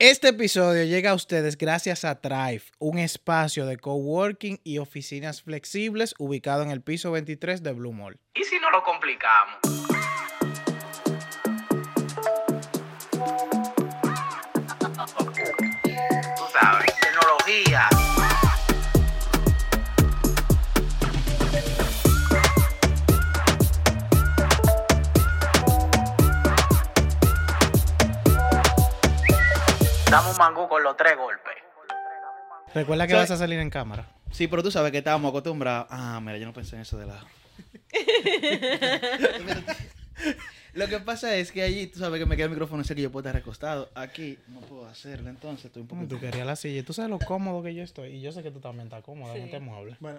Este 0.00 0.30
episodio 0.30 0.82
llega 0.82 1.12
a 1.12 1.14
ustedes 1.14 1.56
gracias 1.56 2.04
a 2.04 2.20
Thrive, 2.20 2.64
un 2.80 2.98
espacio 2.98 3.64
de 3.64 3.76
coworking 3.76 4.58
y 4.64 4.78
oficinas 4.78 5.40
flexibles 5.40 6.16
ubicado 6.18 6.64
en 6.64 6.72
el 6.72 6.82
piso 6.82 7.12
23 7.12 7.62
de 7.62 7.72
Blue 7.74 7.92
Mall. 7.92 8.18
¿Y 8.34 8.42
si 8.42 8.58
no 8.58 8.72
lo 8.72 8.82
complicamos? 8.82 9.93
Dame 30.14 30.30
un 30.30 30.36
mangú 30.36 30.68
con 30.68 30.82
los 30.82 30.96
tres 30.96 31.16
golpes. 31.16 31.54
Recuerda 32.74 33.06
que 33.06 33.14
vas 33.14 33.30
a 33.30 33.36
salir 33.36 33.58
en 33.58 33.70
cámara. 33.70 34.06
Sí, 34.30 34.46
pero 34.48 34.62
tú 34.62 34.70
sabes 34.70 34.90
que 34.92 34.98
estábamos 34.98 35.28
acostumbrados. 35.30 35.86
Ah, 35.90 36.20
mira, 36.22 36.38
yo 36.38 36.46
no 36.46 36.52
pensé 36.52 36.76
en 36.76 36.82
eso 36.82 36.96
de 36.98 37.06
lado. 37.06 37.26
Lo 40.74 40.88
que 40.88 40.98
pasa 40.98 41.34
es 41.36 41.52
que 41.52 41.62
allí, 41.62 41.86
tú 41.86 42.00
sabes 42.00 42.18
que 42.18 42.26
me 42.26 42.34
queda 42.36 42.46
el 42.46 42.50
micrófono 42.50 42.82
ese 42.82 42.94
que 42.96 43.02
yo 43.02 43.12
puedo 43.12 43.22
estar 43.28 43.34
recostado. 43.40 43.90
Aquí 43.94 44.38
no 44.48 44.60
puedo 44.60 44.86
hacerlo, 44.88 45.30
entonces 45.30 45.66
estoy 45.66 45.82
un 45.82 45.88
poco. 45.88 46.04
Tú 46.08 46.18
querías 46.18 46.44
la 46.46 46.56
silla. 46.56 46.80
y 46.80 46.82
Tú 46.82 46.92
sabes 46.92 47.10
lo 47.10 47.18
cómodo 47.20 47.62
que 47.62 47.74
yo 47.74 47.82
estoy. 47.84 48.10
Y 48.16 48.20
yo 48.20 48.32
sé 48.32 48.42
que 48.42 48.50
tú 48.50 48.58
también 48.60 48.86
estás 48.88 49.04
cómoda 49.04 49.34
en 49.34 49.38
Sí. 49.42 49.44
este 49.46 49.60
mueble. 49.60 49.96
Bueno, 50.00 50.18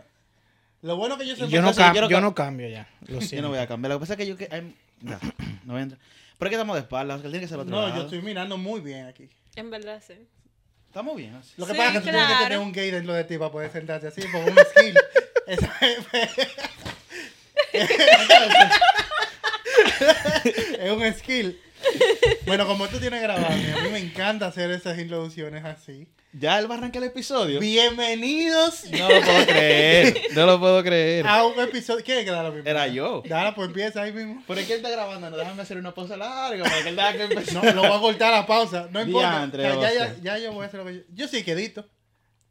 lo 0.81 0.95
bueno 0.95 1.17
que 1.17 1.25
yo 1.27 1.33
Y 1.33 1.35
sé 1.35 1.47
yo 1.49 1.61
no, 1.61 1.73
cam- 1.73 1.93
yo 1.93 2.01
no 2.01 2.09
yo 2.09 2.21
no 2.21 2.33
cambio 2.35 2.69
ya. 2.69 2.87
Lo 3.07 3.19
Yo 3.21 3.41
no 3.41 3.49
voy 3.49 3.57
a 3.59 3.67
cambiar. 3.67 3.91
Lo 3.93 3.99
que 3.99 4.01
pasa 4.03 4.13
es 4.13 4.17
que 4.17 4.27
yo 4.27 4.37
que. 4.37 4.47
no, 5.01 5.17
no 5.65 5.73
voy 5.73 5.79
a 5.79 5.83
entrar. 5.83 5.99
Pero 6.37 6.47
es 6.47 6.49
que 6.51 6.55
estamos 6.55 6.75
de 6.75 6.81
espaldas, 6.81 7.17
que 7.21 7.27
tiene 7.29 7.39
que 7.41 7.47
ser 7.47 7.59
otro 7.59 7.73
No, 7.75 7.81
lado. 7.81 7.95
yo 7.95 8.01
estoy 8.03 8.21
mirando 8.21 8.57
muy 8.57 8.79
bien 8.81 9.07
aquí. 9.07 9.29
En 9.55 9.69
verdad, 9.69 10.01
sí. 10.05 10.13
Estamos 10.87 11.15
bien 11.17 11.35
así. 11.35 11.53
Lo 11.57 11.65
que 11.65 11.73
Sí, 11.73 11.77
pasa 11.77 11.89
es 11.89 11.93
que 11.95 11.99
tú 11.99 12.03
tienes 12.05 12.21
que 12.21 12.27
claro. 12.27 12.43
tener 12.45 12.59
un 12.59 12.71
gay 12.71 12.91
dentro 12.91 13.13
de 13.13 13.23
ti 13.25 13.37
para 13.37 13.51
poder 13.51 13.71
sentarte 13.71 14.07
así, 14.07 14.21
por 14.27 14.41
un 14.41 14.55
skill. 14.57 14.95
Eso 15.47 15.67
es, 15.81 15.97
es 20.79 20.91
un 20.91 21.13
skill. 21.13 21.59
Bueno, 22.45 22.67
como 22.67 22.87
tú 22.87 22.99
tienes 22.99 23.21
grabado, 23.21 23.47
a 23.47 23.81
mí 23.81 23.89
me 23.91 23.99
encanta 23.99 24.47
hacer 24.47 24.69
esas 24.71 24.97
introducciones 24.99 25.65
así. 25.65 26.07
Ya 26.31 26.59
él 26.59 26.69
va 26.69 26.75
a 26.75 26.77
arrancar 26.77 27.01
el 27.01 27.09
episodio. 27.09 27.59
Bienvenidos 27.61 28.83
No 28.91 29.09
lo 29.09 29.21
puedo 29.21 29.45
creer. 29.45 30.21
No 30.33 30.45
lo 30.45 30.59
puedo 30.59 30.83
creer. 30.83 31.25
a 31.25 31.45
un 31.45 31.59
episodio. 31.59 32.03
¿Quién 32.03 32.19
es 32.19 32.25
que 32.25 32.31
da 32.31 32.43
la 32.43 32.51
misma? 32.51 32.69
Era 32.69 32.87
yo. 32.87 33.23
Dale, 33.27 33.53
pues 33.53 33.67
empieza 33.67 34.01
ahí 34.01 34.11
mismo. 34.11 34.43
Es 34.47 34.67
que 34.67 34.73
él 34.73 34.79
está 34.79 34.89
grabando, 34.89 35.29
no 35.29 35.37
déjame 35.37 35.61
hacer 35.61 35.77
una 35.77 35.93
pausa 35.93 36.17
larga 36.17 36.63
para 36.63 36.83
que 36.83 36.89
él 36.89 37.45
que. 37.45 37.51
No, 37.53 37.63
lo 37.63 37.81
voy 37.83 37.97
a 37.97 38.01
cortar 38.01 38.33
a 38.33 38.39
la 38.41 38.45
pausa. 38.45 38.89
No 38.91 39.01
importa. 39.01 39.29
Diantre, 39.29 39.71
O 39.71 39.81
sea, 39.81 39.93
ya, 39.93 40.15
ya, 40.15 40.21
ya 40.21 40.37
yo 40.39 40.53
voy 40.53 40.63
a 40.63 40.67
hacer 40.67 40.81
lo 40.81 40.85
que 40.85 40.95
yo. 40.95 41.01
Yo 41.13 41.27
sí 41.27 41.43
quedito. 41.43 41.85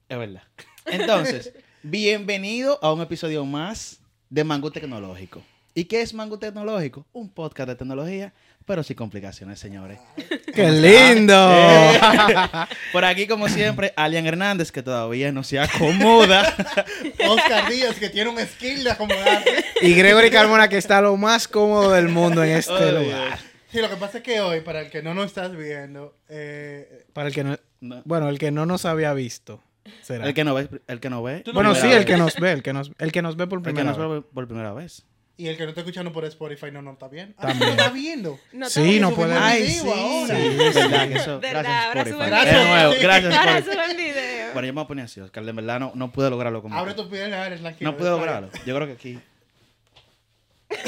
Es 0.08 0.18
verdad. 0.18 0.42
Entonces, 0.86 1.52
bienvenido 1.82 2.78
a 2.82 2.92
un 2.92 3.02
episodio 3.02 3.44
más 3.44 4.00
de 4.30 4.44
Mango 4.44 4.70
Tecnológico. 4.70 5.42
¿Y 5.76 5.86
qué 5.86 6.02
es 6.02 6.14
Mango 6.14 6.38
Tecnológico? 6.38 7.04
Un 7.12 7.28
podcast 7.30 7.68
de 7.68 7.74
tecnología, 7.74 8.32
pero 8.64 8.84
sin 8.84 8.94
complicaciones, 8.94 9.58
señores. 9.58 9.98
¡Qué 10.54 10.70
lindo! 10.70 11.34
Por 12.92 13.04
aquí, 13.04 13.26
como 13.26 13.48
siempre, 13.48 13.92
Alian 13.96 14.24
Hernández, 14.24 14.70
que 14.70 14.84
todavía 14.84 15.32
no 15.32 15.42
se 15.42 15.58
acomoda. 15.58 16.42
Oscar 17.28 17.68
Díaz, 17.68 17.96
que 17.98 18.08
tiene 18.08 18.30
un 18.30 18.38
skill 18.38 18.84
de 18.84 18.90
acomodarte. 18.92 19.64
y 19.82 19.94
Gregory 19.94 20.30
Carmona, 20.30 20.68
que 20.68 20.76
está 20.78 21.00
lo 21.00 21.16
más 21.16 21.48
cómodo 21.48 21.90
del 21.90 22.08
mundo 22.08 22.44
en 22.44 22.52
este 22.52 22.72
Oh, 22.72 22.92
lugar. 23.02 23.26
Dios. 23.28 23.40
Sí, 23.72 23.80
lo 23.80 23.90
que 23.90 23.96
pasa 23.96 24.18
es 24.18 24.22
que 24.24 24.40
hoy, 24.40 24.60
para 24.60 24.82
el 24.82 24.90
que 24.90 25.02
no 25.02 25.12
nos 25.12 25.26
estás 25.26 25.56
viendo, 25.56 26.16
eh, 26.28 27.04
Para 27.12 27.26
el 27.28 27.34
que 27.34 27.42
no, 27.42 27.56
No. 27.80 28.00
bueno, 28.04 28.28
el 28.28 28.38
que 28.38 28.52
no 28.52 28.64
nos 28.64 28.84
había 28.84 29.12
visto. 29.12 29.60
Será. 30.02 30.24
El 30.28 30.34
que 30.34 30.44
no 30.44 30.54
ve, 30.54 30.68
el 30.86 31.00
que 31.00 31.10
no 31.10 31.20
ve. 31.24 31.42
No 31.44 31.52
bueno, 31.52 31.74
sí, 31.74 31.88
el 31.90 32.04
que 32.04 32.12
vez. 32.12 32.20
nos 32.20 32.36
ve, 32.36 32.52
el 32.52 32.62
que 32.62 32.72
nos, 32.72 32.92
el 32.96 33.10
que 33.10 33.22
nos 33.22 33.34
ve 33.36 33.48
por 33.48 33.58
El 33.58 33.64
que 33.64 33.70
primera 33.72 33.88
nos 33.90 33.98
vez. 33.98 34.08
ve 34.08 34.20
por, 34.22 34.30
por 34.30 34.46
primera 34.46 34.72
vez. 34.72 35.04
Y 35.36 35.48
el 35.48 35.56
que 35.56 35.64
no 35.64 35.70
está 35.70 35.80
escuchando 35.80 36.12
por 36.12 36.24
Spotify 36.24 36.66
no 36.72 36.80
nos 36.82 36.92
está 36.94 37.08
bien. 37.08 37.34
Ah, 37.38 37.48
También. 37.48 37.70
¿no 37.70 37.76
está 37.82 37.90
viendo? 37.92 38.38
No 38.52 38.68
Sí, 38.70 39.00
no 39.00 39.14
puede- 39.14 39.34
Ay, 39.34 39.66
sí, 39.68 39.88
ahora. 39.88 40.36
sí. 40.36 40.48
¿Verdad 40.74 41.08
que 41.08 41.14
eso? 41.14 41.40
Verdad, 41.40 41.62
gracias, 41.62 41.84
ahora 41.86 42.00
Spotify. 42.02 42.30
video. 42.30 42.60
De 42.62 42.68
nuevo, 42.68 42.94
gracias, 43.00 43.34
Ahora 43.34 43.62
suben 43.62 43.96
video. 43.96 44.52
Bueno, 44.52 44.66
yo 44.66 44.72
me 44.72 44.76
voy 44.76 44.84
a 44.84 44.86
poner 44.88 45.04
así, 45.06 45.20
Oscar. 45.20 45.44
De 45.44 45.52
verdad 45.52 45.80
no, 45.80 45.92
no 45.94 46.12
pude 46.12 46.30
lograrlo 46.30 46.62
como 46.62 46.76
Abre 46.76 46.94
tú. 46.94 47.02
tu 47.04 47.10
pierna, 47.10 47.44
eres 47.46 47.60
tranquilo. 47.60 47.90
No 47.90 47.96
pude 47.96 48.10
lograrlo. 48.10 48.48
Yo 48.64 48.74
creo 48.76 48.86
que 48.86 48.92
aquí. 48.92 49.18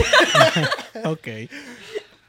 Ok. 1.04 1.28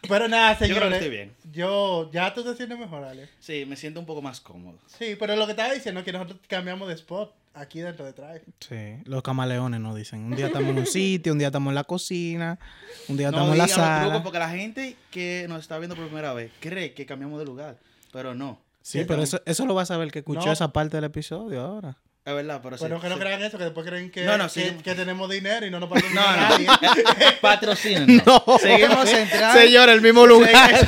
Pero 0.07 0.27
nada, 0.27 0.53
Yo 0.53 0.57
creo 0.59 0.67
señores. 0.69 0.89
que 0.89 0.95
estoy 1.05 1.09
bien. 1.09 1.33
Yo, 1.51 2.09
ya 2.11 2.33
tú 2.33 2.43
te 2.43 2.55
sientes 2.55 2.77
mejor, 2.77 3.03
Ale. 3.03 3.29
Sí, 3.39 3.65
me 3.67 3.75
siento 3.75 3.99
un 3.99 4.05
poco 4.05 4.21
más 4.21 4.39
cómodo. 4.41 4.77
Sí, 4.87 5.15
pero 5.19 5.35
lo 5.35 5.45
que 5.45 5.51
estaba 5.51 5.73
diciendo 5.73 5.99
es 6.01 6.05
que 6.05 6.11
nosotros 6.11 6.39
cambiamos 6.47 6.87
de 6.87 6.93
spot 6.95 7.33
aquí 7.53 7.79
dentro 7.79 8.05
de 8.05 8.13
Drive. 8.13 8.43
Sí, 8.59 9.01
los 9.05 9.23
camaleones 9.23 9.79
nos 9.79 9.95
dicen. 9.95 10.19
Un 10.25 10.35
día 10.35 10.47
estamos 10.47 10.69
en 10.69 10.77
un 10.79 10.85
sitio, 10.85 11.33
un 11.33 11.39
día 11.39 11.47
estamos 11.47 11.71
en 11.71 11.75
la 11.75 11.83
cocina, 11.83 12.59
un 13.07 13.17
día 13.17 13.31
No 13.31 13.37
estamos 13.37 13.51
en 13.53 13.57
la 13.57 13.67
sala. 13.67 14.23
porque 14.23 14.39
la 14.39 14.49
gente 14.49 14.95
que 15.11 15.45
nos 15.49 15.61
está 15.61 15.77
viendo 15.79 15.95
por 15.95 16.05
primera 16.05 16.33
vez 16.33 16.51
cree 16.59 16.93
que 16.93 17.05
cambiamos 17.05 17.39
de 17.39 17.45
lugar, 17.45 17.77
pero 18.11 18.35
no. 18.35 18.59
Sí, 18.83 19.03
pero 19.07 19.21
eso, 19.23 19.41
eso 19.45 19.65
lo 19.65 19.73
vas 19.73 19.91
a 19.91 19.97
ver 19.97 20.11
que 20.11 20.19
escuchó 20.19 20.45
No. 20.45 20.51
esa 20.53 20.71
parte 20.71 20.95
del 20.97 21.03
episodio 21.05 21.61
ahora. 21.61 21.97
Es 22.27 22.33
verdad, 22.35 22.59
pero 22.61 22.77
sí. 22.77 22.83
Pero 22.83 22.99
que 22.99 23.07
no 23.07 23.15
sí. 23.15 23.21
crean 23.21 23.41
eso, 23.41 23.57
que 23.57 23.63
después 23.63 23.87
creen 23.87 24.11
que, 24.11 24.25
No, 24.25 24.37
no, 24.37 24.49
que, 24.49 24.75
que 24.83 24.95
tenemos 24.95 25.29
dinero 25.29 25.65
y 25.65 25.69
no 25.71 25.79
nos 25.79 25.87
patrocina 25.89 26.21
No, 26.21 26.31
no. 26.35 26.49
nadie. 26.49 26.67
Patrocínenos. 27.41 28.25
No. 28.25 28.57
Seguimos 28.59 29.07
en 29.13 29.29
Drive. 29.29 29.53
Señor, 29.53 29.87
el 29.89 30.01
mismo 30.01 30.27
lugar. 30.27 30.87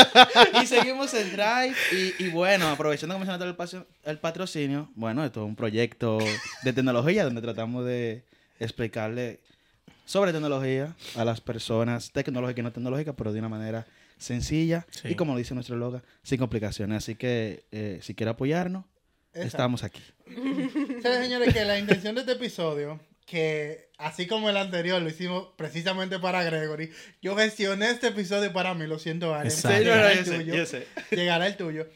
y 0.62 0.66
seguimos 0.66 1.12
en 1.12 1.30
Drive. 1.32 1.74
Y, 1.92 2.24
y 2.24 2.28
bueno, 2.30 2.68
aprovechando 2.70 3.14
que 3.14 3.18
mencionaste 3.18 3.46
el, 3.46 3.54
paso- 3.54 3.86
el 4.04 4.18
patrocinio, 4.18 4.88
bueno, 4.94 5.24
esto 5.26 5.42
es 5.42 5.46
un 5.46 5.56
proyecto 5.56 6.18
de 6.62 6.72
tecnología 6.72 7.24
donde 7.24 7.42
tratamos 7.42 7.84
de 7.84 8.24
explicarle 8.58 9.40
sobre 10.06 10.32
tecnología 10.32 10.94
a 11.16 11.24
las 11.26 11.40
personas 11.42 12.12
tecnológicas 12.12 12.60
y 12.60 12.62
no 12.62 12.72
tecnológicas, 12.72 13.14
pero 13.18 13.32
de 13.32 13.40
una 13.40 13.48
manera 13.50 13.86
sencilla 14.18 14.86
Sí. 14.90 15.08
y 15.08 15.14
como 15.16 15.32
lo 15.32 15.38
dice 15.38 15.52
nuestro 15.54 15.76
logo, 15.76 16.00
sin 16.22 16.38
complicaciones. 16.38 16.96
Así 17.04 17.14
que 17.16 17.64
eh, 17.72 17.98
si 18.02 18.14
quiere 18.14 18.30
apoyarnos, 18.30 18.84
Exacto. 19.36 19.46
estamos 19.46 19.82
aquí. 19.84 20.02
¿Saben, 21.02 21.22
señores, 21.22 21.52
que 21.52 21.64
la 21.64 21.78
intención 21.78 22.14
de 22.14 22.22
este 22.22 22.32
episodio, 22.32 23.00
que 23.26 23.90
así 23.98 24.26
como 24.26 24.50
el 24.50 24.56
anterior 24.56 25.00
lo 25.02 25.08
hicimos 25.08 25.48
precisamente 25.56 26.18
para 26.18 26.42
Gregory, 26.44 26.90
yo 27.22 27.36
gestioné 27.36 27.90
este 27.90 28.08
episodio 28.08 28.52
para 28.52 28.74
mí, 28.74 28.86
lo 28.86 28.98
siento, 28.98 29.34
Ale. 29.34 29.48
Exacto. 29.48 29.78
Sí, 29.78 29.84
no, 29.84 29.90
no, 29.90 29.96
Llegará 29.96 30.12
el 30.12 30.24
tuyo. 30.24 30.54
yo 30.54 30.66
sé. 30.66 30.86
Llegará 31.10 31.46
el 31.46 31.56
tuyo. 31.56 31.86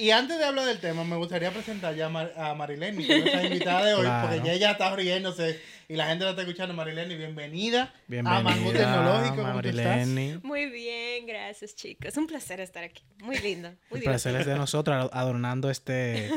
Y 0.00 0.12
antes 0.12 0.38
de 0.38 0.44
hablar 0.44 0.64
del 0.64 0.78
tema, 0.78 1.04
me 1.04 1.16
gustaría 1.16 1.50
presentar 1.50 1.94
ya 1.94 2.06
a, 2.06 2.08
Mar- 2.08 2.32
a 2.36 2.54
Marilene, 2.54 3.04
que 3.06 3.12
es 3.16 3.20
nuestra 3.20 3.44
invitada 3.44 3.84
de 3.84 3.94
hoy, 3.94 4.00
Claro. 4.06 4.28
porque 4.28 4.46
ya 4.46 4.52
ella 4.54 4.70
está 4.70 4.96
riéndose 4.96 5.60
y 5.88 5.96
la 5.96 6.06
gente 6.06 6.24
la 6.24 6.30
está 6.30 6.42
escuchando. 6.42 6.72
Marilene, 6.72 7.16
bienvenida, 7.16 7.92
Bienvenida, 8.06 8.38
a 8.38 8.42
Mango 8.42 8.72
Tecnológico. 8.72 9.36
¿Cómo 9.36 9.60
tú 9.60 9.68
estás? 9.68 10.06
Muy 10.42 10.70
bien, 10.70 11.26
gracias 11.26 11.74
chicos. 11.76 12.16
Un 12.16 12.26
placer 12.26 12.60
estar 12.60 12.82
aquí. 12.82 13.02
Muy 13.18 13.36
lindo. 13.40 13.70
Muy 13.90 13.98
El 13.98 14.04
placer 14.04 14.34
es 14.36 14.46
de 14.46 14.54
nosotros 14.54 15.10
adornando 15.12 15.68
este... 15.70 16.30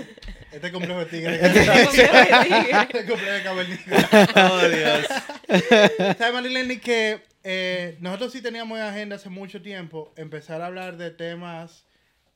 Este 0.51 0.69
complejo 0.71 0.99
de 0.99 1.05
tigre. 1.05 1.37
divertido. 1.37 1.73
este 2.81 3.05
complejo 3.05 3.31
de 3.31 3.43
cavernícola. 3.43 4.09
Oh, 4.51 4.67
Dios. 4.67 6.17
¿Sabes, 6.17 6.33
Marilene, 6.33 6.81
que 6.81 7.21
eh, 7.45 7.97
nosotros 8.01 8.33
sí 8.33 8.41
teníamos 8.41 8.77
en 8.77 8.83
agenda 8.85 9.15
hace 9.15 9.29
mucho 9.29 9.61
tiempo 9.61 10.13
empezar 10.17 10.61
a 10.61 10.65
hablar 10.65 10.97
de 10.97 11.11
temas. 11.11 11.85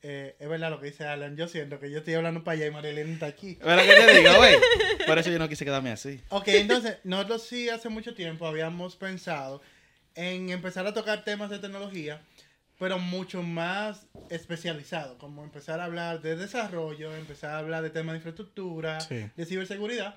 Eh, 0.02 0.36
es 0.38 0.48
verdad 0.48 0.70
lo 0.70 0.80
que 0.80 0.86
dice 0.86 1.04
Alan. 1.04 1.36
Yo 1.36 1.48
siento 1.48 1.80
que 1.80 1.90
yo 1.90 1.98
estoy 1.98 2.14
hablando 2.14 2.44
para 2.44 2.56
allá 2.56 2.66
y 2.66 2.70
Marilene 2.70 3.12
está 3.12 3.26
aquí. 3.26 3.58
Pero 3.60 3.82
que 3.82 3.94
te 3.94 4.18
digo, 4.18 4.34
güey. 4.36 4.56
Por 5.06 5.18
eso 5.18 5.30
yo 5.30 5.38
no 5.38 5.48
quise 5.48 5.64
quedarme 5.64 5.90
así. 5.90 6.20
Ok, 6.28 6.48
entonces, 6.48 6.98
nosotros 7.04 7.42
sí 7.42 7.68
hace 7.68 7.88
mucho 7.88 8.14
tiempo 8.14 8.46
habíamos 8.46 8.96
pensado 8.96 9.60
en 10.14 10.50
empezar 10.50 10.86
a 10.86 10.94
tocar 10.94 11.24
temas 11.24 11.50
de 11.50 11.58
tecnología, 11.58 12.20
pero 12.78 12.98
mucho 12.98 13.42
más 13.42 14.06
especializados, 14.30 15.16
como 15.18 15.42
empezar 15.44 15.80
a 15.80 15.84
hablar 15.84 16.20
de 16.22 16.36
desarrollo, 16.36 17.14
empezar 17.16 17.50
a 17.52 17.58
hablar 17.58 17.82
de 17.82 17.90
temas 17.90 18.12
de 18.14 18.18
infraestructura, 18.18 19.00
Sí. 19.00 19.28
de 19.36 19.46
ciberseguridad. 19.46 20.16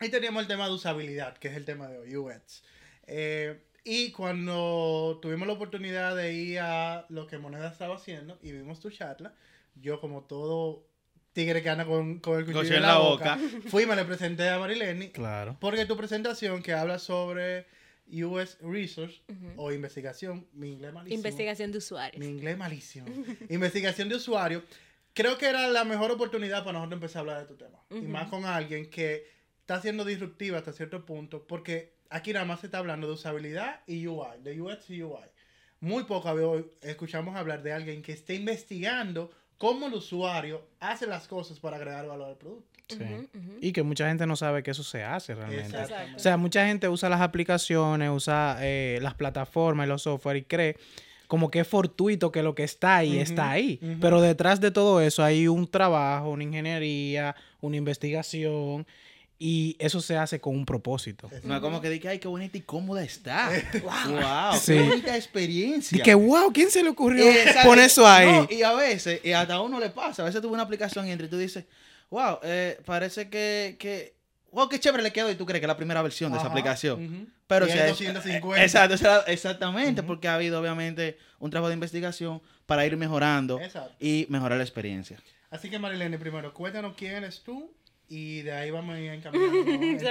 Y 0.00 0.08
teníamos 0.08 0.42
el 0.42 0.48
tema 0.48 0.66
de 0.66 0.72
usabilidad, 0.72 1.36
que 1.38 1.48
es 1.48 1.56
el 1.56 1.64
tema 1.64 1.88
de 1.88 1.98
hoy, 1.98 2.16
UX. 2.16 2.62
Eh, 3.06 3.60
y 3.84 4.10
cuando 4.12 5.18
tuvimos 5.20 5.46
la 5.46 5.52
oportunidad 5.54 6.16
de 6.16 6.32
ir 6.32 6.58
a 6.60 7.04
lo 7.10 7.26
que 7.26 7.38
Moneda 7.38 7.68
estaba 7.70 7.96
haciendo 7.96 8.38
y 8.42 8.52
vimos 8.52 8.80
tu 8.80 8.90
charla, 8.90 9.34
yo 9.74 10.00
como 10.00 10.22
todo 10.24 10.86
tigre 11.32 11.62
que 11.62 11.68
anda 11.70 11.84
con, 11.84 12.20
con 12.20 12.38
el 12.38 12.46
cuchillo 12.46 12.76
en 12.76 12.82
la 12.82 12.98
boca, 12.98 13.38
fui 13.68 13.82
y 13.82 13.86
me 13.86 13.96
le 13.96 14.04
presenté 14.04 14.48
a 14.48 14.58
Marileni 14.58 15.08
Claro. 15.10 15.56
porque 15.60 15.84
tu 15.84 15.96
presentación 15.96 16.62
que 16.62 16.72
habla 16.72 16.98
sobre 16.98 17.66
US 18.10 18.58
Research 18.60 19.22
o 19.56 19.72
investigación, 19.72 20.46
mi 20.52 20.70
inglés 20.72 20.92
malísimo. 20.92 21.16
Investigación 21.16 21.72
de 21.72 21.78
usuarios. 21.78 22.18
Mi 22.20 22.26
inglés 22.30 22.56
malísimo. 22.56 23.06
investigación 23.48 24.08
de 24.08 24.16
usuario. 24.16 24.62
Creo 25.14 25.38
que 25.38 25.46
era 25.46 25.68
la 25.68 25.84
mejor 25.84 26.10
oportunidad 26.10 26.64
para 26.64 26.72
nosotros 26.78 26.96
empezar 26.98 27.18
a 27.18 27.20
hablar 27.20 27.40
de 27.40 27.46
tu 27.46 27.56
tema. 27.56 27.78
Y 27.90 28.02
más 28.06 28.28
con 28.28 28.44
alguien 28.44 28.90
que 28.90 29.26
está 29.60 29.80
siendo 29.80 30.04
disruptiva 30.04 30.58
hasta 30.58 30.72
cierto 30.72 31.06
punto, 31.06 31.46
porque 31.46 31.93
aquí 32.14 32.32
nada 32.32 32.44
más 32.44 32.60
se 32.60 32.66
está 32.66 32.78
hablando 32.78 33.06
de 33.06 33.14
usabilidad 33.14 33.80
y 33.86 34.06
UI, 34.06 34.40
de 34.42 34.60
UX 34.60 34.90
y 34.90 35.02
UI. 35.02 35.24
Muy 35.80 36.04
poco 36.04 36.28
había- 36.28 36.64
escuchamos 36.82 37.36
hablar 37.36 37.62
de 37.62 37.72
alguien 37.72 38.02
que 38.02 38.12
esté 38.12 38.34
investigando 38.34 39.30
cómo 39.58 39.86
el 39.86 39.94
usuario 39.94 40.62
hace 40.80 41.06
las 41.06 41.26
cosas 41.28 41.58
para 41.60 41.76
agregar 41.76 42.06
valor 42.06 42.28
al 42.28 42.36
producto. 42.36 42.68
Sí. 42.88 43.28
Y 43.60 43.72
que 43.72 43.82
mucha 43.82 44.06
gente 44.08 44.26
no 44.26 44.36
sabe 44.36 44.62
que 44.62 44.70
eso 44.70 44.82
se 44.84 45.02
hace 45.02 45.34
realmente. 45.34 45.76
O 46.14 46.18
sea, 46.18 46.36
mucha 46.36 46.66
gente 46.66 46.88
usa 46.88 47.08
las 47.08 47.20
aplicaciones, 47.22 48.10
usa 48.10 48.58
eh, 48.60 48.98
las 49.00 49.14
plataformas 49.14 49.86
y 49.86 49.88
los 49.88 50.02
software 50.02 50.36
y 50.36 50.42
cree 50.42 50.76
como 51.26 51.50
que 51.50 51.60
es 51.60 51.66
fortuito 51.68 52.30
que 52.30 52.42
lo 52.42 52.54
que 52.54 52.62
está 52.64 52.98
ahí 52.98 53.18
está 53.18 53.50
ahí. 53.50 53.80
Pero 54.00 54.20
detrás 54.20 54.60
de 54.60 54.70
todo 54.70 55.00
eso 55.00 55.24
hay 55.24 55.48
un 55.48 55.66
trabajo, 55.66 56.28
una 56.30 56.44
ingeniería, 56.44 57.34
una 57.62 57.76
investigación 57.76 58.86
y 59.38 59.76
eso 59.78 60.00
se 60.00 60.16
hace 60.16 60.40
con 60.40 60.54
un 60.54 60.64
propósito. 60.64 61.28
No 61.42 61.54
es 61.56 61.60
como 61.60 61.80
que 61.80 61.90
diga, 61.90 62.10
ay, 62.10 62.18
qué 62.18 62.28
bonita 62.28 62.56
y 62.56 62.60
cómoda 62.62 63.02
está. 63.02 63.50
wow, 63.82 64.58
Sí. 64.58 64.74
qué 64.74 64.82
bonita 64.88 65.16
experiencia. 65.16 65.98
Y 65.98 66.02
que, 66.02 66.14
wow, 66.14 66.52
¿quién 66.52 66.70
se 66.70 66.82
le 66.82 66.90
ocurrió 66.90 67.28
Exacto. 67.28 67.68
poner 67.68 67.84
eso 67.86 68.06
ahí? 68.06 68.26
No, 68.26 68.48
y 68.50 68.62
a 68.62 68.72
veces, 68.74 69.20
y 69.24 69.32
hasta 69.32 69.54
a 69.54 69.60
uno 69.60 69.80
le 69.80 69.90
pasa, 69.90 70.22
a 70.22 70.24
veces 70.24 70.40
tuve 70.40 70.52
una 70.52 70.62
aplicación 70.62 71.06
y 71.08 71.10
entre 71.12 71.28
tú 71.28 71.36
dices, 71.36 71.64
wow, 72.10 72.38
eh, 72.42 72.80
parece 72.84 73.28
que, 73.28 73.76
que, 73.78 74.14
wow, 74.52 74.68
qué 74.68 74.78
chévere 74.78 75.02
le 75.02 75.12
quedó 75.12 75.30
y 75.30 75.34
tú 75.34 75.44
crees 75.44 75.60
que 75.60 75.66
es 75.66 75.68
la 75.68 75.76
primera 75.76 76.00
versión 76.00 76.30
de 76.32 76.38
esa 76.38 76.46
aplicación. 76.46 77.32
Pero 77.46 77.66
Y 77.66 77.70
si 77.72 77.74
hay 77.78 77.84
hay- 77.84 77.90
250. 77.90 78.62
Exacto, 78.62 78.94
exactamente, 79.26 80.02
porque 80.02 80.28
ha 80.28 80.34
habido 80.36 80.60
obviamente 80.60 81.18
un 81.40 81.50
trabajo 81.50 81.68
de 81.68 81.74
investigación 81.74 82.40
para 82.66 82.86
ir 82.86 82.96
mejorando 82.96 83.60
Exacto. 83.60 83.92
y 84.00 84.26
mejorar 84.30 84.58
la 84.58 84.64
experiencia. 84.64 85.18
Así 85.50 85.68
que 85.70 85.78
Marilene, 85.78 86.18
primero, 86.18 86.54
cuéntanos 86.54 86.94
quién 86.96 87.16
eres 87.16 87.42
tú 87.44 87.70
y 88.08 88.42
de 88.42 88.52
ahí 88.52 88.70
vamos 88.70 88.96
a 88.96 89.00
ir 89.00 89.10
encaminando 89.10 89.72
en 89.72 90.04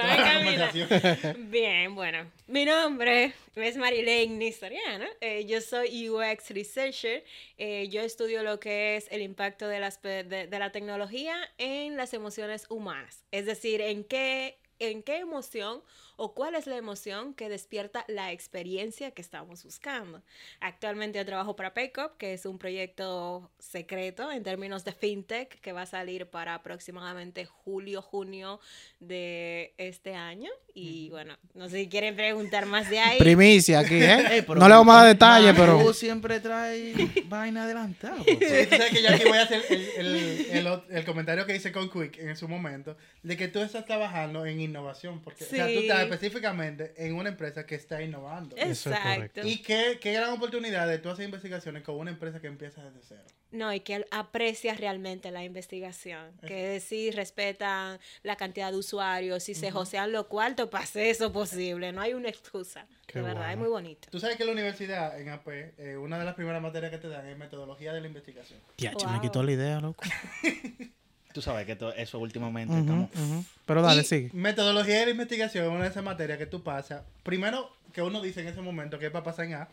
la. 0.60 1.34
Bien, 1.38 1.96
bueno, 1.96 2.32
mi 2.48 2.66
nombre 2.66 3.34
es 3.56 3.78
Marilene 3.78 4.36
Nistoriana, 4.36 5.08
eh, 5.22 5.46
yo 5.46 5.62
soy 5.62 6.10
UX 6.10 6.50
Researcher, 6.50 7.24
eh, 7.58 7.88
yo 7.90 8.02
estudio 8.02 8.44
lo 8.44 8.60
que 8.60 8.98
es 8.98 9.08
el 9.12 9.22
impacto 9.22 9.68
de, 9.68 9.80
las, 9.80 10.02
de 10.02 10.48
la 10.52 10.72
tecnología 10.72 11.36
en 11.58 11.98
las 11.98 12.14
emociones 12.14 12.66
humanas, 12.70 13.24
es 13.32 13.46
decir, 13.46 13.82
en 13.82 14.04
qué, 14.04 14.58
en 14.80 15.04
qué 15.04 15.18
emoción 15.18 15.84
o 16.16 16.34
cuál 16.34 16.56
es 16.56 16.68
la 16.68 16.78
emoción 16.78 17.34
que 17.34 17.50
despierta 17.50 18.06
la 18.08 18.32
experiencia 18.32 19.12
que 19.12 19.22
estamos 19.22 19.64
buscando. 19.64 20.22
Actualmente 20.60 21.18
yo 21.20 21.26
trabajo 21.26 21.56
para 21.56 21.74
Paycop, 21.74 22.18
que 22.18 22.34
es 22.34 22.46
un 22.46 22.58
proyecto 22.60 23.50
secreto 23.60 24.32
en 24.32 24.44
términos 24.44 24.84
de 24.86 24.92
fintech 24.94 25.60
que 25.60 25.72
va 25.72 25.84
a 25.84 25.86
salir 25.86 26.28
para 26.28 26.56
aproximadamente 26.56 27.46
julio, 27.46 28.02
junio 28.02 28.60
de 29.00 29.74
este 29.78 30.16
año. 30.16 30.50
Y 30.74 31.10
bueno, 31.10 31.38
no 31.54 31.70
sé 31.70 31.82
si 31.82 31.90
quieren 31.90 32.16
preguntar 32.16 32.66
más 32.66 32.90
de 32.90 33.00
ahí. 33.00 33.20
Primicia 33.20 33.80
aquí, 33.80 33.96
¿eh? 33.96 34.26
Ey, 34.36 34.42
pero 34.42 34.56
no 34.60 34.68
le 34.68 34.74
vamos 34.76 34.96
a 34.96 35.00
dar 35.00 35.08
detalles, 35.08 35.54
pero... 35.56 35.94
siempre 35.94 36.40
trae 36.40 36.94
vaina 37.26 37.64
adelantada. 37.66 38.18
Sí, 38.24 38.38
tú 38.38 38.76
sabes 38.76 38.92
que 38.92 39.02
yo 39.04 39.10
aquí 39.10 39.24
voy 39.26 39.38
a 39.38 39.44
hacer 39.44 39.64
el, 39.70 39.82
el- 39.98 40.46
el 40.68 40.82
el 40.90 41.06
comentario 41.06 41.46
que 41.46 41.56
hice 41.56 41.72
con 41.72 41.90
Quick 41.90 42.18
en 42.20 42.36
su 42.36 42.48
momento, 42.48 42.98
de 43.22 43.38
que 43.38 43.48
tú 43.48 43.60
estás 43.62 43.86
trabajando 43.86 44.46
en 44.46 44.60
innovación, 44.62 45.22
porque 45.22 45.44
o 45.44 45.48
sea, 45.48 45.66
tú 45.66 45.72
Sí. 45.74 45.78
estás 45.80 46.03
específicamente 46.04 46.94
en 46.98 47.16
una 47.16 47.30
empresa 47.30 47.66
que 47.66 47.76
está 47.76 48.02
innovando. 48.02 48.56
Eso 48.56 48.92
es 48.92 49.00
correcto. 49.00 49.42
Exacto. 49.42 49.48
Y 49.48 49.58
qué, 49.62 49.98
qué 50.00 50.14
gran 50.14 50.32
oportunidad 50.32 50.88
de 50.88 51.00
tú 51.00 51.10
hacer 51.10 51.26
investigaciones 51.26 51.84
con 51.84 51.96
una 51.96 52.12
empresa 52.12 52.40
que 52.40 52.48
empieza 52.48 52.84
desde 52.84 53.00
cero. 53.02 53.24
No, 53.52 53.72
y 53.72 53.82
que 53.82 54.04
aprecia 54.10 54.74
realmente 54.74 55.30
la 55.30 55.44
investigación, 55.44 56.32
que 56.48 56.80
sí 56.80 57.12
respetan 57.12 58.00
la 58.24 58.36
cantidad 58.36 58.72
de 58.72 58.78
usuarios, 58.78 59.48
y 59.48 59.54
se 59.54 59.70
josean 59.70 60.12
los 60.12 60.26
cuartos 60.26 60.68
hacer 60.74 61.06
eso 61.06 61.32
posible, 61.32 61.92
no 61.92 62.02
hay 62.02 62.14
una 62.14 62.30
excusa, 62.30 62.88
Qué 63.06 63.20
de 63.20 63.26
verdad, 63.26 63.52
es 63.52 63.58
muy 63.58 63.70
bonito. 63.70 64.10
Tú 64.12 64.20
sabes 64.20 64.38
que 64.38 64.44
en 64.44 64.48
la 64.48 64.54
universidad, 64.54 65.20
en 65.20 65.30
AP, 65.30 65.48
eh, 65.78 65.98
una 65.98 66.18
de 66.18 66.26
las 66.26 66.34
primeras 66.34 66.62
materias 66.62 66.92
que 66.92 66.98
te 66.98 67.08
dan 67.08 67.28
es 67.28 67.38
metodología 67.38 67.94
de 67.94 68.02
la 68.02 68.08
investigación. 68.08 68.60
Wow. 68.80 69.12
me 69.12 69.22
quitó 69.22 69.44
la 69.44 69.52
idea, 69.52 69.80
loco. 69.80 70.04
Tú 71.34 71.42
sabes 71.42 71.66
que 71.66 71.78
eso 71.98 72.20
últimamente 72.20 72.72
Ujú, 72.74 72.82
estamos... 72.82 73.10
ujú. 73.16 73.46
Pero 73.66 73.82
dale, 73.82 74.02
Y 74.02 74.06
sigue. 74.06 74.30
Metodología 74.34 75.00
de 75.00 75.06
la 75.06 75.12
investigación 75.12 75.66
es 75.66 75.72
una 75.72 75.84
de 75.84 75.90
esas 75.90 76.04
materias 76.04 76.38
que 76.38 76.46
tú 76.46 76.64
pasas. 76.64 77.02
Primero, 77.24 77.70
que 77.92 78.02
uno 78.02 78.22
dice 78.22 78.42
en 78.42 78.48
ese 78.48 78.62
momento 78.62 79.00
que 79.00 79.08
es 79.08 79.12
para 79.12 79.24
pasar 79.24 79.46
en 79.46 79.56
A. 79.56 79.68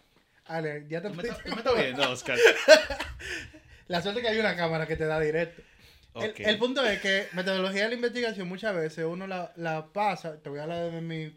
Ale, 0.47 0.87
ya 0.89 1.01
te 1.03 1.09
¿Tú 1.11 1.15
me 1.15 1.23
estás- 1.23 1.39
pusiste- 1.39 1.51
tú 1.51 1.55
me 1.57 1.61
estás 1.63 1.75
viendo, 1.77 2.11
Oscar? 2.11 2.39
La 3.89 4.01
suerte 4.03 4.21
que 4.21 4.29
hay 4.29 4.39
una 4.39 4.57
cámara 4.57 4.87
que 4.87 4.97
te 4.97 5.05
da 5.07 5.19
directo. 5.21 5.63
El- 6.15 6.59
punto 6.59 6.85
es 6.85 7.01
que 7.01 7.29
metodología 7.35 7.83
de 7.85 7.89
la 7.91 7.95
investigación 7.95 8.49
muchas 8.49 8.75
veces 8.75 9.05
uno 9.05 9.27
la, 9.27 9.53
la 9.57 9.87
pasa, 9.87 10.37
te 10.43 10.49
voy 10.49 10.59
a 10.59 10.63
hablar 10.65 10.91
de 10.91 11.01
mi 11.01 11.33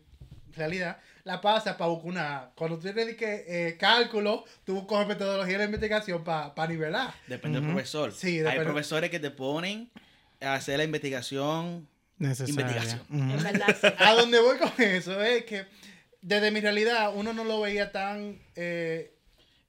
realidad, 0.56 0.98
la 1.26 1.42
pasa 1.42 1.78
para 1.78 1.90
buscar 1.92 2.10
una 2.12 2.38
A. 2.38 2.50
Cuando 2.56 2.78
tú 2.80 2.92
tienes 2.92 3.16
que 3.16 3.46
eh, 3.48 3.78
cálculo, 3.78 4.46
tú 4.66 4.86
coges 4.88 5.08
metodología 5.08 5.54
de 5.54 5.60
la 5.60 5.66
investigación 5.66 6.24
para 6.24 6.68
nivelar. 6.68 7.14
Depende 7.28 7.60
del 7.60 7.70
profesor. 7.70 8.12
Sí, 8.14 8.38
Hay 8.38 8.44
depende. 8.44 8.66
profesores 8.66 9.10
que 9.10 9.20
te 9.20 9.30
ponen 9.32 9.90
hacer 10.44 10.78
la 10.78 10.84
investigación. 10.84 11.88
Necesaria. 12.18 12.52
Investigación. 12.52 13.02
Verdad, 13.44 13.78
sí. 13.82 13.88
A 13.98 14.14
donde 14.14 14.40
voy 14.40 14.58
con 14.58 14.72
eso 14.78 15.22
es 15.22 15.46
que 15.46 15.66
desde 16.22 16.52
mi 16.52 16.60
realidad 16.62 17.12
uno 17.16 17.34
no 17.34 17.44
lo 17.44 17.62
veía 17.62 17.92
tan... 17.92 18.40
eh, 18.56 19.10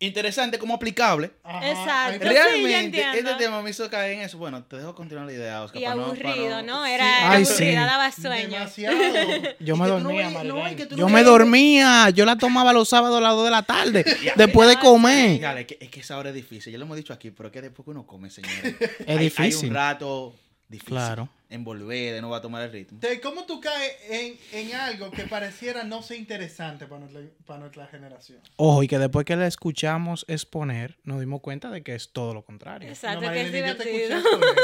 Interesante 0.00 0.58
como 0.58 0.74
aplicable. 0.74 1.30
ajá, 1.44 1.70
Exacto. 1.70 2.26
sí, 2.26 2.34
Realmente, 2.34 3.00
este 3.16 3.34
tema 3.38 3.62
me 3.62 3.70
hizo 3.70 3.88
caer 3.88 4.12
en 4.14 4.20
eso. 4.20 4.36
Bueno, 4.36 4.62
te 4.64 4.76
dejo 4.76 4.94
continuar 4.94 5.24
la 5.24 5.32
idea, 5.32 5.62
Oscar. 5.62 5.80
Y 5.80 5.84
no- 5.86 5.90
aburrido, 6.06 6.62
¿no? 6.62 6.84
Sí. 6.84 6.90
Era 6.92 7.30
Ay, 7.30 7.44
aburrida, 7.44 7.56
sí. 7.56 7.72
daba 7.72 8.12
sueño. 8.12 8.48
Demasiado. 8.50 8.96
Yo 9.60 9.76
me 9.76 9.86
no 9.86 10.00
dormía, 10.00 10.30
no, 10.30 10.68
Yo 10.72 10.96
no 10.96 11.08
me 11.08 11.22
dormía. 11.22 12.10
Yo 12.10 12.26
la 12.26 12.36
tomaba 12.36 12.72
los 12.74 12.88
sábados 12.88 13.16
a 13.18 13.20
las 13.20 13.32
2 13.34 13.44
de 13.46 13.50
la 13.50 13.62
tarde. 13.62 14.04
después 14.36 14.68
de 14.68 14.76
comer. 14.78 15.40
Dale, 15.40 15.60
es 15.62 15.66
que, 15.68 15.78
es 15.80 15.88
que 15.88 16.00
esa 16.00 16.18
hora 16.18 16.28
es 16.30 16.34
difícil. 16.34 16.72
Ya 16.72 16.78
lo 16.78 16.84
hemos 16.84 16.96
dicho 16.98 17.12
aquí, 17.14 17.30
pero 17.30 17.46
es 17.46 17.52
que 17.52 17.62
después 17.62 17.84
que 17.84 17.90
uno 17.92 18.04
come, 18.06 18.28
señores. 18.30 18.74
Es 18.80 18.90
hay, 19.08 19.16
Hay 19.16 19.18
difícil. 19.24 19.68
un 19.70 19.74
rato 19.76 20.34
difícil. 20.74 20.94
Claro. 20.94 21.28
En 21.50 21.62
volver, 21.62 22.14
de 22.14 22.20
no 22.20 22.30
va 22.30 22.38
a 22.38 22.40
tomar 22.40 22.62
el 22.64 22.72
ritmo. 22.72 22.96
Entonces, 22.96 23.20
¿cómo 23.20 23.44
tú 23.44 23.60
caes 23.60 23.92
en, 24.10 24.36
en 24.52 24.74
algo 24.74 25.10
que 25.12 25.22
pareciera 25.24 25.84
no 25.84 26.02
ser 26.02 26.18
interesante 26.18 26.86
para 26.86 27.00
nuestra, 27.00 27.20
para 27.46 27.60
nuestra 27.60 27.86
generación? 27.86 28.40
Ojo, 28.56 28.82
y 28.82 28.88
que 28.88 28.98
después 28.98 29.24
que 29.24 29.36
la 29.36 29.46
escuchamos 29.46 30.24
exponer, 30.26 30.96
nos 31.04 31.20
dimos 31.20 31.40
cuenta 31.42 31.70
de 31.70 31.82
que 31.82 31.94
es 31.94 32.10
todo 32.12 32.34
lo 32.34 32.42
contrario. 32.42 32.88
Exacto, 32.88 33.20
No, 33.26 33.30
que 33.32 33.40
es 33.42 33.46
Marilyn, 33.52 33.66
yo 33.68 33.76
te 33.76 33.88
divertido. 33.88 34.18
escuché 34.18 34.38
exponer, 34.40 34.56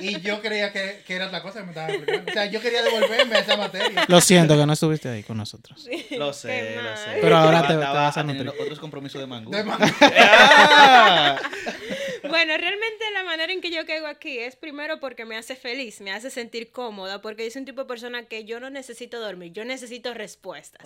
y 0.00 0.20
yo 0.20 0.40
creía 0.40 0.72
que, 0.72 1.02
que 1.06 1.14
era 1.14 1.26
otra 1.26 1.42
cosa 1.42 1.60
que 1.60 1.64
me 1.66 1.70
estaba 1.70 1.88
explicando. 1.88 2.30
O 2.30 2.34
sea, 2.34 2.46
yo 2.46 2.60
quería 2.60 2.82
devolverme 2.82 3.36
a 3.36 3.38
esa 3.40 3.56
materia. 3.56 4.04
Lo 4.08 4.20
siento 4.20 4.56
que 4.56 4.66
no 4.66 4.72
estuviste 4.72 5.08
ahí 5.08 5.22
con 5.22 5.36
nosotros. 5.36 5.86
Lo 6.10 6.32
sé, 6.32 6.76
lo 6.82 6.96
sé. 6.96 7.18
Pero 7.20 7.36
ahora 7.36 7.66
te- 7.66 7.76
vas 7.76 8.16
a 8.16 8.22
nutrir. 8.22 8.48
otros 8.48 8.78
compromisos 8.78 9.20
de 9.20 9.26
mango. 9.26 9.50
De 9.50 9.62
man- 9.64 9.78
Ah. 10.00 11.38
Bueno, 12.28 12.56
realmente 12.56 13.04
la 13.14 13.24
manera 13.24 13.52
en 13.52 13.60
que 13.60 13.70
yo 13.70 13.84
caigo 13.86 14.06
aquí 14.06 14.38
es 14.38 14.54
primero 14.54 15.00
porque 15.00 15.24
me 15.24 15.36
hace 15.36 15.56
feliz, 15.56 16.00
me 16.00 16.12
hace 16.12 16.30
sentir 16.30 16.70
cómoda, 16.70 17.20
porque 17.22 17.44
yo 17.44 17.50
soy 17.50 17.60
un 17.60 17.66
tipo 17.66 17.80
de 17.82 17.88
persona 17.88 18.24
que 18.26 18.44
yo 18.44 18.60
no 18.60 18.70
necesito 18.70 19.18
dormir, 19.20 19.52
yo 19.52 19.64
necesito 19.64 20.12
respuestas. 20.14 20.82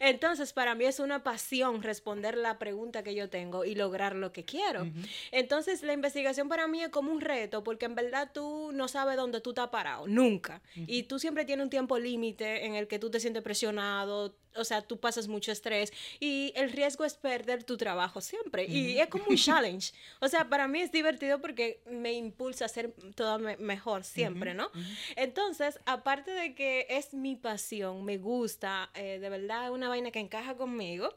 Entonces, 0.00 0.52
para 0.52 0.74
mí 0.74 0.86
es 0.86 0.98
una 0.98 1.22
pasión 1.22 1.82
responder 1.82 2.36
la 2.36 2.58
pregunta 2.58 3.02
que 3.04 3.14
yo 3.14 3.28
tengo 3.28 3.64
y 3.64 3.74
lograr 3.74 4.16
lo 4.16 4.32
que 4.32 4.44
quiero. 4.44 4.88
Entonces, 5.30 5.82
la 5.82 5.92
investigación 5.92 6.48
para 6.48 6.66
mí 6.66 6.82
es 6.82 6.88
como 6.88 7.12
un 7.12 7.20
reto, 7.20 7.62
porque 7.62 7.84
en 7.86 7.94
verdad 7.94 8.30
tú 8.32 8.57
no 8.72 8.88
sabes 8.88 9.16
dónde 9.16 9.40
tú 9.40 9.50
estás 9.50 9.68
parado, 9.68 10.06
nunca. 10.06 10.60
Y 10.74 11.04
tú 11.04 11.18
siempre 11.18 11.44
tienes 11.44 11.64
un 11.64 11.70
tiempo 11.70 11.98
límite 11.98 12.64
en 12.66 12.74
el 12.74 12.86
que 12.88 12.98
tú 12.98 13.10
te 13.10 13.20
sientes 13.20 13.42
presionado, 13.42 14.36
o 14.54 14.64
sea, 14.64 14.82
tú 14.82 14.98
pasas 14.98 15.28
mucho 15.28 15.52
estrés 15.52 15.92
y 16.20 16.52
el 16.56 16.72
riesgo 16.72 17.04
es 17.04 17.14
perder 17.14 17.62
tu 17.64 17.76
trabajo 17.76 18.20
siempre. 18.20 18.64
Y 18.66 18.98
es 18.98 19.08
como 19.08 19.24
un 19.28 19.36
challenge. 19.36 19.92
O 20.20 20.28
sea, 20.28 20.48
para 20.48 20.66
mí 20.68 20.80
es 20.80 20.90
divertido 20.90 21.40
porque 21.40 21.80
me 21.86 22.12
impulsa 22.12 22.64
a 22.64 22.68
ser 22.68 22.92
todo 23.14 23.38
me- 23.38 23.56
mejor 23.58 24.02
siempre, 24.04 24.54
¿no? 24.54 24.70
Entonces, 25.16 25.78
aparte 25.86 26.30
de 26.32 26.54
que 26.54 26.86
es 26.90 27.14
mi 27.14 27.36
pasión, 27.36 28.04
me 28.04 28.18
gusta, 28.18 28.90
eh, 28.94 29.18
de 29.20 29.28
verdad 29.28 29.66
es 29.66 29.70
una 29.70 29.88
vaina 29.88 30.10
que 30.10 30.18
encaja 30.20 30.56
conmigo. 30.56 31.14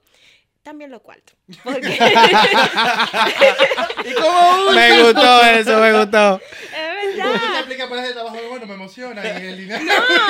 También 0.63 0.91
lo 0.91 1.01
cuarto. 1.01 1.33
Porque 1.63 1.87
¿Y 4.05 4.13
cómo 4.13 4.71
Me 4.75 5.03
gustó 5.03 5.43
eso, 5.43 5.79
me 5.79 5.93
gustó. 5.99 6.39
es 6.61 7.15
te 7.15 7.21
verdad. 7.23 7.59
aplicas 7.59 7.87
para 7.89 8.03
ese 8.05 8.13
trabajo, 8.13 8.37
bueno, 8.49 8.65
me 8.67 8.73
emociona 8.75 9.21
y 9.25 9.45
el 9.47 9.57
dinero. 9.57 9.81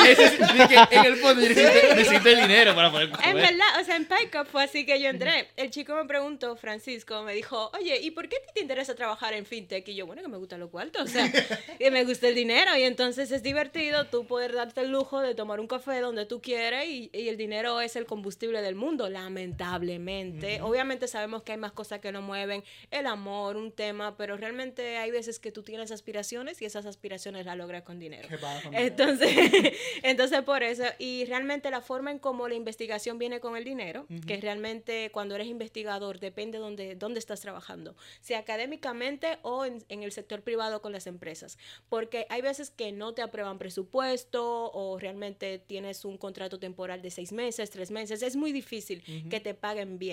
Es- 0.08 0.32
que 0.68 0.96
en 0.96 1.06
el 1.06 1.16
fondo 1.18 1.42
yo 1.42 1.50
necesito, 1.50 1.96
necesito 1.96 2.30
el 2.30 2.42
dinero 2.42 2.74
para 2.76 2.90
poder 2.92 3.10
En 3.10 3.12
comer. 3.16 3.36
verdad, 3.36 3.82
o 3.82 3.84
sea, 3.84 3.96
en 3.98 4.06
Pickup 4.06 4.48
fue 4.48 4.64
así 4.64 4.86
que 4.86 5.00
yo 5.02 5.10
entré. 5.10 5.50
El 5.58 5.70
chico 5.70 5.94
me 5.96 6.06
preguntó, 6.06 6.56
Francisco, 6.56 7.22
me 7.24 7.34
dijo, 7.34 7.70
oye, 7.78 8.00
¿y 8.02 8.12
por 8.12 8.28
qué 8.30 8.38
a 8.38 8.40
ti 8.40 8.48
te 8.56 8.62
interesa 8.62 8.96
trabajar 8.96 9.34
en 9.34 9.46
fintech? 9.46 9.88
Y 9.90 9.96
yo, 9.96 10.08
bueno, 10.08 10.22
que 10.22 10.28
me 10.30 10.38
gustan 10.38 10.60
los 10.60 10.70
cuartos, 10.70 11.04
o 11.04 11.08
sea, 11.08 11.30
que 11.78 11.92
me 11.92 12.04
gusta 12.06 12.28
el 12.30 12.36
dinero. 12.36 12.76
Y 12.78 12.84
entonces 12.84 13.32
es 13.32 13.44
divertido 13.44 14.06
tú 14.08 14.26
poder 14.26 14.54
darte 14.54 14.82
el 14.82 14.92
lujo 14.92 15.20
de 15.20 15.36
tomar 15.36 15.60
un 15.60 15.68
café 15.68 16.00
donde 16.00 16.26
tú 16.26 16.42
quieres 16.42 16.88
y, 16.88 17.10
y 17.14 17.28
el 17.30 17.38
dinero 17.38 17.82
es 17.82 17.96
el 17.96 18.06
combustible 18.06 18.62
del 18.62 18.76
mundo, 18.76 19.10
lamentablemente. 19.10 20.21
Obviamente 20.62 21.08
sabemos 21.08 21.44
que 21.44 21.54
hay 21.54 21.58
más 21.58 21.72
cosas 21.72 22.00
que 22.00 22.12
nos 22.12 22.24
mueven, 22.24 22.64
el 22.90 23.08
amor, 23.08 23.58
un 23.58 23.72
tema, 23.72 24.18
pero 24.18 24.38
realmente 24.38 24.98
hay 24.98 25.12
veces 25.12 25.40
que 25.40 25.52
tú 25.52 25.64
tienes 25.64 25.92
aspiraciones 25.92 26.62
y 26.62 26.66
esas 26.66 26.86
aspiraciones 26.86 27.46
las 27.46 27.58
logras 27.58 27.84
con 27.84 28.00
dinero. 28.00 28.28
Entonces, 28.72 29.30
entonces 30.04 30.42
por 30.44 30.64
eso, 30.64 30.84
y 31.00 31.26
realmente 31.26 31.70
la 31.72 31.82
forma 31.82 32.12
en 32.12 32.20
cómo 32.20 32.48
la 32.48 32.56
investigación 32.56 33.18
viene 33.18 33.40
con 33.40 33.56
el 33.58 33.64
dinero, 33.64 34.06
que 34.28 34.40
realmente 34.40 35.10
cuando 35.12 35.36
eres 35.36 35.48
investigador 35.48 36.20
depende 36.20 36.58
de 36.58 36.64
dónde, 36.64 36.96
dónde 36.96 37.20
estás 37.20 37.42
trabajando, 37.42 37.96
sea 38.20 38.40
académicamente 38.40 39.40
o 39.42 39.66
en, 39.66 39.84
en 39.90 40.04
el 40.04 40.12
sector 40.12 40.42
privado 40.42 40.82
con 40.82 40.92
las 40.92 41.08
empresas, 41.08 41.58
porque 41.90 42.26
hay 42.30 42.42
veces 42.42 42.70
que 42.70 42.92
no 42.92 43.14
te 43.14 43.22
aprueban 43.22 43.58
presupuesto 43.58 44.72
o 44.74 45.00
realmente 45.00 45.60
tienes 45.60 46.06
un 46.06 46.18
contrato 46.18 46.60
temporal 46.60 47.02
de 47.02 47.12
seis 47.12 47.32
meses, 47.32 47.70
tres 47.70 47.92
meses, 47.92 48.22
es 48.22 48.36
muy 48.36 48.52
difícil 48.52 49.04
que 49.30 49.40
te 49.40 49.54
paguen 49.54 50.00
bien. 50.00 50.11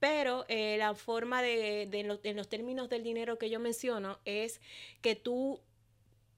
Pero 0.00 0.44
eh, 0.48 0.76
la 0.78 0.94
forma 0.94 1.40
de, 1.42 1.86
de 1.90 2.02
lo- 2.04 2.20
en 2.24 2.36
los 2.36 2.48
términos 2.48 2.88
del 2.88 3.02
dinero 3.02 3.38
que 3.38 3.48
yo 3.50 3.58
menciono 3.60 4.18
es 4.24 4.60
que 5.00 5.14
tú 5.16 5.60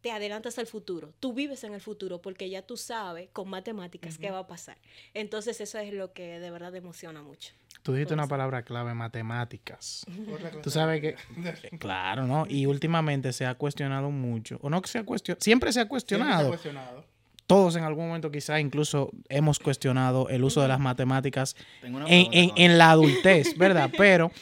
te 0.02 0.12
adelantas 0.12 0.58
al 0.60 0.66
futuro, 0.68 1.12
tú 1.18 1.32
vives 1.32 1.64
en 1.64 1.74
el 1.74 1.80
futuro 1.80 2.20
porque 2.22 2.48
ya 2.48 2.62
tú 2.62 2.76
sabes 2.76 3.28
con 3.32 3.48
matemáticas 3.48 4.18
qué 4.18 4.30
va 4.30 4.40
a 4.40 4.46
pasar. 4.46 4.78
Entonces 5.14 5.60
eso 5.60 5.78
es 5.78 5.92
lo 5.92 6.12
que 6.12 6.38
de 6.38 6.50
verdad 6.50 6.70
me 6.70 6.78
emociona 6.78 7.22
mucho. 7.22 7.54
Tú 7.82 7.92
dijiste 7.92 8.14
una 8.14 8.26
palabra 8.28 8.62
clave, 8.62 8.94
matemáticas. 8.94 10.04
Tú 10.62 10.70
sabes 10.70 11.00
que, 11.00 11.16
claro, 11.78 12.26
¿no? 12.26 12.46
Y 12.48 12.66
últimamente 12.66 13.32
se 13.32 13.46
ha 13.46 13.54
cuestionado 13.54 14.10
mucho, 14.10 14.58
o 14.62 14.70
no 14.70 14.80
que 14.80 14.88
se 14.88 14.98
ha 14.98 15.04
cuestionado, 15.04 15.40
siempre 15.42 15.72
se 15.72 15.80
ha 15.80 15.88
Siempre 15.88 16.26
se 16.28 16.42
ha 16.42 16.48
cuestionado. 16.48 17.04
Todos 17.46 17.76
en 17.76 17.84
algún 17.84 18.08
momento 18.08 18.30
quizá 18.30 18.58
incluso 18.58 19.10
hemos 19.28 19.58
cuestionado 19.58 20.28
el 20.28 20.42
uso 20.42 20.62
de 20.62 20.68
las 20.68 20.80
matemáticas 20.80 21.54
en, 21.82 22.78
la 22.78 22.90
adultez, 22.90 23.54
¿verdad? 23.58 23.90
Pero 23.96 24.32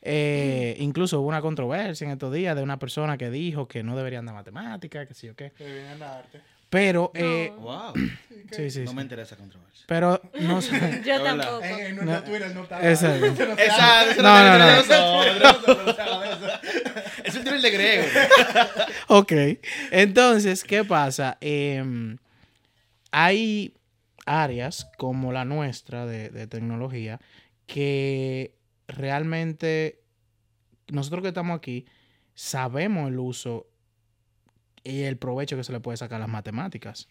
eh, 0.00 0.76
incluso 0.78 1.20
hubo 1.20 1.28
una 1.28 1.42
controversia 1.42 2.06
en 2.06 2.12
estos 2.12 2.32
días 2.32 2.56
de 2.56 2.62
una 2.62 2.78
persona 2.78 3.18
que 3.18 3.30
dijo 3.30 3.68
que 3.68 3.82
no 3.82 3.96
deberían 3.96 4.24
dar 4.24 4.34
matemáticas, 4.34 5.06
que 5.06 5.14
sí 5.14 5.28
o 5.28 5.34
qué. 5.36 5.52
Que 5.52 5.94
la 5.98 6.18
arte. 6.18 6.40
Pero, 6.70 7.12
eh, 7.14 7.52
Wow. 7.56 7.92
sí, 8.50 8.70
sí, 8.70 8.80
no 8.80 8.90
sí. 8.90 8.96
me 8.96 9.02
interesa 9.02 9.36
controversia. 9.36 9.84
Pero 9.86 10.20
no 10.40 10.60
sé. 10.60 11.02
Yo 11.06 11.22
tampoco. 11.22 11.62
En, 11.62 11.80
en 11.80 11.96
nuestro 11.96 12.04
No. 12.04 12.22
Twitter 12.24 12.54
no 12.54 12.62
está. 12.64 12.90
Exacto. 12.90 13.26
Eso 13.58 14.22
no 14.22 14.28
No, 14.28 14.58
no, 14.58 14.58
no. 14.58 14.80
Es 17.22 17.34
un 17.36 17.44
nivel 17.44 17.62
de 17.62 17.70
griego. 17.70 18.04
Ok. 19.08 19.32
Entonces, 19.92 20.64
¿qué 20.64 20.84
pasa? 20.84 21.38
Em, 21.40 22.16
hay 23.16 23.74
áreas 24.26 24.90
como 24.98 25.30
la 25.32 25.44
nuestra 25.44 26.04
de, 26.04 26.30
de 26.30 26.46
tecnología 26.48 27.20
que 27.66 28.54
realmente 28.88 30.00
nosotros 30.88 31.22
que 31.22 31.28
estamos 31.28 31.56
aquí 31.56 31.86
sabemos 32.34 33.08
el 33.08 33.18
uso 33.20 33.68
y 34.82 35.02
el 35.02 35.16
provecho 35.16 35.56
que 35.56 35.62
se 35.64 35.72
le 35.72 35.78
puede 35.80 35.96
sacar 35.96 36.16
a 36.16 36.20
las 36.24 36.28
matemáticas, 36.28 37.08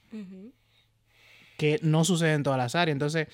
que 1.58 1.80
no 1.82 2.04
sucede 2.04 2.34
en 2.34 2.44
todas 2.44 2.58
las 2.60 2.76
áreas. 2.76 2.94
Entonces, 2.94 3.28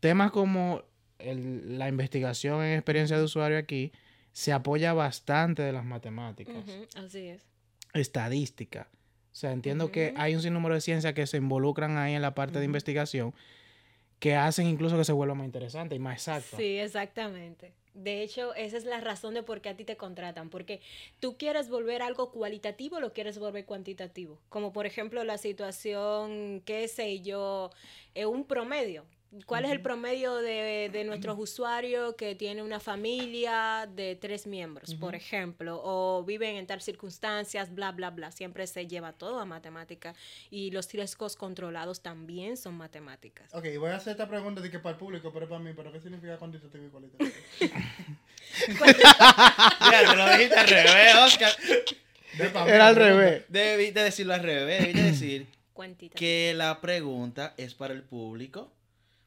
temas 0.00 0.30
como 0.30 0.82
el- 1.18 1.78
la 1.78 1.88
investigación 1.88 2.62
en 2.62 2.74
experiencia 2.74 3.16
de 3.16 3.24
usuario 3.24 3.56
aquí 3.58 3.92
se 4.32 4.52
apoya 4.52 4.92
bastante 4.92 5.62
de 5.62 5.72
las 5.72 5.84
matemáticas 5.84 6.64
Así 6.96 7.18
es. 7.28 7.42
estadística. 7.94 8.88
O 9.40 9.46
sea, 9.48 9.52
entiendo 9.52 9.90
que 9.90 10.12
hay 10.18 10.34
un 10.34 10.42
sinnúmero 10.42 10.74
de 10.74 10.82
ciencias 10.82 11.14
que 11.14 11.26
se 11.26 11.38
involucran 11.38 11.96
ahí 11.96 12.12
en 12.12 12.20
la 12.20 12.34
parte 12.34 12.58
de 12.58 12.66
investigación 12.66 13.32
que 14.18 14.34
hacen 14.34 14.66
incluso 14.66 14.98
que 14.98 15.04
se 15.04 15.14
vuelva 15.14 15.34
más 15.34 15.46
interesante 15.46 15.94
y 15.94 15.98
más 15.98 16.12
exacto. 16.12 16.58
Sí, 16.58 16.76
exactamente. 16.76 17.72
De 17.94 18.20
hecho, 18.22 18.54
esa 18.54 18.76
es 18.76 18.84
la 18.84 19.00
razón 19.00 19.32
de 19.32 19.42
por 19.42 19.62
qué 19.62 19.70
a 19.70 19.76
ti 19.78 19.86
te 19.86 19.96
contratan, 19.96 20.50
porque 20.50 20.82
tú 21.20 21.38
quieres 21.38 21.70
volver 21.70 22.02
algo 22.02 22.32
cualitativo 22.32 22.98
o 22.98 23.00
lo 23.00 23.14
quieres 23.14 23.38
volver 23.38 23.64
cuantitativo. 23.64 24.38
Como 24.50 24.74
por 24.74 24.84
ejemplo 24.84 25.24
la 25.24 25.38
situación, 25.38 26.60
qué 26.66 26.86
sé 26.86 27.22
yo, 27.22 27.70
eh, 28.14 28.26
un 28.26 28.44
promedio. 28.44 29.06
¿Cuál 29.46 29.64
es 29.64 29.70
el 29.70 29.80
promedio 29.80 30.34
de, 30.36 30.90
de 30.92 31.04
nuestros 31.04 31.38
usuarios 31.38 32.16
que 32.16 32.34
tiene 32.34 32.64
una 32.64 32.80
familia 32.80 33.88
de 33.94 34.16
tres 34.16 34.46
miembros, 34.46 34.94
por 34.96 35.14
ejemplo, 35.14 35.80
o 35.84 36.24
viven 36.24 36.56
en 36.56 36.66
tal 36.66 36.80
circunstancias, 36.80 37.72
bla, 37.72 37.92
bla, 37.92 38.10
bla? 38.10 38.32
Siempre 38.32 38.66
se 38.66 38.88
lleva 38.88 39.12
todo 39.12 39.38
a 39.38 39.44
matemática 39.44 40.14
y 40.50 40.72
los 40.72 40.92
riesgos 40.92 41.36
controlados 41.36 42.00
también 42.00 42.56
son 42.56 42.74
matemáticas. 42.74 43.54
Ok, 43.54 43.66
voy 43.78 43.90
a 43.90 43.96
hacer 43.96 44.12
esta 44.12 44.28
pregunta 44.28 44.60
de 44.60 44.70
que 44.70 44.80
para 44.80 44.94
el 44.94 44.98
público, 44.98 45.32
pero 45.32 45.48
para 45.48 45.60
mí, 45.60 45.72
¿pero 45.76 45.92
qué 45.92 46.00
significa 46.00 46.36
cuantitativo 46.36 46.86
y 46.86 46.88
cualitativo? 46.88 47.30
Mira, 48.68 50.10
te 50.10 50.16
lo 50.16 50.30
dijiste 50.32 50.56
al 50.56 50.68
revés, 50.68 51.14
Oscar. 51.24 51.52
De 52.36 52.46
Era 52.46 52.88
al 52.88 52.96
revés. 52.96 53.44
Debiste 53.48 54.02
decirlo 54.02 54.34
al 54.34 54.42
revés. 54.42 54.80
Debiste 54.80 55.02
decir 55.02 55.46
que 56.14 56.52
la 56.54 56.80
pregunta 56.80 57.54
es 57.56 57.74
para 57.74 57.94
el 57.94 58.02
público, 58.02 58.72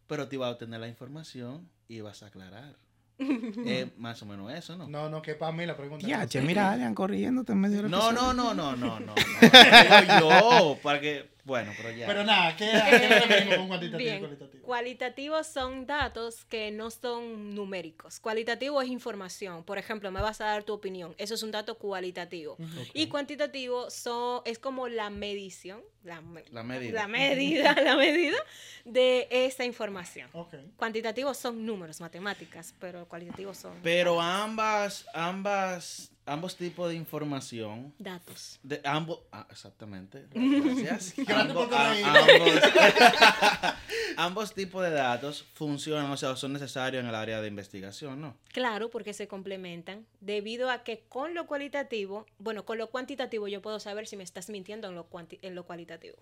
pero 0.08 0.28
te 0.28 0.36
iba 0.36 0.48
a 0.48 0.52
obtener 0.52 0.80
la 0.80 0.88
información 0.88 1.70
y 1.88 2.02
vas 2.02 2.24
a 2.24 2.28
aclarar. 2.28 2.76
Es 3.66 3.96
más 3.98 4.22
o 4.24 4.26
menos 4.26 4.52
eso, 4.52 4.76
¿no? 4.76 4.88
No, 4.88 5.10
no, 5.10 5.22
que 5.22 5.36
para 5.36 5.52
mí 5.52 5.66
la 5.66 5.78
pregunta. 5.78 6.06
Ya, 6.08 6.26
che, 6.28 6.42
mira, 6.42 6.72
Adrián 6.72 6.96
corriéndote 6.96 7.52
en 7.54 7.60
medio 7.60 7.84
del 7.84 7.92
No, 7.92 8.10
episodio. 8.10 8.34
no, 8.34 8.54
no, 8.54 8.76
no, 8.76 8.76
no, 8.76 9.00
no. 9.00 9.06
no. 9.08 9.14
Digo 9.42 10.30
yo, 10.30 10.78
para 10.82 11.00
que. 11.00 11.33
Bueno, 11.46 11.74
pero 11.76 11.92
ya. 11.92 12.08
Pero 12.08 12.24
nada, 12.24 12.56
¿qué, 12.56 12.72
¿a 12.72 12.86
qué 12.90 13.10
nos 13.10 13.20
referimos 13.28 13.56
con 13.58 13.68
cuantitativo 13.68 14.00
y 14.00 14.04
Bien, 14.04 14.20
cualitativo? 14.20 14.64
cualitativos 14.66 15.46
son 15.48 15.86
datos 15.86 16.46
que 16.46 16.72
no 16.72 16.90
son 16.90 17.54
numéricos. 17.54 18.22
Cualitativo 18.22 18.82
es 18.82 18.88
información. 18.88 19.66
Por 19.66 19.78
ejemplo, 19.78 20.10
me 20.10 20.22
vas 20.22 20.40
a 20.40 20.46
dar 20.46 20.64
tu 20.64 20.72
opinión. 20.72 21.14
Eso 21.18 21.34
es 21.34 21.44
un 21.44 21.52
dato 21.52 21.78
cualitativo. 21.78 22.56
Y 22.94 23.08
cuantitativo 23.08 23.90
son, 23.90 24.42
es 24.46 24.58
como 24.58 24.88
la 24.88 25.10
medición, 25.10 25.82
la, 26.04 26.22
me- 26.22 26.46
La 26.52 26.64
medida. 26.64 27.02
la 27.02 27.08
medida, 27.10 27.74
la 27.84 27.98
medida 27.98 28.38
de 28.86 29.28
esa 29.30 29.66
información. 29.66 30.30
Cuantitativos 30.78 31.36
son 31.38 31.66
números, 31.66 32.00
matemáticas, 32.00 32.74
pero 32.80 33.06
cualitativos 33.10 33.58
son 33.58 33.78
Pero 33.84 34.22
ambas, 34.22 35.06
ambas, 35.14 36.13
ambos 36.26 36.56
tipos 36.56 36.90
de 36.90 36.96
información. 36.96 37.94
datos. 38.00 38.60
De 38.64 38.82
ambos. 38.84 39.20
Ah, 39.32 39.48
exactamente. 39.50 40.26
Gracias. 40.34 41.14
Ambos- 41.30 41.68
a- 41.72 41.88
corregir. 41.94 42.06
ambos, 42.06 42.64
ambos 44.18 44.54
tipos 44.54 44.84
de 44.84 44.92
datos 44.92 45.46
funcionan, 45.54 46.10
o 46.12 46.18
sea, 46.18 46.36
son 46.36 46.54
necesarios 46.54 47.02
en 47.04 47.10
el 47.10 47.16
área 47.16 47.42
de 47.42 47.48
investigación, 47.48 48.22
¿no? 48.22 48.38
Claro, 48.52 48.90
porque 48.90 49.14
se 49.14 49.28
complementan, 49.28 50.06
debido 50.22 50.70
a 50.70 50.84
que 50.84 51.04
con 51.10 51.34
lo 51.34 51.46
cualitativo, 51.48 52.26
bueno, 52.38 52.66
con 52.66 52.78
lo 52.78 52.90
cuantitativo 52.90 53.48
yo 53.48 53.62
puedo 53.62 53.80
saber 53.80 54.08
si 54.08 54.16
me 54.18 54.24
estás 54.24 54.50
mintiendo 54.50 54.88
en 54.88 54.96
lo, 54.96 55.10
cuanti- 55.10 55.40
en 55.42 55.56
lo 55.56 55.66
cualitativo. 55.66 56.18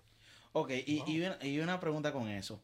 Ok, 0.52 0.70
y, 0.86 1.02
y 1.06 1.20
una, 1.20 1.38
y 1.42 1.58
una 1.60 1.80
pregunta 1.80 2.12
con 2.12 2.28
eso. 2.28 2.62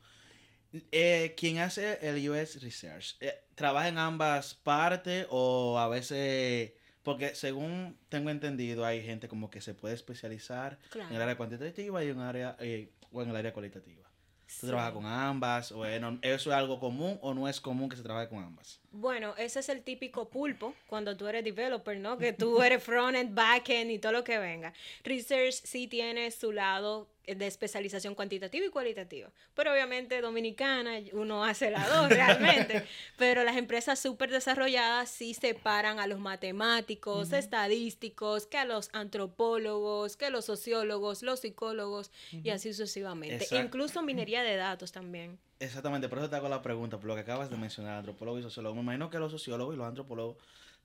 Eh, 0.93 1.35
quien 1.39 1.59
hace 1.61 1.99
el 2.07 2.29
US 2.29 2.61
Research, 2.63 3.17
eh, 3.21 3.35
¿trabaja 3.55 3.89
en 3.89 3.97
ambas 3.97 4.55
partes 4.55 5.27
o 5.31 5.79
a 5.79 5.89
veces, 5.89 6.73
porque 7.09 7.35
según 7.35 7.97
tengo 8.11 8.29
entendido, 8.29 8.85
hay 8.85 9.03
gente 9.03 9.29
como 9.29 9.51
que 9.51 9.63
se 9.63 9.73
puede 9.73 9.95
especializar 9.95 10.79
en 10.95 11.17
el 11.17 11.23
área 11.23 11.39
cuantitativa 11.39 12.05
y 12.05 12.09
en, 12.11 12.19
área, 12.21 12.55
eh, 12.61 12.91
o 13.11 13.23
en 13.23 13.31
el 13.31 13.37
área 13.37 13.51
cualitativa? 13.55 14.03
¿Tú 14.03 14.53
Sí. 14.53 14.67
trabajas 14.67 14.93
con 14.93 15.07
ambas? 15.07 15.73
¿O 15.73 15.87
eso 15.87 16.21
es 16.23 16.47
algo 16.49 16.79
común 16.79 17.19
o 17.23 17.33
no 17.33 17.49
es 17.49 17.63
común 17.63 17.89
que 17.89 17.97
se 17.97 18.03
trabaje 18.03 18.29
con 18.29 18.45
ambas? 18.45 18.79
Bueno, 18.91 19.35
ese 19.39 19.61
es 19.61 19.71
el 19.71 19.81
típico 19.83 20.29
pulpo 20.29 20.75
cuando 20.87 21.17
tú 21.17 21.27
eres 21.27 21.43
developer, 21.45 21.97
¿no? 21.99 22.19
Que 22.19 22.35
tú 22.35 22.61
eres 22.63 22.83
front-end, 22.83 23.35
back-end 23.35 23.91
y 23.91 23.99
todo 23.99 24.13
lo 24.13 24.23
que 24.23 24.39
venga. 24.39 24.75
Research 25.03 25.55
sí 25.65 25.87
tiene 25.89 26.31
su 26.31 26.53
lado 26.53 27.09
de 27.35 27.47
especialización 27.47 28.15
cuantitativa 28.15 28.65
y 28.65 28.71
cualitativa. 28.71 29.31
Pero 29.55 29.73
obviamente 29.73 30.21
dominicana, 30.21 30.99
uno 31.13 31.45
hace 31.45 31.71
la 31.71 31.87
dos 31.89 32.09
realmente. 32.09 32.85
Pero 33.17 33.45
las 33.45 33.57
empresas 33.57 33.99
súper 33.99 34.31
desarrolladas 34.31 35.11
sí 35.11 35.35
separan 35.35 36.01
a 36.01 36.07
los 36.07 36.21
matemáticos, 36.21 37.33
estadísticos, 37.33 38.47
que 38.47 38.59
a 38.59 38.65
los 38.65 38.91
antropólogos, 38.93 40.17
que 40.17 40.27
a 40.27 40.31
los 40.31 40.45
sociólogos, 40.45 41.23
los 41.23 41.41
psicólogos 41.41 42.11
y 42.33 42.51
así 42.51 42.73
sucesivamente. 42.73 43.37
Exacto. 43.37 43.65
Incluso 43.65 44.03
minería 44.03 44.43
de 44.43 44.57
datos 44.57 44.93
también. 44.93 45.39
Exactamente, 45.61 46.09
por 46.09 46.19
eso 46.19 46.31
te 46.31 46.37
hago 46.37 46.49
la 46.49 46.63
pregunta, 46.63 46.99
por 46.99 47.07
lo 47.07 47.15
que 47.17 47.23
acabas 47.23 47.51
de 47.51 47.57
mencionar, 47.57 47.99
antropólogo 47.99 48.39
y 48.39 48.43
sociólogo. 48.43 48.77
Me 48.77 48.83
imagino 48.83 49.11
que 49.11 49.19
los 49.19 49.33
sociólogos 49.33 49.75
y 49.75 49.79
los 49.79 49.89
antropólogos 49.89 50.37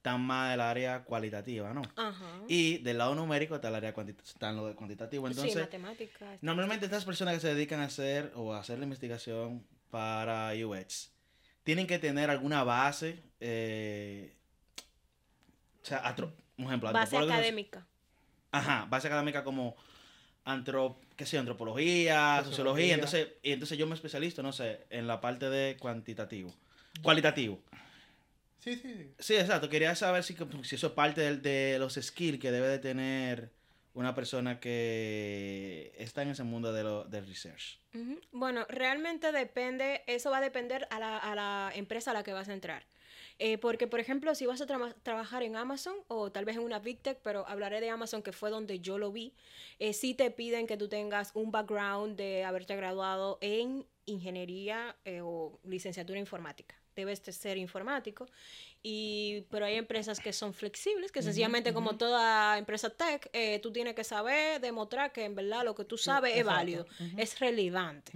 están 0.04 0.20
más 0.20 0.52
del 0.52 0.60
área 0.60 1.06
cualitativa, 1.06 1.74
¿no? 1.74 1.82
Ajá. 1.96 2.42
Y 2.50 2.80
del 2.80 2.98
lado 2.98 3.16
numérico 3.16 3.56
está 3.56 3.70
el 3.70 3.76
área 3.76 3.94
cuantitativa, 3.94 4.34
está 4.34 4.50
en 4.50 4.58
lo 4.58 4.68
de 4.68 4.76
cuantitativo. 4.76 5.26
sí, 5.28 5.32
Entonces, 5.32 5.62
matemáticas. 5.62 6.40
normalmente 6.42 6.84
estas 6.86 7.06
personas 7.06 7.36
que 7.36 7.40
se 7.40 7.54
dedican 7.56 7.80
a 7.80 7.86
hacer 7.86 8.34
o 8.36 8.54
a 8.54 8.60
hacer 8.60 8.80
la 8.80 8.84
investigación 8.84 9.66
para 9.90 10.52
UX 10.62 11.14
tienen 11.64 11.88
que 11.88 12.00
tener 12.00 12.30
alguna 12.30 12.66
base, 12.66 13.24
eh, 13.40 14.36
o 15.82 15.86
sea, 15.86 16.04
atro- 16.04 16.34
un 16.58 16.66
ejemplo, 16.66 16.92
Base 16.92 17.18
académica. 17.18 17.88
Ajá, 18.52 18.86
base 18.90 19.08
académica 19.08 19.46
como 19.46 19.78
antro, 20.44 21.00
qué 21.16 21.26
sé, 21.26 21.38
antropología, 21.38 22.42
sociología. 22.44 22.44
Sociología. 22.44 22.94
Entonces, 22.96 23.28
y 23.42 23.52
entonces 23.54 23.78
yo 23.78 23.88
me 23.88 23.96
especializo, 23.96 24.44
no 24.44 24.52
sé, 24.52 24.86
en 24.90 25.08
la 25.08 25.22
parte 25.22 25.50
de 25.50 25.78
cuantitativo, 25.78 26.54
cualitativo. 27.02 27.62
Sí, 28.64 28.76
sí, 28.76 28.94
sí. 28.94 29.14
Sí, 29.20 29.36
exacto. 29.36 29.70
Quería 29.70 29.94
saber 29.96 30.24
si, 30.24 30.36
si 30.64 30.76
eso 30.76 30.88
es 30.88 30.94
parte 30.94 31.22
del- 31.22 31.42
de, 31.42 31.78
los 31.80 31.96
skills 31.96 32.40
que 32.40 32.52
debe 32.52 32.68
de 32.68 32.80
tener 32.80 33.52
una 33.94 34.16
persona 34.16 34.60
que 34.60 35.94
está 35.98 36.22
en 36.22 36.30
ese 36.30 36.44
mundo 36.44 36.72
de 36.72 36.84
lo, 36.84 37.04
del 37.04 37.28
research? 37.28 37.80
Bueno, 38.32 38.66
realmente 38.70 39.32
depende, 39.32 40.02
eso 40.08 40.32
va 40.32 40.38
a 40.38 40.42
depender 40.42 40.88
a 40.90 41.00
la, 41.00 41.18
a 41.18 41.36
la 41.36 41.72
empresa 41.76 42.12
a 42.12 42.14
la 42.14 42.24
que 42.24 42.34
vas 42.34 42.50
a 42.50 42.54
entrar. 42.54 42.86
Eh, 43.40 43.58
porque, 43.58 43.88
por 43.88 44.00
ejemplo, 44.00 44.34
si 44.36 44.46
vas 44.46 44.62
a 44.62 44.66
trabajar 45.04 45.44
en 45.44 45.56
Amazon 45.56 45.96
o 46.08 46.32
tal 46.32 46.46
vez 46.46 46.56
en 46.56 46.64
una 46.64 46.80
Big 46.80 47.00
Tech, 47.02 47.20
pero 47.24 47.46
hablaré 47.48 47.82
de 47.82 47.90
Amazon 47.90 48.24
que 48.24 48.32
fue 48.32 48.50
donde 48.50 48.80
yo 48.80 48.98
lo 48.98 49.12
vi, 49.12 49.34
eh, 49.80 49.94
sí 49.94 50.14
te 50.14 50.32
piden 50.32 50.68
que 50.68 50.78
tú 50.78 50.88
tengas 50.88 51.32
un 51.34 51.52
background 51.52 52.16
de 52.16 52.44
haberte 52.46 52.76
graduado 52.76 53.40
en 53.42 53.86
ingeniería 54.06 54.96
eh, 55.06 55.22
o 55.22 55.60
licenciatura 55.64 56.20
informática. 56.20 56.76
Debes 56.96 57.24
de 57.24 57.32
ser 57.32 57.58
informático. 57.58 58.28
Y, 58.82 59.46
pero 59.50 59.66
hay 59.66 59.76
empresas 59.76 60.20
que 60.20 60.34
son 60.34 60.54
flexibles, 60.54 61.12
que 61.12 61.22
sencillamente 61.22 61.74
como 61.74 61.96
toda 61.98 62.58
empresa 62.58 62.90
tech, 62.90 63.30
eh, 63.32 63.60
tú 63.60 63.72
tienes 63.72 63.96
que 63.96 64.04
saber 64.04 64.60
demostrar 64.60 65.14
que 65.14 65.24
en 65.24 65.36
verdad 65.36 65.64
lo 65.64 65.74
que 65.74 65.86
tú 65.86 65.98
sabes 65.98 66.36
es 66.36 66.46
válido, 66.46 66.86
es 67.18 67.40
relevante 67.40 68.12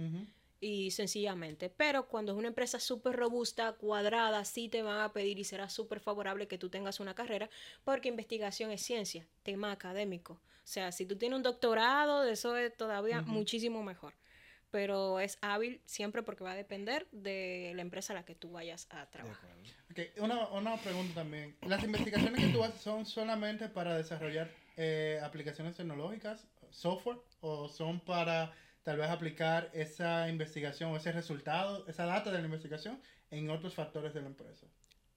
y 0.60 0.90
sencillamente. 0.90 1.70
Pero 1.70 2.06
cuando 2.06 2.32
es 2.32 2.38
una 2.38 2.48
empresa 2.48 2.80
súper 2.80 3.16
robusta, 3.16 3.72
cuadrada, 3.72 4.44
sí 4.44 4.68
te 4.68 4.82
van 4.82 5.00
a 5.00 5.12
pedir 5.12 5.38
y 5.38 5.44
será 5.44 5.68
súper 5.68 6.00
favorable 6.00 6.48
que 6.48 6.58
tú 6.58 6.68
tengas 6.68 7.00
una 7.00 7.14
carrera, 7.14 7.48
porque 7.84 8.08
investigación 8.08 8.70
es 8.70 8.82
ciencia, 8.82 9.26
tema 9.42 9.72
académico. 9.72 10.34
O 10.34 10.70
sea, 10.70 10.92
si 10.92 11.06
tú 11.06 11.16
tienes 11.16 11.36
un 11.36 11.42
doctorado, 11.42 12.24
eso 12.24 12.56
es 12.56 12.76
todavía 12.76 13.22
muchísimo 13.22 13.82
mejor. 13.82 14.12
Pero 14.70 15.18
es 15.20 15.38
hábil 15.40 15.80
siempre 15.86 16.22
porque 16.22 16.44
va 16.44 16.52
a 16.52 16.56
depender 16.56 17.06
de 17.10 17.72
la 17.74 17.82
empresa 17.82 18.12
a 18.12 18.16
la 18.16 18.24
que 18.24 18.34
tú 18.34 18.50
vayas 18.50 18.86
a 18.90 19.08
trabajar. 19.10 19.50
Ok, 19.90 20.00
una, 20.18 20.48
una 20.48 20.76
pregunta 20.76 21.14
también. 21.14 21.56
¿Las 21.66 21.82
investigaciones 21.82 22.44
que 22.44 22.52
tú 22.52 22.62
haces 22.62 22.80
son 22.80 23.06
solamente 23.06 23.68
para 23.68 23.96
desarrollar 23.96 24.50
eh, 24.76 25.20
aplicaciones 25.22 25.76
tecnológicas, 25.76 26.46
software, 26.70 27.18
o 27.40 27.68
son 27.68 28.00
para 28.00 28.52
tal 28.82 28.98
vez 28.98 29.08
aplicar 29.08 29.70
esa 29.72 30.28
investigación 30.28 30.92
o 30.92 30.96
ese 30.96 31.12
resultado, 31.12 31.86
esa 31.88 32.04
data 32.04 32.30
de 32.30 32.38
la 32.38 32.44
investigación 32.44 33.00
en 33.30 33.50
otros 33.50 33.74
factores 33.74 34.14
de 34.14 34.20
la 34.20 34.28
empresa? 34.28 34.66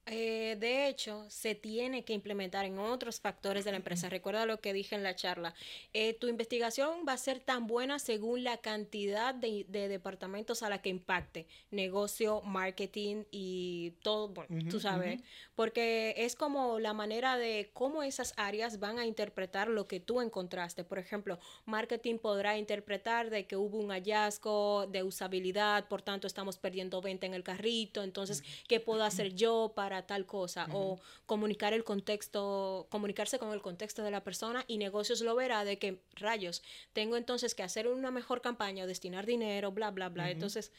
Eh, 0.07 0.57
de 0.59 0.87
hecho, 0.87 1.25
se 1.29 1.53
tiene 1.53 2.03
que 2.03 2.13
implementar 2.13 2.65
en 2.65 2.79
otros 2.79 3.19
factores 3.19 3.65
de 3.65 3.71
la 3.71 3.77
empresa. 3.77 4.09
Recuerda 4.09 4.45
lo 4.45 4.59
que 4.59 4.73
dije 4.73 4.95
en 4.95 5.03
la 5.03 5.15
charla. 5.15 5.53
Eh, 5.93 6.15
tu 6.15 6.27
investigación 6.27 7.05
va 7.07 7.13
a 7.13 7.17
ser 7.17 7.39
tan 7.39 7.67
buena 7.67 7.99
según 7.99 8.43
la 8.43 8.57
cantidad 8.57 9.35
de, 9.35 9.65
de 9.69 9.87
departamentos 9.87 10.63
a 10.63 10.69
la 10.69 10.81
que 10.81 10.89
impacte. 10.89 11.45
Negocio, 11.69 12.41
marketing 12.41 13.25
y 13.29 13.91
todo, 14.01 14.29
bueno, 14.29 14.69
tú 14.69 14.79
sabes. 14.79 15.21
Porque 15.55 16.15
es 16.17 16.35
como 16.35 16.79
la 16.79 16.93
manera 16.93 17.37
de 17.37 17.69
cómo 17.73 18.01
esas 18.01 18.33
áreas 18.37 18.79
van 18.79 18.97
a 18.97 19.05
interpretar 19.05 19.67
lo 19.67 19.87
que 19.87 19.99
tú 19.99 20.19
encontraste. 20.21 20.83
Por 20.83 20.97
ejemplo, 20.97 21.39
marketing 21.65 22.17
podrá 22.17 22.57
interpretar 22.57 23.29
de 23.29 23.45
que 23.45 23.55
hubo 23.55 23.77
un 23.77 23.91
hallazgo 23.91 24.87
de 24.87 25.03
usabilidad, 25.03 25.87
por 25.87 26.01
tanto 26.01 26.25
estamos 26.25 26.57
perdiendo 26.57 27.01
venta 27.01 27.27
en 27.27 27.33
el 27.33 27.43
carrito, 27.43 28.03
entonces, 28.03 28.43
¿qué 28.67 28.79
puedo 28.79 29.03
hacer 29.03 29.35
yo 29.35 29.73
para 29.75 29.90
tal 30.07 30.25
cosa? 30.25 30.67
O 30.71 30.99
comunicar 31.25 31.73
el 31.73 31.83
contexto, 31.83 32.87
comunicarse 32.89 33.37
con 33.39 33.53
el 33.53 33.61
contexto 33.61 34.03
de 34.03 34.11
la 34.11 34.23
persona 34.23 34.63
y 34.67 34.77
negocios 34.77 35.21
lo 35.21 35.35
verá 35.35 35.63
de 35.63 35.77
que, 35.77 36.01
rayos, 36.15 36.63
tengo 36.93 37.17
entonces 37.17 37.53
que 37.55 37.63
hacer 37.63 37.87
una 37.87 38.11
mejor 38.11 38.41
campaña 38.41 38.85
o 38.85 38.87
destinar 38.87 39.25
dinero, 39.25 39.71
bla, 39.71 39.91
bla, 39.91 40.09
bla. 40.09 40.31
Entonces, 40.31 40.71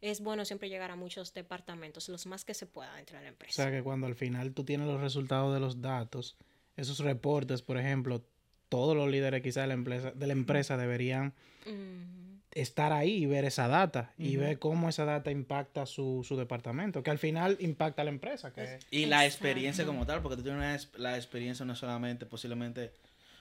es 0.00 0.20
bueno 0.20 0.44
siempre 0.44 0.68
llegar 0.68 0.90
a 0.90 0.96
muchos 0.96 1.32
departamentos, 1.32 2.08
los 2.08 2.26
más 2.26 2.44
que 2.44 2.54
se 2.54 2.66
pueda 2.66 2.94
dentro 2.94 3.16
de 3.16 3.22
la 3.24 3.28
O 3.28 3.32
empresa. 3.32 3.62
sea 3.62 3.70
que 3.70 3.82
cuando 3.82 4.06
al 4.06 4.14
final 4.14 4.52
tú 4.52 4.64
tienes 4.64 4.86
los 4.86 5.00
resultados 5.00 5.54
de 5.54 5.60
los 5.60 5.80
datos, 5.80 6.36
esos 6.76 6.98
reportes, 6.98 7.62
por 7.62 7.78
ejemplo, 7.78 8.22
todos 8.68 8.96
los 8.96 9.08
líderes 9.08 9.42
quizás 9.42 9.64
de 9.64 9.68
la 9.68 9.74
empresa, 9.74 10.10
de 10.10 10.26
la 10.26 10.32
empresa 10.32 10.76
deberían. 10.76 11.34
Estar 12.56 12.92
ahí 12.92 13.22
y 13.22 13.26
ver 13.26 13.44
esa 13.44 13.68
data 13.68 14.12
y 14.16 14.36
ver 14.36 14.58
cómo 14.58 14.88
esa 14.88 15.04
data 15.04 15.30
impacta 15.30 15.84
su, 15.84 16.24
su 16.26 16.36
departamento, 16.36 17.02
que 17.02 17.10
al 17.10 17.18
final 17.18 17.58
impacta 17.60 18.00
a 18.00 18.04
la 18.06 18.10
empresa. 18.10 18.52
Que, 18.52 18.78
Y 18.90 19.06
la 19.06 19.26
experiencia 19.26 19.84
como 19.84 20.06
tal, 20.06 20.22
porque 20.22 20.36
tú 20.36 20.42
tienes 20.42 20.88
una 20.94 20.98
la 21.10 21.16
experiencia 21.16 21.66
no 21.66 21.76
solamente 21.76 22.24
posiblemente, 22.24 22.92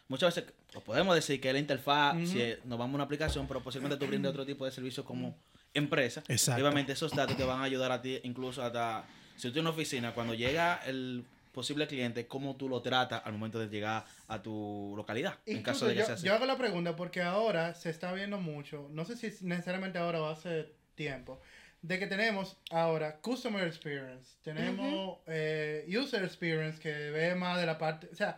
muchas 0.09 0.35
veces 0.35 0.53
podemos 0.83 1.15
decir 1.15 1.39
que 1.39 1.51
la 1.53 1.59
interfaz, 1.59 2.17
si 2.27 2.55
nos 2.65 2.77
vamos 2.77 2.93
a 2.93 2.95
una 2.95 3.03
aplicación, 3.05 3.47
pero 3.47 3.61
posiblemente 3.61 3.97
tú 3.97 4.05
brindes 4.05 4.29
otro 4.29 4.45
tipo 4.45 4.65
de 4.65 4.71
servicio 4.71 5.05
como 5.05 5.33
empresa. 5.73 6.21
Exacto. 6.27 6.59
Y 6.59 6.63
obviamente 6.63 6.91
esos 6.91 7.15
datos 7.15 7.37
te 7.37 7.43
van 7.45 7.61
a 7.61 7.63
ayudar 7.63 7.93
a 7.93 8.01
ti, 8.01 8.19
incluso 8.23 8.63
hasta, 8.63 9.05
si 9.37 9.47
tú 9.47 9.53
tienes 9.53 9.69
una 9.69 9.69
oficina, 9.69 10.13
cuando 10.13 10.33
llega 10.33 10.81
el 10.85 11.23
posible 11.55 11.87
cliente, 11.87 12.27
cómo 12.27 12.55
tú 12.55 12.69
lo 12.69 12.81
tratas 12.83 13.21
al 13.25 13.33
momento 13.33 13.57
de 13.59 13.67
llegar 13.67 14.05
a 14.27 14.41
tu 14.43 14.93
localidad, 14.95 15.39
en 15.47 15.63
caso 15.63 15.85
Incluso 15.85 15.87
de 15.87 15.93
que 15.93 15.99
yo, 16.01 16.05
sea 16.05 16.15
así. 16.15 16.25
yo 16.27 16.33
hago 16.35 16.45
la 16.45 16.57
pregunta 16.57 16.95
porque 16.95 17.21
ahora 17.23 17.73
se 17.73 17.89
está 17.89 18.13
viendo 18.13 18.37
mucho, 18.39 18.87
no 18.91 19.05
sé 19.05 19.15
si 19.17 19.27
es 19.27 19.41
necesariamente 19.41 19.97
ahora 19.97 20.21
o 20.21 20.27
hace 20.29 20.71
tiempo, 20.93 21.41
de 21.81 21.97
que 21.97 22.07
tenemos 22.07 22.57
ahora 22.71 23.17
Customer 23.21 23.65
Experience, 23.65 24.35
tenemos 24.43 25.17
eh, 25.27 25.85
User 25.87 26.23
Experience 26.23 26.79
que 26.79 26.91
ve 27.11 27.33
más 27.35 27.59
de 27.59 27.65
la 27.65 27.77
parte, 27.77 28.07
o 28.11 28.15
sea, 28.15 28.37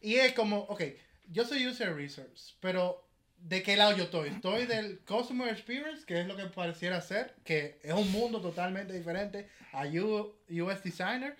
y 0.00 0.14
es 0.16 0.32
como, 0.32 0.58
ok, 0.60 0.82
yo 1.30 1.44
soy 1.44 1.66
User 1.66 1.94
Research, 1.94 2.56
pero 2.60 3.06
¿de 3.38 3.62
qué 3.62 3.76
lado 3.76 3.96
yo 3.96 4.04
estoy? 4.04 4.28
Estoy 4.30 4.66
del 4.66 5.00
Customer 5.00 5.48
Experience, 5.48 6.04
que 6.06 6.20
es 6.20 6.26
lo 6.26 6.36
que 6.36 6.44
pareciera 6.44 7.00
ser, 7.00 7.34
que 7.44 7.78
es 7.82 7.92
un 7.92 8.10
mundo 8.12 8.40
totalmente 8.40 8.92
diferente 8.92 9.48
a 9.72 9.84
U- 9.86 10.34
UX 10.48 10.82
Designer, 10.84 11.36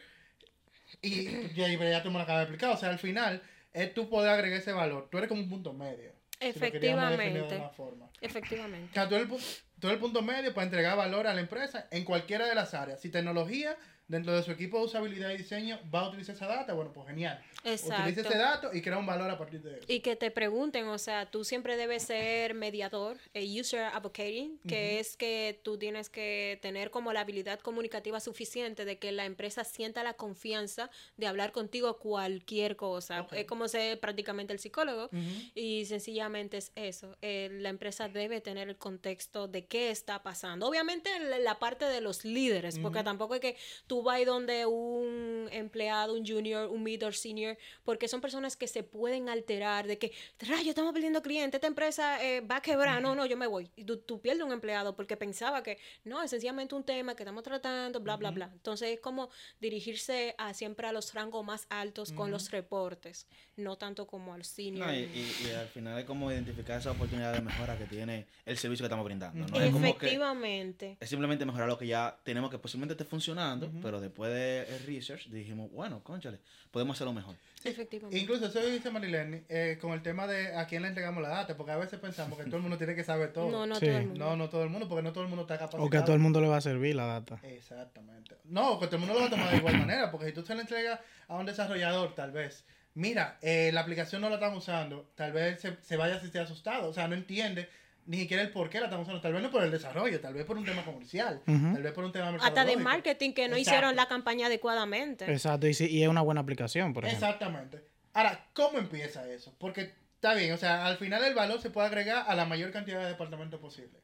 y 1.02 1.48
ya, 1.54 1.68
ya 1.68 2.02
tú 2.02 2.10
me 2.10 2.18
lo 2.18 2.24
acabas 2.24 2.40
de 2.40 2.52
explicar. 2.54 2.70
O 2.70 2.76
sea, 2.76 2.90
al 2.90 2.98
final, 2.98 3.42
es 3.72 3.92
tú 3.94 4.08
poder 4.08 4.30
agregar 4.30 4.58
ese 4.58 4.72
valor. 4.72 5.08
Tú 5.10 5.18
eres 5.18 5.28
como 5.28 5.42
un 5.42 5.48
punto 5.48 5.72
medio. 5.72 6.12
si 6.40 6.58
lo 6.58 6.70
queríamos 6.72 7.10
definir 7.10 7.32
de 7.32 7.38
Efectivamente. 7.40 7.56
una 7.56 7.68
forma. 7.70 8.04
O 8.06 8.10
Efectivamente. 8.20 8.94
sea, 8.94 9.08
tú 9.08 9.14
eres, 9.16 9.30
el, 9.30 9.38
tú 9.80 9.86
eres 9.88 9.94
el 9.94 10.00
punto 10.00 10.22
medio 10.22 10.54
para 10.54 10.64
entregar 10.66 10.96
valor 10.96 11.26
a 11.26 11.34
la 11.34 11.40
empresa 11.40 11.88
en 11.90 12.04
cualquiera 12.04 12.46
de 12.46 12.54
las 12.54 12.74
áreas. 12.74 13.00
Si 13.00 13.10
tecnología, 13.10 13.76
dentro 14.06 14.34
de 14.36 14.42
su 14.42 14.50
equipo 14.50 14.78
de 14.78 14.84
usabilidad 14.84 15.30
y 15.30 15.38
diseño, 15.38 15.78
va 15.92 16.00
a 16.00 16.08
utilizar 16.08 16.34
esa 16.36 16.46
data, 16.46 16.72
bueno, 16.74 16.92
pues 16.92 17.06
genial. 17.06 17.42
Utiliza 17.60 18.06
ese 18.06 18.20
Exacto. 18.20 18.38
dato 18.38 18.70
y 18.74 18.82
crea 18.82 18.98
un 18.98 19.06
valor 19.06 19.30
a 19.30 19.38
partir 19.38 19.62
de 19.62 19.78
eso. 19.78 19.86
Y 19.88 20.00
que 20.00 20.16
te 20.16 20.30
pregunten, 20.30 20.86
o 20.88 20.98
sea, 20.98 21.30
tú 21.30 21.44
siempre 21.44 21.76
debes 21.76 22.02
ser 22.02 22.54
mediador, 22.54 23.16
eh, 23.32 23.46
user 23.60 23.84
advocating, 23.84 24.58
que 24.68 24.98
es 25.00 25.16
que 25.16 25.58
tú 25.62 25.78
tienes 25.78 26.10
que 26.10 26.58
tener 26.60 26.90
como 26.90 27.12
la 27.12 27.20
habilidad 27.20 27.60
comunicativa 27.60 28.20
suficiente 28.20 28.84
de 28.84 28.98
que 28.98 29.12
la 29.12 29.24
empresa 29.24 29.64
sienta 29.64 30.02
la 30.02 30.14
confianza 30.14 30.90
de 31.16 31.26
hablar 31.26 31.52
contigo 31.52 31.98
cualquier 31.98 32.76
cosa. 32.76 33.26
Es 33.32 33.46
como 33.46 33.68
ser 33.68 34.00
prácticamente 34.00 34.52
el 34.52 34.58
psicólogo. 34.58 35.08
Y 35.54 35.86
sencillamente 35.86 36.58
es 36.58 36.72
eso. 36.74 37.16
eh, 37.22 37.48
la 37.52 37.70
empresa 37.70 38.08
debe 38.08 38.40
tener 38.40 38.68
el 38.68 38.76
contexto 38.76 39.48
de 39.48 39.64
qué 39.64 39.90
está 39.90 40.22
pasando. 40.22 40.66
Obviamente 40.66 41.08
la, 41.20 41.38
la 41.38 41.58
parte 41.58 41.86
de 41.86 42.00
los 42.00 42.24
líderes, 42.24 42.78
porque 42.78 43.02
tampoco 43.02 43.34
es 43.34 43.40
que 43.40 43.56
tú 43.86 43.93
vayas 44.02 44.26
donde 44.26 44.66
un 44.66 45.48
empleado, 45.52 46.14
un 46.14 46.26
junior, 46.26 46.68
un 46.70 46.82
mid 46.82 47.04
or 47.04 47.14
senior, 47.14 47.56
porque 47.84 48.08
son 48.08 48.20
personas 48.20 48.56
que 48.56 48.66
se 48.66 48.82
pueden 48.82 49.28
alterar 49.28 49.86
de 49.86 49.98
que, 49.98 50.12
rayo, 50.40 50.68
estamos 50.70 50.92
perdiendo 50.92 51.22
clientes, 51.22 51.58
esta 51.58 51.66
empresa 51.66 52.24
eh, 52.24 52.40
va 52.40 52.56
a 52.56 52.60
quebrar, 52.62 53.00
no, 53.02 53.14
no, 53.14 53.26
yo 53.26 53.36
me 53.36 53.46
voy. 53.46 53.70
Y 53.76 53.84
tú, 53.84 53.98
tú 53.98 54.20
pierdes 54.20 54.42
un 54.44 54.52
empleado 54.52 54.96
porque 54.96 55.16
pensaba 55.16 55.62
que 55.62 55.78
no, 56.04 56.22
es 56.22 56.30
sencillamente 56.30 56.74
un 56.74 56.84
tema 56.84 57.14
que 57.14 57.22
estamos 57.22 57.42
tratando, 57.42 58.00
bla, 58.00 58.16
bla, 58.16 58.30
bla. 58.30 58.50
Entonces 58.52 58.88
es 58.94 59.00
como 59.00 59.28
dirigirse 59.60 60.34
a 60.38 60.54
siempre 60.54 60.86
a 60.86 60.92
los 60.92 61.12
rangos 61.14 61.44
más 61.44 61.66
altos 61.70 62.12
con 62.12 62.30
los 62.30 62.50
reportes, 62.50 63.26
no 63.56 63.76
tanto 63.76 64.06
como 64.06 64.34
al 64.34 64.44
senior. 64.44 64.86
No, 64.86 64.94
y, 64.94 64.98
y- 65.00 65.46
y 65.46 65.50
al 65.52 65.68
final 65.68 65.98
es 65.98 66.04
como 66.04 66.30
identificar 66.30 66.78
esa 66.80 66.90
oportunidad 66.90 67.32
de 67.32 67.40
mejora 67.40 67.76
que 67.78 67.84
tiene 67.86 68.26
el 68.46 68.56
servicio 68.58 68.82
que 68.82 68.86
estamos 68.86 69.04
brindando. 69.04 69.46
¿no? 69.46 69.60
Es 69.60 69.72
como 69.72 69.96
que 69.98 70.06
Efectivamente. 70.06 70.96
es 71.00 71.08
simplemente 71.08 71.44
mejorar 71.44 71.68
lo 71.68 71.78
que 71.78 71.86
ya 71.86 72.16
tenemos 72.24 72.50
que 72.50 72.58
posiblemente 72.58 72.94
esté 72.94 73.04
funcionando, 73.04 73.70
pero 73.84 74.00
después 74.00 74.32
del 74.32 74.66
research 74.86 75.26
dijimos, 75.28 75.70
bueno, 75.70 76.02
conchale, 76.02 76.38
podemos 76.70 76.96
hacerlo 76.96 77.12
mejor. 77.12 77.36
Efectivamente. 77.62 78.16
Incluso 78.18 78.46
eso 78.46 78.58
dice 78.64 78.90
Marilene 78.90 79.44
eh, 79.50 79.76
con 79.78 79.92
el 79.92 80.00
tema 80.02 80.26
de 80.26 80.56
a 80.56 80.66
quién 80.66 80.80
le 80.80 80.88
entregamos 80.88 81.22
la 81.22 81.28
data, 81.28 81.54
porque 81.54 81.72
a 81.72 81.76
veces 81.76 82.00
pensamos 82.00 82.38
que 82.38 82.44
todo 82.46 82.56
el 82.56 82.62
mundo 82.62 82.78
tiene 82.78 82.94
que 82.94 83.04
saber 83.04 83.34
todo. 83.34 83.50
No, 83.50 83.66
no 83.66 83.74
Sí. 83.74 83.84
todo 83.84 83.98
el 83.98 84.06
mundo. 84.06 84.24
No, 84.24 84.36
no 84.36 84.48
todo 84.48 84.62
el 84.62 84.70
mundo, 84.70 84.88
porque 84.88 85.02
no 85.02 85.12
todo 85.12 85.24
el 85.24 85.28
mundo 85.28 85.42
está 85.42 85.58
capacitado. 85.58 85.84
o 85.84 85.90
que 85.90 85.98
a 85.98 86.04
todo 86.04 86.14
el 86.16 86.22
mundo 86.22 86.40
le 86.40 86.48
va 86.48 86.56
a 86.56 86.60
servir 86.62 86.94
la 86.96 87.04
data. 87.04 87.38
Exactamente. 87.42 88.36
No, 88.44 88.80
que 88.80 88.86
todo 88.86 88.96
el 88.96 89.00
mundo 89.00 89.14
lo 89.14 89.20
va 89.20 89.26
a 89.26 89.30
tomar 89.30 89.50
de 89.50 89.58
igual 89.58 89.76
manera, 89.78 90.10
porque 90.10 90.28
si 90.28 90.32
tú 90.32 90.42
se 90.46 90.54
le 90.54 90.62
entregas 90.62 90.98
a 91.28 91.36
un 91.36 91.44
desarrollador, 91.44 92.14
tal 92.14 92.32
vez, 92.32 92.64
mira, 92.94 93.36
eh, 93.42 93.70
la 93.74 93.80
aplicación 93.82 94.22
no 94.22 94.30
la 94.30 94.36
están 94.36 94.54
usando, 94.54 95.10
tal 95.14 95.32
vez 95.32 95.60
se, 95.60 95.76
se 95.82 95.98
vaya 95.98 96.16
a 96.16 96.20
sentir 96.20 96.40
asustado, 96.40 96.88
o 96.88 96.94
sea, 96.94 97.06
no 97.06 97.14
entiende 97.14 97.68
ni 98.06 98.18
siquiera 98.18 98.42
el 98.42 98.50
por 98.50 98.68
qué 98.70 98.78
la 98.80 98.86
están 98.86 99.00
usando, 99.00 99.20
tal 99.20 99.32
vez 99.32 99.42
no 99.42 99.50
por 99.50 99.62
el 99.62 99.70
desarrollo, 99.70 100.20
tal 100.20 100.34
vez 100.34 100.44
por 100.44 100.58
un 100.58 100.64
tema 100.64 100.84
comercial, 100.84 101.40
tal 101.46 101.82
vez 101.82 101.92
por 101.92 102.04
un 102.04 102.12
tema 102.12 102.36
Hasta 102.40 102.64
de 102.64 102.76
marketing 102.76 103.32
que 103.32 103.48
no 103.48 103.56
Exacto. 103.56 103.60
hicieron 103.60 103.96
la 103.96 104.06
campaña 104.06 104.46
adecuadamente. 104.46 105.30
Exacto, 105.32 105.66
y, 105.66 105.74
si- 105.74 105.86
y 105.88 106.02
es 106.02 106.08
una 106.08 106.20
buena 106.20 106.40
aplicación, 106.42 106.92
por 106.92 107.04
ejemplo. 107.04 107.26
Exactamente. 107.26 107.84
Ahora, 108.12 108.46
¿cómo 108.52 108.78
empieza 108.78 109.28
eso? 109.28 109.54
Porque 109.58 109.92
está 110.14 110.34
bien, 110.34 110.52
o 110.52 110.56
sea, 110.56 110.86
al 110.86 110.96
final 110.98 111.24
el 111.24 111.34
valor 111.34 111.60
se 111.60 111.70
puede 111.70 111.86
agregar 111.88 112.24
a 112.28 112.34
la 112.34 112.44
mayor 112.44 112.70
cantidad 112.70 113.00
de 113.00 113.08
departamentos 113.08 113.58
posible. 113.60 113.98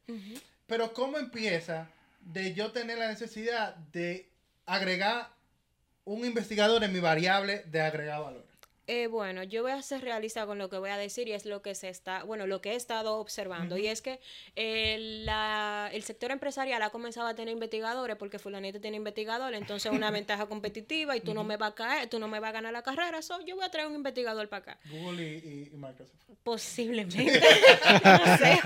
Pero 0.66 0.92
¿cómo 0.92 1.18
empieza 1.18 1.88
de 2.20 2.54
yo 2.54 2.72
tener 2.72 2.98
la 2.98 3.08
necesidad 3.08 3.74
de 3.76 4.28
agregar 4.66 5.28
un 6.04 6.24
investigador 6.24 6.82
en 6.84 6.92
mi 6.92 7.00
variable 7.00 7.62
de 7.66 7.80
agregar 7.80 8.20
valor? 8.22 8.46
Eh, 8.92 9.06
bueno, 9.06 9.44
yo 9.44 9.62
voy 9.62 9.70
a 9.70 9.80
ser 9.82 10.00
realista 10.00 10.46
con 10.46 10.58
lo 10.58 10.68
que 10.68 10.76
voy 10.76 10.90
a 10.90 10.96
decir 10.96 11.28
y 11.28 11.32
es 11.32 11.44
lo 11.46 11.62
que 11.62 11.76
se 11.76 11.88
está, 11.88 12.24
bueno, 12.24 12.48
lo 12.48 12.60
que 12.60 12.72
he 12.72 12.74
estado 12.74 13.18
observando. 13.18 13.76
Y 13.78 13.86
es 13.86 14.02
que 14.02 14.18
el, 14.56 15.24
la- 15.26 15.88
el 15.92 16.02
sector 16.02 16.32
empresarial 16.32 16.82
ha 16.82 16.90
comenzado 16.90 17.28
a 17.28 17.34
tener 17.34 17.52
investigadores 17.52 18.16
porque 18.16 18.40
fulanito 18.40 18.80
tiene 18.80 18.96
investigadores, 18.96 19.60
entonces 19.60 19.92
es 19.92 19.96
una 19.96 20.10
ventaja 20.20 20.46
competitiva 20.46 21.16
y 21.16 21.20
tú 21.20 21.34
no 21.34 21.44
me 21.44 21.56
vas 21.56 21.70
a 21.70 21.74
caer, 21.76 22.08
tú 22.08 22.18
no 22.18 22.26
me 22.26 22.40
vas 22.40 22.48
a 22.48 22.52
ganar 22.52 22.72
la 22.72 22.82
carrera, 22.82 23.22
so 23.22 23.40
yo 23.46 23.54
voy 23.54 23.64
a 23.64 23.70
traer 23.70 23.86
un 23.86 23.94
investigador 23.94 24.48
para 24.48 24.72
acá. 24.72 24.78
Google 24.90 25.22
y, 25.22 25.34
y- 25.36 25.70
y 25.72 25.76
Microsoft. 25.76 26.16
Posiblemente. 26.42 27.40
no 28.04 28.36
sé. 28.38 28.60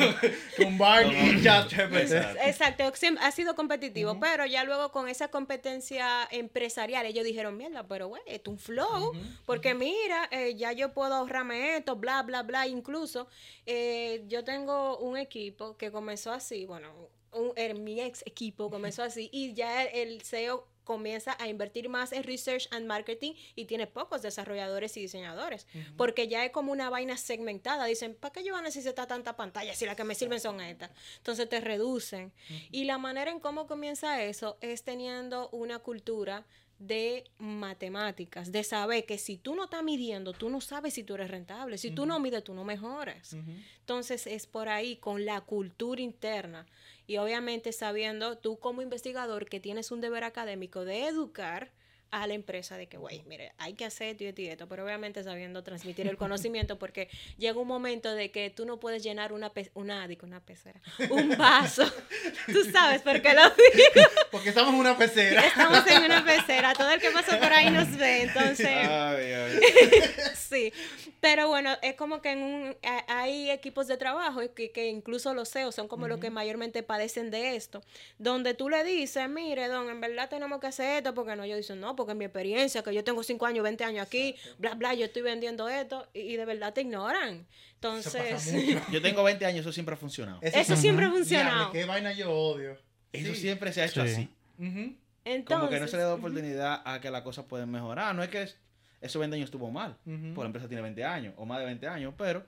Exacto. 2.49 2.85
Ha 3.21 3.31
sido 3.33 3.55
competitivo, 3.55 4.19
pero 4.21 4.47
ya 4.47 4.65
luego 4.65 4.91
con 4.91 5.09
esa 5.09 5.29
competencia 5.29 6.27
empresarial, 6.31 7.05
ellos 7.05 7.25
dijeron, 7.25 7.57
mierda, 7.57 7.87
pero 7.87 8.09
güey, 8.09 8.23
es 8.27 8.41
un 8.47 8.59
flow, 8.59 9.13
porque 9.45 9.75
mira, 9.75 10.14
eh, 10.31 10.55
ya 10.57 10.73
yo 10.73 10.93
puedo 10.93 11.15
ahorrarme 11.15 11.77
esto, 11.77 11.97
bla, 11.97 12.23
bla, 12.23 12.43
bla, 12.43 12.67
incluso 12.67 13.27
eh, 13.67 14.25
yo 14.29 14.45
tengo 14.45 14.99
un 14.99 15.17
equipo 15.17 15.77
que 15.77 15.91
comenzó 15.91 16.33
así, 16.33 16.67
bueno, 16.67 16.93
un- 17.33 17.53
el- 17.57 17.81
mi 17.81 18.01
ex 18.01 18.23
equipo 18.27 18.71
comenzó 18.71 19.03
así, 19.03 19.29
y 19.33 19.55
ya 19.55 19.83
el 19.85 20.23
CEO 20.23 20.69
comienza 20.85 21.35
a 21.41 21.49
invertir 21.49 21.89
más 21.89 22.13
en 22.13 22.23
research 22.25 22.69
and 22.71 22.85
marketing 22.87 23.33
y 23.57 23.65
tiene 23.65 23.87
pocos 23.87 24.21
desarrolladores 24.21 24.95
y 24.99 25.01
diseñadores, 25.01 25.67
porque 25.97 26.29
ya 26.29 26.45
es 26.45 26.51
como 26.53 26.73
una 26.73 26.91
vaina 26.91 27.17
segmentada. 27.17 27.87
Dicen, 27.87 28.15
¿para 28.15 28.33
qué 28.35 28.45
yo 28.45 28.53
voy 28.53 28.61
a 28.61 28.65
necesitar 28.65 29.07
tanta 29.07 29.35
pantalla 29.35 29.75
si 29.75 29.87
las 29.87 29.97
que 29.97 30.05
me 30.05 30.15
sirven 30.15 30.41
son 30.41 30.61
estas? 30.61 30.91
Entonces 31.17 31.49
te 31.49 31.61
reducen. 31.63 32.33
Y 32.71 32.85
la 32.85 32.99
manera 32.99 33.31
en 33.31 33.41
cómo 33.41 33.67
comienza 33.67 34.23
eso 34.23 34.59
es 34.61 34.85
teniendo 34.85 35.49
una 35.53 35.79
cultura 35.79 36.45
de 36.79 37.25
matemáticas, 37.39 38.53
de 38.53 38.65
saber 38.65 39.07
que 39.07 39.19
si 39.19 39.37
tú 39.37 39.55
no 39.55 39.65
estás 39.65 39.83
midiendo, 39.83 40.33
tú 40.33 40.51
no 40.51 40.61
sabes 40.61 40.95
si 40.95 41.05
tú 41.05 41.15
eres 41.15 41.31
rentable. 41.31 41.79
Si 41.79 41.91
tú 41.91 42.07
no 42.07 42.21
mides, 42.21 42.45
tú 42.45 42.55
no 42.55 42.65
mejoras. 42.65 43.37
Entonces 43.81 44.27
es 44.27 44.47
por 44.47 44.69
ahí, 44.69 44.97
con 44.97 45.25
la 45.25 45.41
cultura 45.41 46.01
interna. 46.01 46.67
Y 47.07 47.19
obviamente 47.19 47.73
sabiendo 47.73 48.39
tú 48.39 48.59
como 48.59 48.83
investigador 48.83 49.47
que 49.49 49.61
tienes 49.61 49.91
un 49.91 50.01
deber 50.01 50.25
académico 50.25 50.85
de 50.85 51.07
educar 51.07 51.71
a 52.23 52.27
la 52.27 52.35
empresa 52.35 52.77
de 52.77 52.87
que, 52.87 52.97
güey, 52.97 53.23
mire, 53.27 53.53
hay 53.59 53.75
que 53.75 53.85
hacer 53.85 54.09
esto 54.11 54.25
y 54.25 54.27
esto 54.29 54.41
y 54.43 54.47
esto, 54.49 54.69
pero 54.69 54.85
obviamente 54.85 55.23
sabiendo 55.25 55.63
transmitir 55.65 56.07
el 56.07 56.17
conocimiento 56.17 56.79
porque 56.79 57.09
llega 57.39 57.59
un 57.59 57.67
momento 57.67 58.15
de 58.15 58.31
que 58.31 58.51
tú 58.51 58.67
no 58.67 58.79
puedes 58.79 59.03
llenar 59.03 59.33
una, 59.33 59.53
pe- 59.53 59.71
una, 59.75 60.07
digo, 60.07 60.27
una 60.27 60.41
pecera, 60.41 60.81
un 61.11 61.37
vaso. 61.37 61.85
tú 62.47 62.65
sabes 62.71 63.03
por 63.03 63.21
qué 63.21 63.35
lo 63.35 63.43
digo. 63.43 64.09
Porque 64.31 64.51
estamos 64.51 64.73
en 64.75 64.81
una 64.81 64.97
pecera. 64.97 65.41
Estamos 65.47 65.87
en 65.89 66.05
una 66.05 66.25
pecera, 66.25 66.73
todo 66.75 66.91
el 66.91 67.01
que 67.01 67.11
pasa 67.11 67.39
por 67.41 67.53
ahí 67.53 67.71
nos 67.71 67.97
ve, 67.97 68.23
entonces... 68.29 68.67
Ay, 68.69 69.33
ay. 69.33 69.61
Sí, 70.37 70.73
pero 71.21 71.49
bueno, 71.49 71.77
es 71.83 71.95
como 71.95 72.21
que 72.23 72.31
en 72.31 72.43
un, 72.43 72.77
hay 73.09 73.51
equipos 73.51 73.89
de 73.89 73.97
trabajo 73.97 74.41
que, 74.55 74.71
que 74.71 74.87
incluso 74.89 75.35
los 75.35 75.51
CEOs 75.51 75.75
son 75.75 75.89
como 75.89 76.07
los 76.07 76.21
que 76.21 76.31
mayormente 76.31 76.83
padecen 76.85 77.31
de 77.33 77.57
esto, 77.57 77.83
donde 78.19 78.55
tú 78.55 78.69
le 78.69 78.85
dices, 78.85 79.29
mire, 79.29 79.67
don, 79.67 79.89
en 79.91 80.01
verdad 80.01 80.29
tenemos 80.29 80.61
que 80.61 80.69
hacer 80.69 80.99
esto, 80.99 81.13
porque 81.15 81.35
no, 81.35 81.43
ellos 81.43 81.57
dicen, 81.57 81.81
no, 81.81 81.97
porque 81.97 82.04
en 82.13 82.19
mi 82.19 82.25
experiencia, 82.25 82.83
que 82.83 82.95
yo 82.95 83.03
tengo 83.05 83.23
5 83.23 83.47
años, 83.47 83.63
20 83.63 83.85
años 83.85 84.07
aquí, 84.07 84.35
bla, 84.59 84.75
bla, 84.75 84.95
yo 84.95 85.05
estoy 85.07 85.23
vendiendo 85.23 85.69
esto, 85.69 86.07
y, 86.15 86.21
y 86.21 86.37
de 86.37 86.45
verdad 86.45 86.73
te 86.73 86.83
ignoran. 86.83 87.47
Entonces. 87.75 88.51
Yo 88.91 89.03
tengo 89.03 89.23
20 89.23 89.45
años, 89.45 89.61
eso 89.61 89.73
siempre 89.73 89.95
ha 89.95 89.99
funcionado. 89.99 90.39
eso 90.41 90.75
siempre 90.77 91.05
ha 91.05 91.11
funcionado. 91.11 91.71
qué 91.71 91.85
vaina 91.85 92.13
yo 92.15 92.31
odio. 92.33 92.79
Eso 93.13 93.35
Sí. 93.35 93.41
siempre 93.43 93.73
se 93.75 93.83
ha 93.83 93.85
hecho 93.85 94.03
Sí. 94.07 94.11
así. 94.13 94.29
Ujú. 94.59 94.95
Entonces, 95.27 95.59
Como 95.59 95.69
que 95.71 95.81
no 95.81 95.87
se 95.89 95.97
le 95.99 96.03
da 96.05 96.15
oportunidad 96.15 96.81
a 96.85 97.01
que 97.01 97.11
las 97.11 97.21
cosas 97.23 97.45
pueden 97.45 97.71
mejorar. 97.71 98.15
No 98.15 98.23
es 98.23 98.31
que 98.31 98.43
es- 98.43 98.57
esos 99.03 99.21
20 99.21 99.37
años 99.37 99.47
estuvo 99.49 99.71
mal. 99.71 99.97
Ujú. 100.07 100.29
Porque 100.35 100.41
la 100.41 100.47
empresa 100.47 100.67
tiene 100.69 100.83
20 100.83 101.05
años 101.05 101.35
o 101.37 101.45
más 101.45 101.59
de 101.59 101.67
20 101.67 101.87
años. 101.87 102.15
Pero 102.17 102.43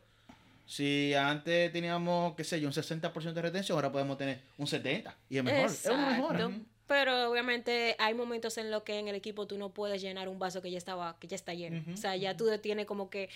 si 0.65 1.13
antes 1.15 1.71
teníamos, 1.73 2.35
qué 2.35 2.43
sé 2.45 2.59
yo, 2.61 2.67
un 2.69 2.73
60% 2.75 3.35
de 3.35 3.43
retención, 3.43 3.77
ahora 3.77 3.93
podemos 3.93 4.17
tener 4.19 4.41
un 4.57 4.67
70%. 4.67 5.13
Y 5.29 5.37
es 5.39 5.45
mejor. 5.45 5.71
Es 5.71 5.85
una 5.87 6.11
mejora. 6.11 6.51
Pero 6.87 7.31
obviamente 7.31 7.97
hay 7.99 8.15
momentos 8.15 8.59
en 8.59 8.71
los 8.71 8.83
que 8.83 8.99
en 8.99 9.09
el 9.09 9.17
equipo 9.17 9.47
tú 9.47 9.59
no 9.59 9.71
puedes 9.71 10.01
llenar 10.01 10.29
un 10.29 10.39
vaso 10.39 10.63
que 10.63 10.71
ya 10.71 10.79
estaba, 10.79 11.19
que 11.19 11.27
ya 11.27 11.35
está 11.35 11.53
lleno. 11.55 11.83
O 11.93 11.97
sea, 11.97 12.17
ya 12.17 12.37
tú 12.37 12.47
tienes 12.59 12.87
como 12.87 13.11
que 13.11 13.29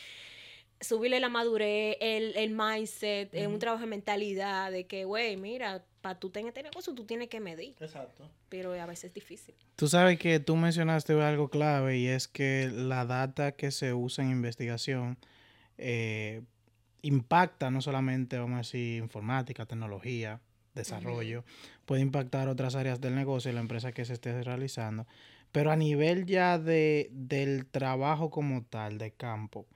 subirle 0.81 1.21
la 1.21 1.29
madurez, 1.29 1.97
el, 2.01 2.35
el 2.37 2.51
mindset, 2.51 3.35
eh, 3.35 3.47
un 3.47 3.59
trabajo 3.59 3.83
de 3.83 3.91
mentalidad, 3.91 4.71
de 4.71 4.87
que, 4.87 5.05
güey, 5.05 5.37
mira, 5.37 5.85
para 6.01 6.19
tú 6.19 6.31
tener 6.31 6.49
este 6.49 6.63
negocio 6.63 6.95
tú 6.95 7.05
tienes 7.05 7.29
que 7.29 7.41
medir. 7.41 7.75
Exacto. 7.81 8.31
Pero 8.49 8.73
a 8.73 8.87
veces 8.87 9.05
es 9.07 9.15
difícil. 9.15 9.55
Tú 9.77 9.89
sabes 9.89 10.19
que 10.19 10.41
tú 10.41 10.57
mencionaste 10.57 11.13
algo 11.21 11.51
clave 11.51 11.99
y 11.99 12.07
es 12.07 12.29
que 12.29 12.71
la 12.73 13.05
data 13.05 13.53
que 13.53 13.71
se 13.71 13.93
usa 13.93 14.25
en 14.25 14.31
investigación 14.31 15.19
eh, 15.77 16.43
impacta 17.03 17.71
no 17.71 17.83
solamente, 17.83 18.39
vamos 18.39 18.55
a 18.55 18.59
decir, 18.59 19.03
informática, 19.03 19.67
tecnología, 19.67 20.41
desarrollo, 20.75 21.45
puede 21.91 22.03
impactar 22.03 22.47
otras 22.49 22.77
áreas 22.77 23.01
del 23.01 23.17
negocio 23.17 23.51
y 23.51 23.55
la 23.55 23.59
empresa 23.59 23.91
que 23.91 24.05
se 24.05 24.13
esté 24.13 24.45
realizando, 24.45 25.09
pero 25.51 25.73
a 25.73 25.77
nivel 25.77 26.25
ya 26.25 26.57
de, 26.57 27.09
del 27.11 27.67
trabajo 27.67 28.31
como 28.31 28.63
tal, 28.63 28.97
de 28.97 29.11
campo, 29.11 29.67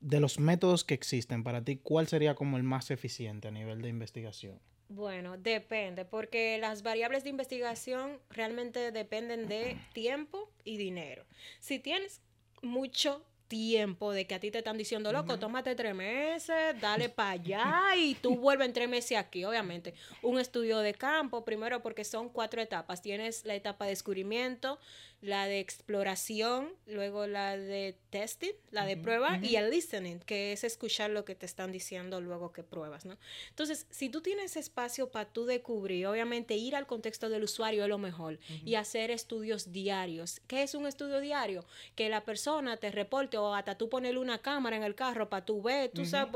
de 0.00 0.18
los 0.18 0.40
métodos 0.40 0.82
que 0.82 0.94
existen 0.94 1.44
para 1.44 1.62
ti, 1.62 1.76
¿cuál 1.76 2.08
sería 2.08 2.34
como 2.34 2.56
el 2.56 2.64
más 2.64 2.90
eficiente 2.90 3.46
a 3.46 3.50
nivel 3.52 3.82
de 3.82 3.88
investigación? 3.88 4.58
Bueno, 4.88 5.38
depende, 5.38 6.04
porque 6.04 6.58
las 6.58 6.82
variables 6.82 7.22
de 7.22 7.30
investigación 7.30 8.18
realmente 8.30 8.90
dependen 8.90 9.46
de 9.46 9.76
tiempo 9.92 10.50
y 10.64 10.76
dinero. 10.76 11.24
Si 11.60 11.78
tienes 11.78 12.20
mucho 12.62 13.24
tiempo 13.48 14.12
de 14.12 14.26
que 14.26 14.34
a 14.34 14.40
ti 14.40 14.50
te 14.50 14.58
están 14.58 14.78
diciendo, 14.78 15.12
loco, 15.12 15.38
tómate 15.38 15.74
tres 15.74 15.94
meses, 15.94 16.80
dale 16.80 17.08
para 17.08 17.30
allá 17.30 17.96
y 17.96 18.14
tú 18.14 18.36
vuelves 18.36 18.66
en 18.68 18.72
tres 18.74 18.88
meses 18.88 19.18
aquí, 19.18 19.44
obviamente. 19.44 19.94
Un 20.22 20.38
estudio 20.38 20.78
de 20.78 20.94
campo, 20.94 21.44
primero 21.44 21.82
porque 21.82 22.04
son 22.04 22.28
cuatro 22.28 22.60
etapas. 22.60 23.02
Tienes 23.02 23.44
la 23.44 23.54
etapa 23.54 23.86
de 23.86 23.90
descubrimiento, 23.90 24.78
la 25.20 25.46
de 25.46 25.58
exploración, 25.58 26.68
luego 26.86 27.26
la 27.26 27.56
de 27.56 27.96
testing, 28.10 28.52
la 28.70 28.84
de 28.84 28.96
prueba 28.96 29.38
y 29.42 29.56
el 29.56 29.70
listening, 29.70 30.20
que 30.20 30.52
es 30.52 30.62
escuchar 30.62 31.10
lo 31.10 31.24
que 31.24 31.34
te 31.34 31.44
están 31.44 31.72
diciendo 31.72 32.20
luego 32.20 32.52
que 32.52 32.62
pruebas, 32.62 33.04
¿no? 33.04 33.18
Entonces, 33.48 33.86
si 33.90 34.10
tú 34.10 34.20
tienes 34.20 34.56
espacio 34.56 35.10
para 35.10 35.28
tú 35.28 35.44
descubrir, 35.44 36.06
obviamente 36.06 36.54
ir 36.54 36.76
al 36.76 36.86
contexto 36.86 37.28
del 37.28 37.42
usuario 37.42 37.82
es 37.82 37.88
lo 37.88 37.98
mejor 37.98 38.38
y 38.64 38.76
hacer 38.76 39.10
estudios 39.10 39.72
diarios. 39.72 40.40
¿Qué 40.46 40.62
es 40.62 40.74
un 40.74 40.86
estudio 40.86 41.18
diario? 41.20 41.64
Que 41.96 42.08
la 42.08 42.24
persona 42.24 42.76
te 42.76 42.92
reporte 42.92 43.37
o 43.38 43.54
hasta 43.54 43.76
tú 43.76 43.88
ponerle 43.88 44.20
una 44.20 44.38
cámara 44.38 44.76
en 44.76 44.82
el 44.82 44.94
carro 44.94 45.28
para 45.28 45.44
tú 45.44 45.62
ver, 45.62 45.90
tú 45.90 46.04
sabes, 46.04 46.32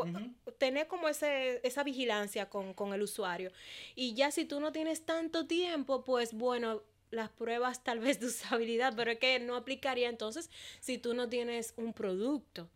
tener 0.59 0.87
como 0.87 1.09
ese, 1.09 1.61
esa 1.67 1.83
vigilancia 1.83 2.49
con, 2.49 2.75
con 2.75 2.95
el 2.95 3.03
usuario. 3.03 3.51
Y 3.95 4.15
ya 4.15 4.31
si 4.31 4.45
tú 4.45 4.61
no 4.61 4.73
tienes 4.73 5.05
tanto 5.05 5.47
tiempo, 5.47 6.05
pues 6.05 6.33
bueno, 6.33 6.83
las 7.11 7.31
pruebas 7.31 7.85
tal 7.85 8.01
vez 8.01 8.21
de 8.21 8.27
usabilidad, 8.27 8.95
pero 8.97 9.13
es 9.13 9.19
que 9.19 9.39
no 9.39 9.55
aplicaría 9.57 10.09
entonces 10.09 10.51
si 10.81 10.99
tú 10.99 11.15
no 11.15 11.29
tienes 11.29 11.75
un 11.77 11.93
producto. 11.93 12.69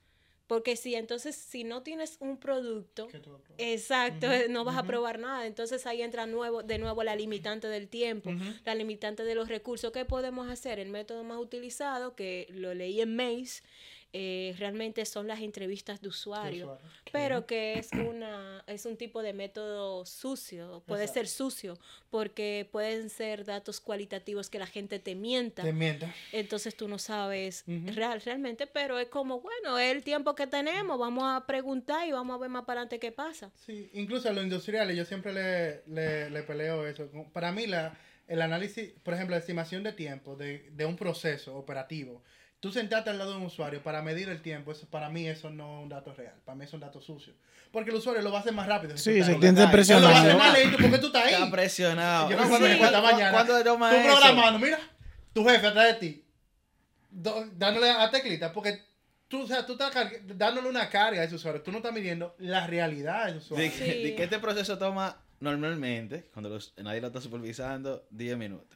Porque 0.46 0.76
si 0.76 0.94
entonces, 0.94 1.34
si 1.34 1.64
no 1.64 1.82
tienes 1.82 2.18
un 2.20 2.36
producto, 2.36 3.08
exacto, 3.58 4.28
no 4.48 4.62
vas 4.62 4.76
a 4.76 4.84
probar 4.84 5.18
nada. 5.18 5.44
Entonces 5.44 5.86
ahí 5.86 6.02
entra 6.02 6.26
nuevo, 6.26 6.62
de 6.62 6.78
nuevo 6.78 7.02
la 7.02 7.16
limitante 7.16 7.66
del 7.66 7.88
tiempo, 7.88 8.30
la 8.64 8.76
limitante 8.76 9.24
de 9.24 9.34
los 9.34 9.48
recursos. 9.48 9.90
¿Qué 9.90 10.04
podemos 10.04 10.48
hacer? 10.48 10.78
El 10.78 10.88
método 10.88 11.24
más 11.24 11.38
utilizado, 11.38 12.14
que 12.14 12.46
lo 12.50 12.74
leí 12.74 13.00
en 13.00 13.16
Maze, 13.16 13.64
eh, 14.18 14.54
realmente 14.58 15.04
son 15.04 15.26
las 15.28 15.40
entrevistas 15.40 16.00
de 16.00 16.08
usuario, 16.08 16.64
usuario. 16.64 16.86
pero 17.12 17.44
que 17.44 17.78
es 17.78 17.90
una 17.92 18.64
es 18.66 18.86
un 18.86 18.96
tipo 18.96 19.20
de 19.22 19.34
método 19.34 20.06
sucio, 20.06 20.82
puede 20.86 21.02
Exacto. 21.02 21.20
ser 21.20 21.28
sucio, 21.28 21.78
porque 22.08 22.66
pueden 22.72 23.10
ser 23.10 23.44
datos 23.44 23.78
cualitativos 23.78 24.48
que 24.48 24.58
la 24.58 24.66
gente 24.66 24.98
te 25.00 25.14
mienta. 25.14 25.62
Te 25.62 25.72
mienta. 25.74 26.14
Entonces 26.32 26.74
tú 26.74 26.88
no 26.88 26.98
sabes 26.98 27.64
real, 27.66 28.22
realmente, 28.22 28.66
pero 28.66 28.98
es 28.98 29.08
como, 29.08 29.40
bueno, 29.40 29.78
es 29.78 29.94
el 29.94 30.02
tiempo 30.02 30.34
que 30.34 30.46
tenemos, 30.46 30.98
vamos 30.98 31.24
a 31.26 31.44
preguntar 31.46 32.08
y 32.08 32.12
vamos 32.12 32.34
a 32.36 32.38
ver 32.38 32.48
más 32.48 32.64
para 32.64 32.80
adelante 32.80 32.98
qué 32.98 33.12
pasa. 33.12 33.50
Sí, 33.66 33.90
incluso 33.92 34.30
a 34.30 34.32
los 34.32 34.44
industriales 34.44 34.96
yo 34.96 35.04
siempre 35.04 35.34
le, 35.34 35.82
le, 35.88 36.30
le 36.30 36.42
peleo 36.42 36.86
eso. 36.86 37.06
Para 37.34 37.52
mí 37.52 37.66
la, 37.66 37.98
el 38.28 38.40
análisis, 38.40 38.92
por 39.02 39.12
ejemplo, 39.12 39.34
la 39.34 39.40
estimación 39.40 39.82
de 39.82 39.92
tiempo 39.92 40.36
de, 40.36 40.70
de 40.70 40.86
un 40.86 40.96
proceso 40.96 41.54
operativo. 41.54 42.22
Tú 42.60 42.72
sentarte 42.72 43.10
al 43.10 43.18
lado 43.18 43.32
de 43.32 43.36
un 43.36 43.44
usuario 43.44 43.82
para 43.82 44.00
medir 44.02 44.28
el 44.30 44.40
tiempo, 44.40 44.72
eso, 44.72 44.86
para 44.88 45.10
mí 45.10 45.26
eso 45.28 45.50
no 45.50 45.78
es 45.78 45.82
un 45.84 45.88
dato 45.90 46.12
real, 46.14 46.34
para 46.44 46.56
mí 46.56 46.64
es 46.64 46.72
un 46.72 46.80
dato 46.80 47.00
sucio. 47.00 47.34
Porque 47.70 47.90
el 47.90 47.96
usuario 47.96 48.22
lo 48.22 48.30
va 48.32 48.38
a 48.38 48.40
hacer 48.40 48.54
más 48.54 48.66
rápido. 48.66 48.96
si 48.96 49.12
Sí, 49.12 49.22
se 49.22 49.34
tiende 49.34 49.48
Él 49.48 49.54
lo 49.54 49.60
va 49.60 49.78
a 49.78 49.80
hacer 49.80 49.96
presionado. 49.96 50.38
más 50.38 50.58
lento 50.58 50.78
porque 50.80 50.98
tú 50.98 51.06
estás 51.08 51.24
ahí. 51.26 51.34
Está 51.34 51.50
presionado. 51.50 52.30
Yo 52.30 52.36
No, 52.36 52.42
me 52.44 52.48
cuando- 52.48 52.78
cuando- 52.78 53.02
mañana, 53.02 53.32
cuando 53.32 53.64
toma 53.64 53.90
tú 53.90 53.96
eso? 53.96 54.16
programando, 54.16 54.58
mira, 54.58 54.78
tu 55.34 55.44
jefe 55.46 55.66
atrás 55.66 55.86
de 55.86 55.94
ti, 55.94 56.24
do- 57.10 57.46
dándole 57.52 57.90
a 57.90 58.10
teclita, 58.10 58.52
porque 58.52 58.82
tú, 59.28 59.42
o 59.42 59.46
sea, 59.46 59.66
tú 59.66 59.72
estás 59.72 59.92
dándole 60.24 60.68
una 60.68 60.88
carga 60.88 61.20
a 61.20 61.24
ese 61.24 61.34
usuario, 61.34 61.60
tú 61.60 61.70
no 61.70 61.78
estás 61.78 61.92
midiendo 61.92 62.34
la 62.38 62.66
realidad 62.66 63.26
del 63.26 63.36
usuario. 63.36 63.66
De, 63.70 63.72
que- 63.76 63.84
Sí. 63.92 64.02
de 64.02 64.14
que 64.14 64.24
este 64.24 64.38
proceso 64.38 64.78
toma 64.78 65.20
normalmente, 65.40 66.30
cuando 66.32 66.48
los- 66.48 66.72
nadie 66.78 67.02
lo 67.02 67.08
está 67.08 67.20
supervisando, 67.20 68.06
10 68.10 68.38
minutos. 68.38 68.75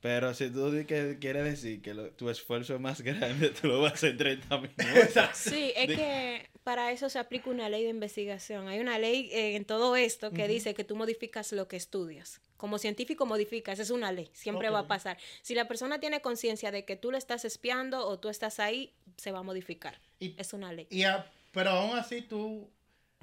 Pero 0.00 0.32
si 0.32 0.48
tú 0.50 0.70
di 0.70 0.86
que 0.86 1.18
quieres 1.20 1.44
decir 1.44 1.82
que 1.82 1.92
lo- 1.94 2.10
tu 2.12 2.30
esfuerzo 2.30 2.74
es 2.74 2.80
más 2.80 3.00
grande, 3.02 3.50
tú 3.50 3.68
lo 3.68 3.80
vas 3.80 3.92
a 3.92 3.94
hacer 3.94 4.10
en 4.12 4.16
30 4.18 4.58
minutos. 4.58 5.28
Sí, 5.34 5.72
es 5.76 5.86
que 5.88 6.48
para 6.64 6.90
eso 6.92 7.08
se 7.10 7.18
aplica 7.18 7.50
una 7.50 7.68
ley 7.68 7.84
de 7.84 7.90
investigación. 7.90 8.68
Hay 8.68 8.80
una 8.80 8.98
ley 8.98 9.28
eh, 9.32 9.56
en 9.56 9.64
todo 9.64 9.96
esto 9.96 10.30
que 10.32 10.48
dice 10.48 10.74
que 10.74 10.84
tú 10.84 10.96
modificas 10.96 11.52
lo 11.52 11.68
que 11.68 11.76
estudias. 11.76 12.40
Como 12.56 12.78
científico 12.78 13.24
modificas, 13.24 13.78
es 13.78 13.88
una 13.90 14.12
ley, 14.12 14.28
siempre 14.34 14.68
va 14.68 14.80
a 14.80 14.86
pasar. 14.86 15.16
Si 15.42 15.54
la 15.54 15.66
persona 15.66 15.98
tiene 15.98 16.20
conciencia 16.20 16.70
de 16.70 16.84
que 16.84 16.94
tú 16.96 17.10
le 17.10 17.16
estás 17.18 17.44
espiando 17.46 18.06
o 18.06 18.18
tú 18.18 18.28
estás 18.28 18.60
ahí, 18.60 18.92
se 19.16 19.32
va 19.32 19.38
a 19.38 19.42
modificar. 19.42 19.98
Y- 20.18 20.34
es 20.38 20.52
una 20.52 20.70
ley. 20.72 20.86
Y 20.90 21.04
a- 21.04 21.24
pero 21.52 21.70
aún 21.70 21.96
así, 21.98 22.20
tú, 22.22 22.70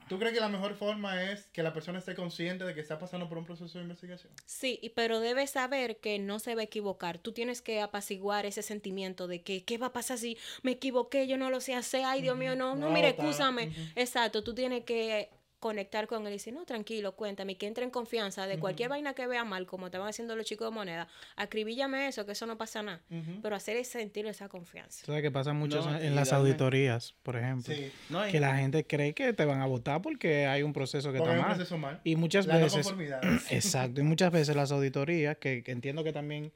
¿tú 0.08 0.18
crees 0.20 0.34
que 0.34 0.40
la 0.40 0.50
mejor 0.50 0.76
forma 0.76 1.24
es 1.24 1.46
que 1.54 1.64
la 1.64 1.74
persona 1.74 2.00
esté 2.00 2.16
consciente 2.16 2.64
de 2.64 2.74
que 2.74 2.80
está 2.82 3.00
pasando 3.00 3.28
por 3.30 3.38
un 3.38 3.46
proceso 3.46 3.78
de 3.78 3.84
investigación? 3.84 4.32
Sí, 4.46 4.80
y- 4.82 4.90
pero 4.90 5.20
debes 5.20 5.52
saber 5.52 5.98
que 5.98 6.20
no 6.20 6.40
se 6.40 6.56
va 6.56 6.62
a 6.62 6.64
equivocar. 6.66 7.18
Tú 7.18 7.32
tienes 7.32 7.62
que 7.62 7.82
apaciguar 7.82 8.46
ese 8.46 8.62
sentimiento 8.62 9.28
de 9.28 9.42
que, 9.42 9.64
¿qué 9.64 9.78
va 9.78 9.88
a 9.88 9.94
pasar 9.94 10.18
si 10.18 10.38
me 10.64 10.72
equivoqué? 10.72 11.28
Yo 11.28 11.38
no 11.38 11.50
lo 11.50 11.60
sé 11.62 11.74
hacer. 11.76 12.04
Ay, 12.06 12.22
Dios 12.22 12.38
mío, 12.38 12.56
no, 12.56 12.76
no, 12.76 12.88
No, 12.88 12.94
mire, 12.94 13.10
escúchame. 13.10 13.72
Exacto, 13.96 14.44
tú 14.44 14.54
tienes 14.54 14.84
que 14.84 15.30
conectar 15.60 16.06
con 16.08 16.22
él 16.24 16.30
y 16.30 16.32
decir, 16.34 16.54
no, 16.54 16.66
tranquilo, 16.66 17.16
cuéntame, 17.16 17.58
que 17.58 17.66
entre 17.66 17.84
en 17.84 17.90
confianza 17.90 18.46
de 18.46 18.60
cualquier 18.60 18.90
vaina 18.90 19.14
que 19.16 19.26
vea 19.26 19.44
mal, 19.44 19.66
como 19.66 19.88
estaban 19.88 20.08
haciendo 20.08 20.36
los 20.36 20.46
chicos 20.46 20.70
de 20.70 20.76
moneda, 20.76 21.08
acribíllame 21.36 22.08
eso, 22.08 22.26
que 22.26 22.34
eso 22.34 22.46
no 22.46 22.58
pasa 22.58 22.84
nada. 22.84 23.02
Pero 23.42 23.56
hacer 23.56 23.84
sentir 23.86 24.28
esa 24.28 24.50
confianza. 24.50 25.06
¿Sabes 25.06 25.22
que 25.22 25.32
pasa 25.32 25.54
mucho 25.54 25.82
No, 25.82 25.98
en 25.98 26.16
las 26.16 26.32
auditorías, 26.34 27.16
por 27.24 27.38
ejemplo? 27.38 27.74
Sí, 27.74 27.92
No, 28.10 28.24
Que 28.26 28.40
la 28.40 28.56
gente 28.58 28.86
cree 28.86 29.14
que 29.14 29.34
te 29.34 29.46
van 29.46 29.62
a 29.62 29.66
votar 29.66 30.02
porque 30.02 30.46
hay 30.46 30.62
un 30.64 30.74
proceso 30.74 31.12
que 31.12 31.18
porque 31.18 31.34
está 31.34 31.42
un 31.42 31.48
mal. 31.48 31.56
proceso 31.58 31.78
mal. 31.78 32.02
Y 32.04 32.16
muchas 32.16 32.46
La 32.46 32.56
no 32.56 32.60
veces... 32.62 32.86
conformidad. 32.86 33.22
Exacto, 33.50 34.02
y 34.02 34.04
muchas 34.04 34.32
veces 34.32 34.56
las 34.56 34.72
auditorías, 34.72 35.38
que, 35.38 35.64
que 35.64 35.72
entiendo 35.72 36.04
que 36.04 36.14
también 36.14 36.52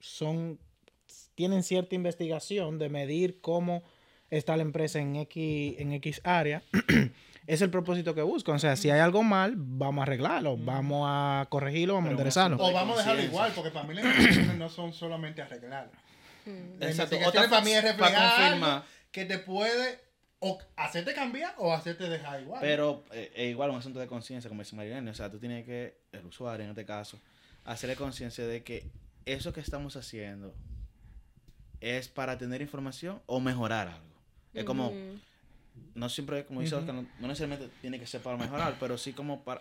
son, 0.00 0.58
tienen 1.34 1.62
cierta 1.62 1.94
investigación 1.94 2.78
de 2.78 2.88
medir 2.88 3.40
cómo 3.40 3.82
está 4.30 4.56
la 4.56 4.62
empresa 4.62 4.98
en 5.00 5.16
X, 5.16 5.76
en 5.78 5.92
X 5.94 6.20
área, 6.24 6.62
es 7.48 7.62
el 7.62 7.70
propósito 7.70 8.14
que 8.14 8.20
buscan. 8.20 8.56
O 8.56 8.58
sea, 8.58 8.76
si 8.76 8.90
hay 8.90 9.00
algo 9.00 9.22
mal, 9.22 9.54
vamos 9.56 10.00
a 10.00 10.02
arreglarlo, 10.02 10.58
vamos 10.58 11.06
a 11.08 11.46
corregirlo, 11.48 11.94
vamos 11.94 12.08
a 12.08 12.10
enderezarlo. 12.12 12.58
O 12.58 12.72
vamos 12.72 12.96
a 12.96 12.98
dejarlo 12.98 13.22
igual, 13.22 13.52
porque 13.54 13.70
para 13.70 13.86
mí 13.88 13.94
las 13.94 14.56
no 14.58 14.68
son 14.68 14.92
solamente 14.92 15.40
arreglar. 15.40 15.90
Mm. 16.44 16.82
Exacto, 16.82 17.16
otra 17.26 17.48
para 17.48 17.62
mí 17.62 17.72
es 17.72 17.82
reflejar 17.82 18.84
que 19.10 19.24
te 19.24 19.38
puede 19.38 19.98
o 20.40 20.58
hacerte 20.76 21.14
cambiar 21.14 21.54
o 21.56 21.72
hacerte 21.72 22.10
dejar 22.10 22.42
igual. 22.42 22.60
Pero 22.60 23.02
eh, 23.12 23.32
es 23.34 23.50
igual 23.50 23.70
un 23.70 23.76
asunto 23.76 23.98
de 23.98 24.06
conciencia, 24.06 24.50
como 24.50 24.62
dice 24.62 24.76
Marilene. 24.76 25.10
O 25.10 25.14
sea, 25.14 25.30
tú 25.30 25.38
tienes 25.38 25.64
que, 25.64 25.96
el 26.12 26.26
usuario 26.26 26.64
en 26.64 26.70
este 26.70 26.84
caso, 26.84 27.18
hacerle 27.64 27.96
conciencia 27.96 28.46
de 28.46 28.62
que 28.62 28.90
eso 29.24 29.54
que 29.54 29.60
estamos 29.60 29.96
haciendo 29.96 30.54
es 31.80 32.08
para 32.08 32.36
tener 32.36 32.60
información 32.60 33.22
o 33.24 33.40
mejorar 33.40 33.88
algo. 33.88 34.20
Es 34.52 34.64
como. 34.64 34.92
No 35.94 36.08
siempre, 36.08 36.44
como 36.46 36.60
dice 36.60 36.74
Oscar, 36.74 36.94
no, 36.94 37.02
no 37.20 37.28
necesariamente 37.28 37.70
tiene 37.80 37.98
que 37.98 38.06
ser 38.06 38.20
para 38.20 38.36
mejorar, 38.36 38.76
pero 38.80 38.96
sí 38.98 39.12
como 39.12 39.42
para, 39.44 39.60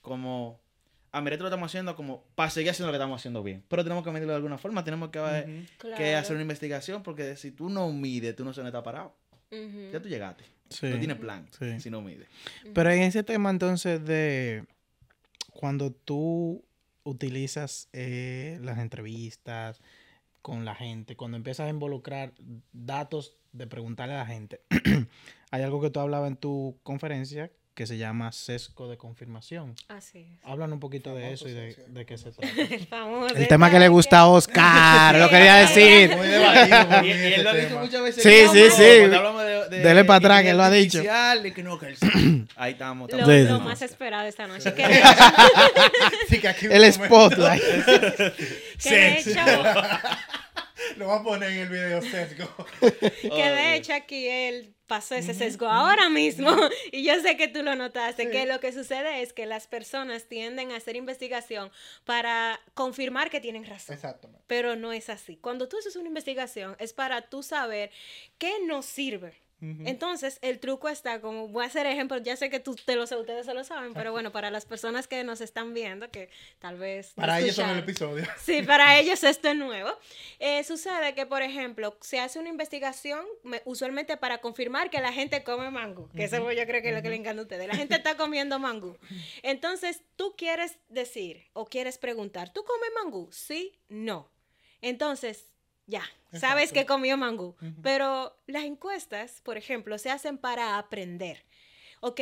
como, 0.00 0.60
ah, 1.12 1.20
mira, 1.20 1.34
esto 1.34 1.44
lo 1.44 1.48
estamos 1.48 1.70
haciendo 1.70 1.96
como 1.96 2.24
para 2.34 2.50
seguir 2.50 2.70
haciendo 2.70 2.88
lo 2.88 2.92
que 2.92 2.96
estamos 3.02 3.20
haciendo 3.20 3.42
bien. 3.42 3.62
Pero 3.68 3.82
tenemos 3.82 4.04
que 4.04 4.10
medirlo 4.10 4.32
de 4.32 4.36
alguna 4.36 4.58
forma, 4.58 4.84
tenemos 4.84 5.10
que, 5.10 5.18
ver- 5.18 5.44
Ujú. 5.48 5.66
que 5.78 5.88
Claro. 5.96 6.18
hacer 6.18 6.32
una 6.36 6.42
investigación, 6.42 7.02
porque 7.02 7.36
si 7.36 7.50
tú 7.50 7.68
no 7.68 7.90
mides, 7.92 8.34
tú 8.36 8.44
no 8.44 8.52
sabes 8.52 8.72
dónde 8.72 8.78
está 8.78 8.82
parado. 8.82 9.14
Ya 9.92 10.00
tú 10.00 10.08
llegaste. 10.08 10.44
Sí. 10.68 10.86
No 10.88 10.98
tienes 10.98 11.16
plan 11.18 11.48
Sí. 11.58 11.78
si 11.80 11.90
no 11.90 12.02
mides. 12.02 12.26
Pero 12.74 12.90
en 12.90 13.02
ese 13.02 13.22
tema 13.22 13.50
entonces 13.50 14.04
de 14.04 14.64
cuando 15.52 15.92
tú 15.92 16.64
utilizas 17.04 17.88
eh, 17.92 18.58
las 18.62 18.78
entrevistas 18.78 19.80
con 20.46 20.64
la 20.64 20.76
gente, 20.76 21.16
cuando 21.16 21.36
empiezas 21.36 21.66
a 21.66 21.70
involucrar 21.70 22.32
datos 22.72 23.34
de 23.50 23.66
preguntarle 23.66 24.14
a 24.14 24.18
la 24.18 24.26
gente, 24.26 24.60
hay 25.50 25.62
algo 25.64 25.80
que 25.80 25.90
tú 25.90 25.98
hablabas 25.98 26.28
en 26.28 26.36
tu 26.36 26.78
conferencia 26.84 27.50
que 27.74 27.84
se 27.86 27.98
llama 27.98 28.32
sesgo 28.32 28.88
de 28.88 28.96
confirmación. 28.96 29.74
Así 29.88 30.20
es. 30.20 30.38
Hablan 30.44 30.72
un 30.72 30.80
poquito 30.80 31.14
de 31.14 31.24
Famoso 31.24 31.46
eso 31.46 31.48
y 31.48 31.52
de, 31.52 31.74
de 31.74 31.84
de 31.88 32.06
qué 32.06 32.16
se 32.16 32.30
trata. 32.32 32.62
El 32.74 32.86
famoso. 32.86 33.34
El 33.34 33.48
tema 33.48 33.70
que 33.70 33.78
le 33.78 33.88
gusta 33.88 34.20
a 34.20 34.28
Oscar, 34.28 35.16
lo 35.16 35.28
quería 35.28 35.56
decir. 35.56 36.16
Muy 36.16 36.26
debatido 36.28 37.02
Y, 37.04 37.08
y 37.08 37.10
él 37.34 37.44
lo 37.44 37.50
ha 37.50 37.54
dicho 37.54 37.68
tema. 37.68 37.80
muchas 37.82 38.02
veces. 38.02 38.22
Sí, 38.22 38.46
sí, 38.50 38.70
sí. 38.70 38.98
cuando 39.00 39.16
hablamos 39.18 39.42
de- 39.42 39.56
de 39.76 39.78
Dele 39.82 40.04
pa' 40.06 40.14
atrás, 40.16 40.42
que 40.42 40.50
él 40.50 40.56
lo 40.56 40.62
ha 40.62 40.70
dicho. 40.70 41.02
que 41.02 41.62
no, 41.62 41.78
que 41.78 41.86
él- 41.88 42.46
Ahí 42.56 42.72
estamos. 42.72 43.10
Lo, 43.10 43.18
estamos 43.18 43.34
Sí, 43.34 43.44
lo 43.52 43.58
sí. 43.58 43.64
más 43.64 43.82
esperado 43.82 44.26
esta 44.26 44.46
noche. 44.46 44.72
Que 44.72 45.02
Sí, 46.30 46.38
que 46.40 46.48
aquí 46.48 46.66
El 46.70 46.90
spotlight. 46.90 47.62
que 48.82 48.90
de 48.90 49.18
hecho, 49.18 49.30
Lo 50.96 51.06
voy 51.06 51.18
a 51.18 51.22
poner 51.22 51.50
en 51.52 51.58
el 51.58 51.68
video 51.68 52.02
sesgo. 52.02 52.48
que 52.80 53.28
de 53.50 53.74
hecho 53.76 53.92
aquí 53.94 54.28
él 54.28 54.74
pasó 54.86 55.14
ese 55.16 55.34
sesgo 55.34 55.66
ahora 55.66 56.08
mismo 56.08 56.48
y 56.92 57.02
yo 57.04 57.20
sé 57.20 57.36
que 57.36 57.48
tú 57.48 57.62
lo 57.62 57.74
notaste, 57.74 58.24
Sí. 58.24 58.30
que 58.30 58.46
lo 58.46 58.60
que 58.60 58.72
sucede 58.72 59.20
es 59.20 59.32
que 59.32 59.44
las 59.46 59.66
personas 59.66 60.24
tienden 60.28 60.70
a 60.72 60.76
hacer 60.76 60.96
investigación 60.96 61.70
para 62.04 62.60
confirmar 62.74 63.28
que 63.30 63.40
tienen 63.40 63.64
razón. 63.66 63.94
Exactamente. 63.94 64.42
Pero 64.46 64.76
no 64.76 64.92
es 64.92 65.10
así. 65.10 65.36
Cuando 65.36 65.68
tú 65.68 65.76
haces 65.78 65.96
una 65.96 66.08
investigación 66.08 66.76
es 66.78 66.92
para 66.92 67.22
tú 67.22 67.42
saber 67.42 67.90
qué 68.38 68.52
nos 68.64 68.86
sirve. 68.86 69.34
Entonces, 69.86 70.38
el 70.42 70.58
truco 70.60 70.88
está 70.88 71.20
como, 71.20 71.48
voy 71.48 71.64
a 71.64 71.66
hacer 71.68 71.86
ejemplos, 71.86 72.22
ya 72.22 72.36
sé 72.36 72.50
que 72.50 72.60
tú 72.60 72.74
te 72.74 72.96
lo 72.96 73.06
sé, 73.06 73.16
ustedes 73.16 73.46
se 73.46 73.54
lo 73.54 73.64
saben, 73.64 73.94
pero 73.94 74.12
bueno, 74.12 74.32
para 74.32 74.50
las 74.50 74.64
personas 74.66 75.06
que 75.08 75.24
nos 75.24 75.40
están 75.40 75.74
viendo, 75.74 76.10
que 76.10 76.28
tal 76.58 76.76
vez... 76.78 77.12
Para 77.14 77.40
ellos 77.40 77.56
son 77.56 77.70
el 77.70 77.78
episodio. 77.78 78.24
Sí, 78.38 78.62
para 78.62 78.96
ellos 79.00 79.22
esto 79.24 79.48
es 79.48 79.56
nuevo. 79.56 79.90
Eh, 80.38 80.62
sucede 80.64 81.14
que, 81.14 81.26
por 81.26 81.42
ejemplo, 81.42 81.96
se 82.00 82.20
hace 82.20 82.38
una 82.38 82.48
investigación 82.48 83.24
me- 83.42 83.62
usualmente 83.64 84.16
para 84.16 84.38
confirmar 84.38 84.90
que 84.90 85.00
la 85.00 85.12
gente 85.12 85.42
come 85.44 85.70
mango, 85.70 86.08
que 86.14 86.24
eso 86.24 86.36
yo 86.52 86.66
creo 86.66 86.82
que 86.82 86.88
es 86.90 86.94
lo 86.94 87.02
que 87.02 87.08
le 87.10 87.16
encanta 87.16 87.40
a 87.40 87.44
ustedes. 87.44 87.66
La 87.68 87.74
gente 87.76 87.94
está 87.96 88.16
comiendo 88.16 88.58
mango. 88.58 88.96
Entonces, 89.42 90.02
tú 90.16 90.34
quieres 90.36 90.78
decir 90.88 91.44
o 91.52 91.66
quieres 91.66 91.98
preguntar, 91.98 92.52
¿tú 92.52 92.64
comes 92.64 92.90
mango? 93.02 93.28
Sí, 93.32 93.78
no. 93.88 94.30
Entonces, 94.82 95.46
ya, 95.86 96.02
sabes 96.32 96.72
que 96.72 96.86
comió 96.86 97.16
mango. 97.16 97.56
Pero 97.82 98.36
las 98.46 98.64
encuestas, 98.64 99.40
por 99.42 99.56
ejemplo, 99.56 99.98
se 99.98 100.10
hacen 100.10 100.38
para 100.38 100.78
aprender. 100.78 101.44
Ok, 102.00 102.20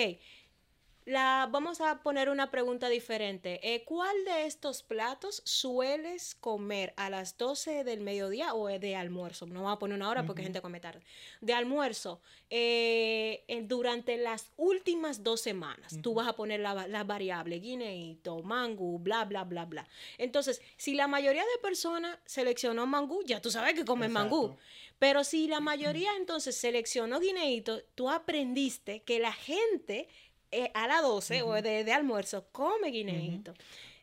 la, 1.06 1.48
vamos 1.50 1.80
a 1.82 2.02
poner 2.02 2.30
una 2.30 2.50
pregunta 2.50 2.88
diferente. 2.88 3.60
Eh, 3.62 3.84
¿Cuál 3.84 4.24
de 4.24 4.46
estos 4.46 4.82
platos 4.82 5.42
sueles 5.44 6.34
comer 6.34 6.94
a 6.96 7.10
las 7.10 7.36
12 7.36 7.84
del 7.84 8.00
mediodía 8.00 8.54
o 8.54 8.68
de 8.68 8.96
almuerzo? 8.96 9.46
No 9.46 9.62
vamos 9.64 9.76
a 9.76 9.78
poner 9.80 9.96
una 9.96 10.08
hora 10.08 10.24
porque 10.24 10.42
gente 10.42 10.62
come 10.62 10.80
tarde. 10.80 11.02
De 11.42 11.52
almuerzo, 11.52 12.20
eh, 12.50 13.44
durante 13.64 14.16
las 14.16 14.50
últimas 14.56 15.22
dos 15.22 15.40
semanas, 15.40 15.98
tú 16.02 16.14
vas 16.14 16.26
a 16.28 16.32
poner 16.34 16.60
la, 16.60 16.72
va- 16.74 16.86
la 16.88 17.04
variable 17.04 17.58
guineíto, 17.58 18.42
mangú, 18.42 18.98
bla, 18.98 19.24
bla, 19.24 19.44
bla, 19.44 19.64
bla. 19.66 19.86
Entonces, 20.18 20.62
si 20.76 20.94
la 20.94 21.06
mayoría 21.06 21.42
de 21.42 21.58
personas 21.60 22.18
seleccionó 22.24 22.86
mangú, 22.86 23.22
ya 23.24 23.40
tú 23.42 23.50
sabes 23.50 23.74
que 23.74 23.84
comen 23.84 24.10
mangú. 24.12 24.44
Exacto. 24.46 24.62
Pero 24.98 25.24
si 25.24 25.48
la 25.48 25.60
mayoría 25.60 26.10
entonces 26.16 26.56
seleccionó 26.56 27.20
guineíto, 27.20 27.82
tú 27.94 28.08
aprendiste 28.08 29.02
que 29.02 29.18
la 29.18 29.32
gente 29.32 30.08
eh, 30.54 30.70
a 30.74 30.86
las 30.86 31.02
12 31.02 31.42
o 31.42 31.52
de, 31.54 31.84
de 31.84 31.92
almuerzo 31.92 32.46
come 32.52 32.88
guineíto. 32.90 33.54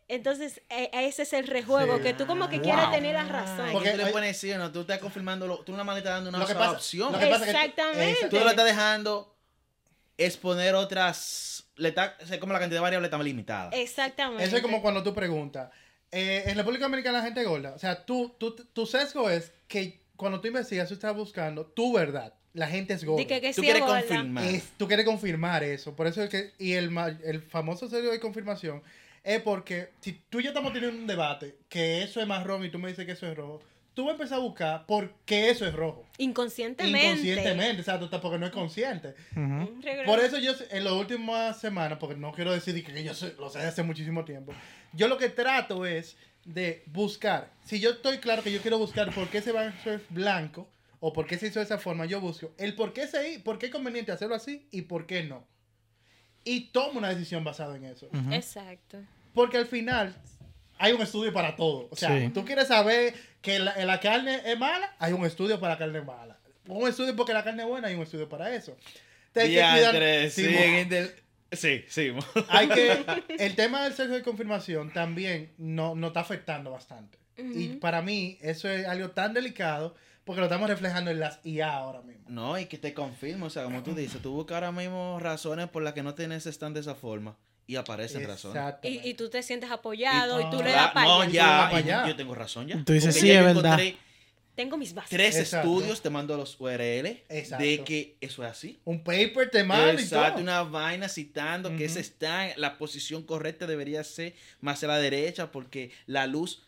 Entonces, 0.08 0.62
eh, 0.70 0.90
ese 0.92 1.22
es 1.24 1.32
el 1.32 1.48
rejuego, 1.48 1.98
Sí. 1.98 2.04
que 2.04 2.14
tú 2.14 2.26
como 2.28 2.50
que 2.50 2.60
quieres 2.60 2.84
Wow. 2.84 2.92
tener 2.94 3.14
la 3.14 3.24
razón. 3.24 3.70
Porque 3.72 3.92
que 3.92 3.98
tú 3.98 4.06
le 4.06 4.12
pones 4.12 4.36
sí 4.38 4.52
o 4.52 4.58
no, 4.58 4.70
tú 4.72 4.82
estás 4.82 5.00
confirmando, 5.00 5.48
lo- 5.48 5.60
tú 5.60 5.72
nada 5.72 5.86
más 5.86 5.96
le 5.96 6.00
estás 6.00 6.16
dando 6.16 6.30
una 6.32 6.40
Lo 6.40 6.46
que 6.46 6.52
sola 6.54 6.66
pasa- 6.66 6.78
opción. 6.78 7.12
lo 7.14 7.20
que 7.20 7.28
pasa 7.28 7.36
es 7.38 7.44
que- 7.44 7.50
Exactamente. 7.52 8.12
Exacto. 8.12 8.38
Tú 8.38 8.44
le 8.44 8.50
estás 8.50 8.66
dejando 8.66 9.38
exponer 10.18 10.76
otras, 10.76 11.64
le 11.78 11.90
está, 11.90 12.18
como 12.40 12.54
la 12.54 12.60
cantidad 12.60 12.78
de 12.80 12.82
variables 12.82 13.08
está 13.08 13.18
más 13.18 13.26
limitada. 13.26 13.70
Exactamente. 13.72 14.44
Eso 14.44 14.58
es 14.58 14.62
como 14.62 14.82
cuando 14.82 15.02
tú 15.04 15.14
preguntas. 15.14 15.72
eh, 16.14 16.44
en 16.48 16.58
República 16.58 16.84
Dominicana 16.84 17.20
la 17.20 17.24
gente 17.24 17.42
gorda. 17.46 17.74
O 17.74 17.80
sea, 17.80 18.06
tú, 18.06 18.36
tú, 18.38 18.54
tu 18.54 18.86
sesgo 18.86 19.30
es 19.30 19.54
que 19.70 20.04
cuando 20.18 20.42
tú 20.42 20.50
investigas, 20.50 20.90
tú 20.90 20.94
estás 20.96 21.16
buscando 21.16 21.66
tu 21.66 21.94
verdad. 21.94 22.34
La 22.54 22.68
gente 22.68 22.94
es 22.94 23.04
gorda. 23.06 23.26
Que, 23.26 23.40
que 23.42 23.54
Tú 23.54 23.62
quieres 23.62 23.82
gorda. 23.82 24.00
confirmar. 24.02 24.44
Es- 24.46 24.72
tú 24.78 24.88
quieres 24.88 25.06
confirmar 25.06 25.64
eso. 25.64 25.96
Por 25.96 26.08
eso 26.08 26.22
es 26.24 26.30
que. 26.30 26.52
Y 26.60 26.74
el, 26.74 26.92
ma- 26.92 27.18
el 27.24 27.42
famoso 27.42 27.88
sesgo 27.90 28.12
de 28.12 28.20
confirmación 28.20 28.82
es 29.24 29.42
porque 29.42 29.90
si 30.02 30.14
tú 30.30 30.40
y 30.40 30.44
yo 30.44 30.50
estamos 30.50 30.74
teniendo 30.74 30.98
un 30.98 31.08
debate 31.08 31.56
que 31.70 32.04
eso 32.04 32.20
es 32.20 32.28
marrón 32.28 32.66
y 32.66 32.70
tú 32.70 32.80
me 32.80 32.90
dices 32.90 33.06
que 33.06 33.12
eso 33.14 33.28
es 33.28 33.38
rojo, 33.38 33.62
tú 33.94 34.04
vas 34.06 34.12
a 34.12 34.14
empezar 34.14 34.38
a 34.40 34.42
buscar 34.42 34.86
por 34.86 35.14
qué 35.26 35.50
eso 35.50 35.66
es 35.66 35.74
rojo. 35.74 36.06
Inconscientemente. 36.18 37.08
Inconscientemente, 37.08 37.82
exacto, 37.82 38.10
porque 38.22 38.38
no 38.40 38.46
es 38.48 38.52
consciente. 38.52 39.14
Por 40.06 40.20
eso 40.20 40.38
yo 40.40 40.54
en 40.72 40.84
las 40.84 40.94
últimas 40.94 41.60
semanas, 41.60 41.98
porque 42.00 42.16
no 42.16 42.32
quiero 42.32 42.52
decir 42.52 42.84
que 42.84 43.04
yo 43.04 43.14
sé- 43.14 43.36
lo 43.40 43.50
sé 43.50 43.60
hace 43.60 43.84
muchísimo 43.84 44.26
tiempo, 44.26 44.54
yo 44.94 45.08
lo 45.08 45.18
que 45.18 45.30
trato 45.30 45.86
es 45.86 46.18
de 46.46 46.84
buscar. 46.88 47.52
Si 47.64 47.80
yo 47.80 47.92
estoy 47.92 48.18
claro 48.18 48.42
que 48.44 48.52
yo 48.52 48.60
quiero 48.62 48.78
buscar 48.78 49.14
por 49.14 49.28
qué 49.30 49.38
ese 49.38 49.52
vaso 49.52 49.92
es 49.92 50.02
blanco 50.10 50.68
o 51.04 51.12
por 51.12 51.28
qué 51.28 51.38
se 51.38 51.48
hizo 51.48 51.60
de 51.60 51.66
esa 51.66 51.78
forma, 51.78 52.06
yo 52.06 52.22
busco 52.22 52.54
el 52.58 52.74
por 52.76 52.94
qué, 52.94 53.08
se, 53.08 53.40
por 53.44 53.58
qué 53.60 53.66
es 53.66 53.72
conveniente 53.74 54.14
hacerlo 54.14 54.36
así 54.36 54.66
y 54.72 54.84
por 54.84 55.06
qué 55.06 55.24
no. 55.24 55.46
Y 56.46 56.70
tomo 56.72 57.00
una 57.00 57.10
decisión 57.10 57.44
basada 57.44 57.76
en 57.76 57.84
eso. 57.86 58.08
Exacto. 58.32 59.00
Porque 59.34 59.58
al 59.58 59.66
final, 59.66 60.16
hay 60.78 60.94
un 60.94 61.02
estudio 61.02 61.34
para 61.34 61.56
todo. 61.56 61.88
O 61.92 61.96
sea, 61.96 62.10
Sí. 62.18 62.30
tú 62.34 62.46
quieres 62.46 62.68
saber 62.68 63.14
que 63.42 63.60
la, 63.60 63.76
la 63.86 64.00
carne 64.00 64.42
es 64.46 64.58
mala, 64.58 64.96
hay 65.00 65.14
un 65.14 65.26
estudio 65.26 65.60
para 65.60 65.74
la 65.74 65.80
carne 65.80 66.02
mala. 66.02 66.38
Un 66.68 66.88
estudio 66.88 67.16
porque 67.16 67.34
la 67.34 67.44
carne 67.44 67.64
es 67.64 67.68
buena, 67.70 67.88
hay 67.90 67.96
un 67.96 68.02
estudio 68.04 68.30
para 68.30 68.54
eso. 68.56 68.78
Te 69.34 69.42
hay 69.42 69.50
que 69.50 69.62
cuidar- 69.62 70.30
sí, 71.52 71.84
sí, 71.90 72.12
hay 72.48 72.68
que 72.70 73.06
el 73.40 73.56
tema 73.56 73.84
del 73.84 73.94
sexo 73.94 74.14
de 74.14 74.22
confirmación 74.24 74.92
también 74.94 75.52
no, 75.58 75.96
nos 75.96 76.10
está 76.10 76.22
afectando 76.22 76.72
bastante. 76.72 77.18
Y 77.38 77.70
Ujú. 77.72 77.80
para 77.80 78.02
mí 78.02 78.38
eso 78.42 78.70
es 78.70 78.86
algo 78.88 79.10
tan 79.12 79.34
delicado 79.34 79.96
porque 80.26 80.40
lo 80.40 80.46
estamos 80.46 80.70
reflejando 80.70 81.12
en 81.12 81.20
las 81.20 81.40
IA 81.44 81.74
ahora 81.74 82.02
mismo. 82.02 82.24
No, 82.30 82.58
y 82.60 82.66
que 82.66 82.78
te 82.78 82.94
confirmo, 82.94 83.48
o 83.48 83.50
sea, 83.50 83.64
como 83.64 83.84
tú 83.84 83.94
dices, 83.96 84.22
tú 84.22 84.32
buscas 84.32 84.56
ahora 84.56 84.72
mismo 84.72 85.20
razones 85.20 85.68
por 85.70 85.84
las 85.84 85.94
que 85.94 86.04
no 86.04 86.14
tienes 86.16 86.46
stand 86.46 86.76
de 86.76 86.82
esa 86.82 86.96
forma 86.96 87.38
y 87.68 87.76
aparecen 87.76 88.26
razones. 88.28 88.76
Y, 88.84 89.08
y 89.10 89.14
tú 89.16 89.30
te 89.30 89.42
sientes 89.44 89.72
apoyado 89.72 90.40
y, 90.42 90.44
Y- 90.46 90.50
tú 90.50 90.60
Ah, 90.60 90.64
le 90.64 90.72
das 90.72 90.92
para 90.92 91.06
no, 91.08 91.22
allá. 91.22 91.32
ya, 91.32 91.70
para 91.72 91.80
y 91.80 91.84
allá. 91.84 92.08
yo 92.08 92.16
tengo 92.16 92.36
razón 92.36 92.68
ya. 92.68 92.84
Tú 92.84 92.94
dices, 92.94 93.14
Porque 93.16 93.22
sí, 93.22 93.32
es 93.32 93.38
yo 93.40 93.44
verdad. 93.46 93.80
encontré 93.80 93.98
Tengo 94.54 94.76
mis 94.78 94.94
bases. 94.94 95.10
Tres 95.12 95.38
Exacto. 95.38 95.68
estudios, 95.70 96.02
te 96.02 96.10
mando 96.10 96.36
los 96.36 96.60
URL 96.60 97.24
Exacto. 97.30 97.64
de 97.64 97.84
que 97.86 98.18
eso 98.20 98.44
es 98.44 98.52
así. 98.52 98.80
Un 98.84 99.02
paper 99.02 99.50
te 99.50 99.64
manda 99.64 99.94
y 99.94 100.04
Exacto, 100.04 100.34
todo. 100.34 100.42
una 100.44 100.62
vaina 100.64 101.08
citando 101.08 101.76
que 101.78 101.86
ese 101.86 102.02
está, 102.02 102.50
la 102.58 102.78
posición 102.78 103.24
correcta 103.24 103.66
debería 103.66 104.04
ser 104.04 104.36
más 104.60 104.84
a 104.84 104.88
la 104.88 104.98
derecha 104.98 105.52
porque 105.54 105.92
la 106.06 106.28
luz 106.28 106.64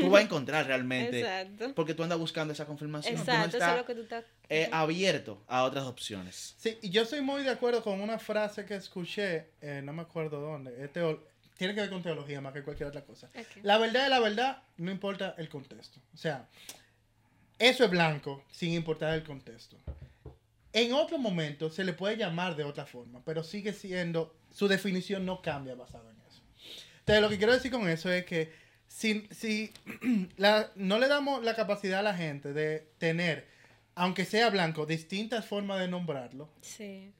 tú 0.00 0.10
vas 0.10 0.20
a 0.20 0.24
encontrar 0.24 0.66
realmente. 0.66 1.20
Exacto. 1.20 1.74
Porque 1.74 1.94
tú 1.94 2.02
andas 2.02 2.18
buscando 2.18 2.52
esa 2.52 2.66
confirmación. 2.66 3.14
no 3.14 3.20
Exacto, 3.20 3.48
eso 3.48 3.56
estás 3.58 3.70
es 3.72 3.76
lo 3.78 3.86
que 3.86 3.94
tú 3.94 4.02
estás. 4.02 4.24
eh, 4.48 4.68
abierto 4.72 5.42
a 5.48 5.64
otras 5.64 5.84
opciones. 5.84 6.54
Sí, 6.58 6.78
y 6.82 6.90
yo 6.90 7.02
estoy 7.02 7.20
muy 7.20 7.42
de 7.42 7.50
acuerdo 7.50 7.82
con 7.82 8.00
una 8.00 8.18
frase 8.18 8.64
que 8.64 8.74
escuché, 8.76 9.46
eh, 9.60 9.80
no 9.84 9.92
me 9.92 10.02
acuerdo 10.02 10.40
dónde, 10.40 10.84
es 10.84 10.92
teo- 10.92 11.20
tiene 11.56 11.74
que 11.74 11.80
ver 11.82 11.90
con 11.90 12.02
teología 12.02 12.40
más 12.40 12.52
que 12.52 12.62
cualquier 12.62 12.88
otra 12.88 13.02
cosa. 13.04 13.28
La 13.62 13.78
verdad 13.78 14.04
es 14.04 14.10
la 14.10 14.18
verdad, 14.20 14.62
no 14.78 14.90
importa 14.90 15.34
el 15.38 15.48
contexto. 15.48 16.00
O 16.14 16.16
sea, 16.16 16.48
eso 17.58 17.84
es 17.84 17.90
blanco 17.90 18.42
sin 18.50 18.72
importar 18.72 19.14
el 19.14 19.22
contexto. 19.22 19.76
En 20.72 20.92
otro 20.94 21.18
momento 21.18 21.70
se 21.70 21.84
le 21.84 21.92
puede 21.92 22.16
llamar 22.16 22.56
de 22.56 22.64
otra 22.64 22.86
forma, 22.86 23.20
pero 23.24 23.44
sigue 23.44 23.72
siendo, 23.74 24.34
su 24.50 24.68
definición 24.68 25.24
no 25.26 25.42
cambia 25.42 25.74
basado 25.74 26.08
en 26.10 26.16
eso. 26.28 26.40
Entonces, 27.00 27.22
lo 27.22 27.28
que 27.28 27.36
quiero 27.36 27.52
decir 27.52 27.70
con 27.70 27.88
eso 27.88 28.10
es 28.10 28.24
que 28.24 28.50
si, 28.94 29.26
si 29.30 29.72
la- 30.36 30.70
no 30.76 30.98
le 30.98 31.08
damos 31.08 31.42
la 31.42 31.54
capacidad 31.54 32.00
a 32.00 32.02
la 32.02 32.14
gente 32.14 32.52
de 32.52 32.86
tener, 32.98 33.46
aunque 33.94 34.24
sea 34.24 34.50
blanco, 34.50 34.86
distintas 34.86 35.44
formas 35.46 35.80
de 35.80 35.88
nombrarlo, 35.88 36.48
Sí. 36.60 37.12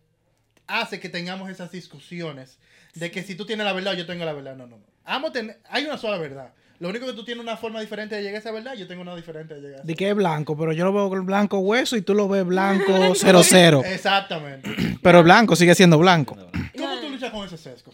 hace 0.66 1.00
que 1.00 1.08
tengamos 1.08 1.50
esas 1.50 1.70
discusiones 1.72 2.58
de 2.94 3.10
que 3.10 3.22
si 3.22 3.34
tú 3.34 3.46
tienes 3.46 3.64
la 3.66 3.72
verdad 3.72 3.94
o 3.94 3.96
yo 3.96 4.06
tengo 4.06 4.24
la 4.24 4.32
verdad. 4.32 4.54
No, 4.56 4.66
no, 4.66 4.76
no. 4.78 4.84
Amo 5.04 5.32
tener- 5.32 5.58
hay 5.68 5.84
una 5.84 5.98
sola 5.98 6.18
verdad. 6.18 6.52
Lo 6.78 6.88
único 6.88 7.06
que 7.06 7.12
tú 7.12 7.24
tienes 7.24 7.42
una 7.42 7.56
forma 7.56 7.80
diferente 7.80 8.16
de 8.16 8.22
llegar 8.22 8.36
a 8.36 8.38
esa 8.40 8.50
verdad, 8.50 8.74
yo 8.74 8.88
tengo 8.88 9.02
una 9.02 9.14
diferente 9.14 9.54
de 9.54 9.60
llegar 9.60 9.74
a 9.74 9.78
esa 9.78 9.86
De 9.86 9.94
que 9.94 10.08
es 10.10 10.14
blanco, 10.16 10.56
pero 10.56 10.72
yo 10.72 10.84
lo 10.84 10.92
veo 10.92 11.08
con 11.08 11.24
blanco 11.26 11.58
hueso 11.60 11.96
y 11.96 12.02
tú 12.02 12.12
lo 12.14 12.26
ves 12.28 12.44
blanco 12.44 13.14
00. 13.14 13.82
Exactamente. 13.84 14.68
Pero 15.02 15.18
el 15.18 15.24
blanco 15.24 15.56
sigue 15.56 15.74
siendo 15.74 15.98
blanco. 15.98 16.36
¿Cómo 16.76 17.00
tú 17.00 17.08
luchas 17.10 17.30
con 17.32 17.44
ese 17.46 17.56
sesgo? 17.56 17.92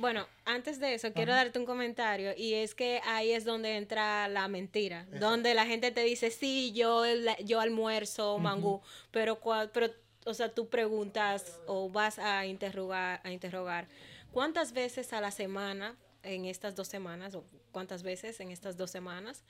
Bueno, 0.00 0.26
antes 0.46 0.80
de 0.80 0.94
eso, 0.94 1.12
quiero 1.12 1.32
darte 1.34 1.58
un 1.58 1.66
comentario 1.66 2.32
y 2.34 2.54
es 2.54 2.74
que 2.74 3.02
ahí 3.04 3.32
es 3.32 3.44
donde 3.44 3.76
entra 3.76 4.28
la 4.28 4.48
mentira, 4.48 5.02
Exacto. 5.02 5.26
donde 5.26 5.52
la 5.52 5.66
gente 5.66 5.90
te 5.90 6.02
dice, 6.02 6.30
sí, 6.30 6.72
yo, 6.72 7.04
yo 7.44 7.60
almuerzo 7.60 8.38
mangú, 8.38 8.80
pero, 9.10 9.38
cua- 9.42 9.68
pero, 9.70 9.92
o 10.24 10.32
sea, 10.32 10.48
tú 10.54 10.70
preguntas 10.70 11.60
o 11.66 11.90
vas 11.90 12.18
a 12.18 12.46
interrogar, 12.46 13.20
a 13.24 13.30
interrogar, 13.30 13.88
¿cuántas 14.32 14.72
veces 14.72 15.12
a 15.12 15.20
la 15.20 15.30
semana, 15.30 15.96
en 16.22 16.46
estas 16.46 16.74
dos 16.74 16.88
semanas, 16.88 17.34
o 17.34 17.44
cuántas 17.70 18.02
veces 18.02 18.40
en 18.40 18.50
estas 18.52 18.78
dos 18.78 18.90
semanas, 18.90 19.44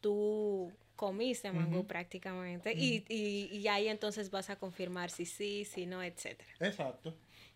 tú 0.00 0.72
comiste 0.96 1.52
mangú 1.52 1.80
Ujú. 1.80 1.86
prácticamente? 1.86 2.72
y, 2.72 3.04
y, 3.10 3.54
y 3.58 3.68
ahí 3.68 3.88
entonces 3.88 4.30
vas 4.30 4.48
a 4.48 4.56
confirmar 4.56 5.10
si 5.10 5.26
sí, 5.26 5.66
si 5.66 5.84
no, 5.84 6.02
etcétera. 6.02 6.50
Exacto. 6.60 7.14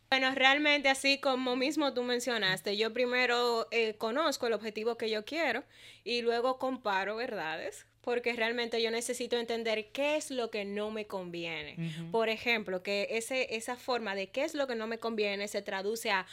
Bueno, 0.08 0.32
realmente 0.34 0.88
así 0.88 1.18
como 1.18 1.56
mismo 1.56 1.92
tú 1.92 2.02
mencionaste, 2.02 2.76
yo 2.76 2.92
primero 2.92 3.66
eh, 3.70 3.94
conozco 3.94 4.46
el 4.46 4.52
objetivo 4.52 4.96
que 4.96 5.10
yo 5.10 5.24
quiero 5.24 5.64
y 6.04 6.22
luego 6.22 6.58
comparo 6.58 7.16
verdades, 7.16 7.86
porque 8.02 8.32
realmente 8.34 8.80
yo 8.80 8.92
necesito 8.92 9.36
entender 9.36 9.90
qué 9.90 10.16
es 10.16 10.30
lo 10.30 10.50
que 10.50 10.64
no 10.64 10.92
me 10.92 11.06
conviene. 11.06 11.76
Por 12.12 12.28
ejemplo, 12.28 12.84
que 12.84 13.08
ese, 13.10 13.56
esa 13.56 13.76
forma 13.76 14.14
de 14.14 14.28
qué 14.28 14.44
es 14.44 14.54
lo 14.54 14.68
que 14.68 14.76
no 14.76 14.86
me 14.86 14.98
conviene 14.98 15.48
se 15.48 15.60
traduce 15.60 16.12
a 16.12 16.24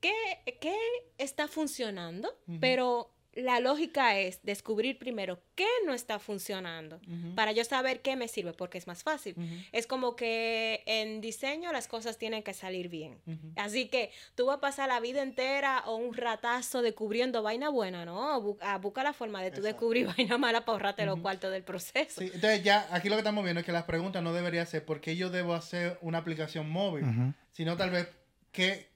qué, 0.00 0.14
qué 0.60 0.76
está 1.18 1.48
funcionando, 1.48 2.32
pero 2.60 3.10
la 3.34 3.60
lógica 3.60 4.18
es 4.18 4.42
descubrir 4.42 4.98
primero 4.98 5.40
qué 5.54 5.66
no 5.86 5.94
está 5.94 6.18
funcionando 6.18 7.00
para 7.36 7.52
yo 7.52 7.62
saber 7.64 8.02
qué 8.02 8.16
me 8.16 8.26
sirve, 8.26 8.52
porque 8.52 8.76
es 8.78 8.86
más 8.88 9.02
fácil. 9.04 9.36
Es 9.70 9.86
como 9.86 10.16
que 10.16 10.82
en 10.86 11.20
diseño 11.20 11.70
las 11.72 11.86
cosas 11.86 12.18
tienen 12.18 12.42
que 12.42 12.54
salir 12.54 12.88
bien. 12.88 13.20
Así 13.56 13.88
que 13.88 14.10
tú 14.34 14.46
vas 14.46 14.56
a 14.56 14.60
pasar 14.60 14.88
la 14.88 14.98
vida 14.98 15.22
entera 15.22 15.84
o 15.86 15.94
un 15.96 16.12
ratazo 16.14 16.82
descubriendo 16.82 17.42
vaina 17.42 17.68
buena, 17.68 18.04
¿no? 18.04 18.42
Bu- 18.42 18.58
a 18.62 18.78
busca 18.78 19.04
la 19.04 19.12
forma 19.12 19.40
de 19.42 19.50
tú 19.50 19.58
Exacto. 19.58 19.66
descubrir 19.68 20.06
vaina 20.16 20.36
mala 20.36 20.64
para 20.64 20.72
ahorrarte 20.72 21.06
los 21.06 21.20
cuartos 21.20 21.52
del 21.52 21.62
proceso. 21.62 22.20
Sí, 22.20 22.30
entonces 22.34 22.64
ya 22.64 22.88
aquí 22.90 23.08
lo 23.08 23.14
que 23.14 23.20
estamos 23.20 23.44
viendo 23.44 23.60
es 23.60 23.66
que 23.66 23.72
las 23.72 23.84
preguntas 23.84 24.22
no 24.22 24.32
deberían 24.32 24.66
ser 24.66 24.84
por 24.84 25.00
qué 25.00 25.14
yo 25.16 25.30
debo 25.30 25.54
hacer 25.54 25.98
una 26.02 26.18
aplicación 26.18 26.68
móvil, 26.68 27.04
sino 27.52 27.76
tal 27.76 27.90
vez 27.90 28.08
qué 28.50 28.88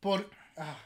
por 0.00 0.28
ah, 0.56 0.78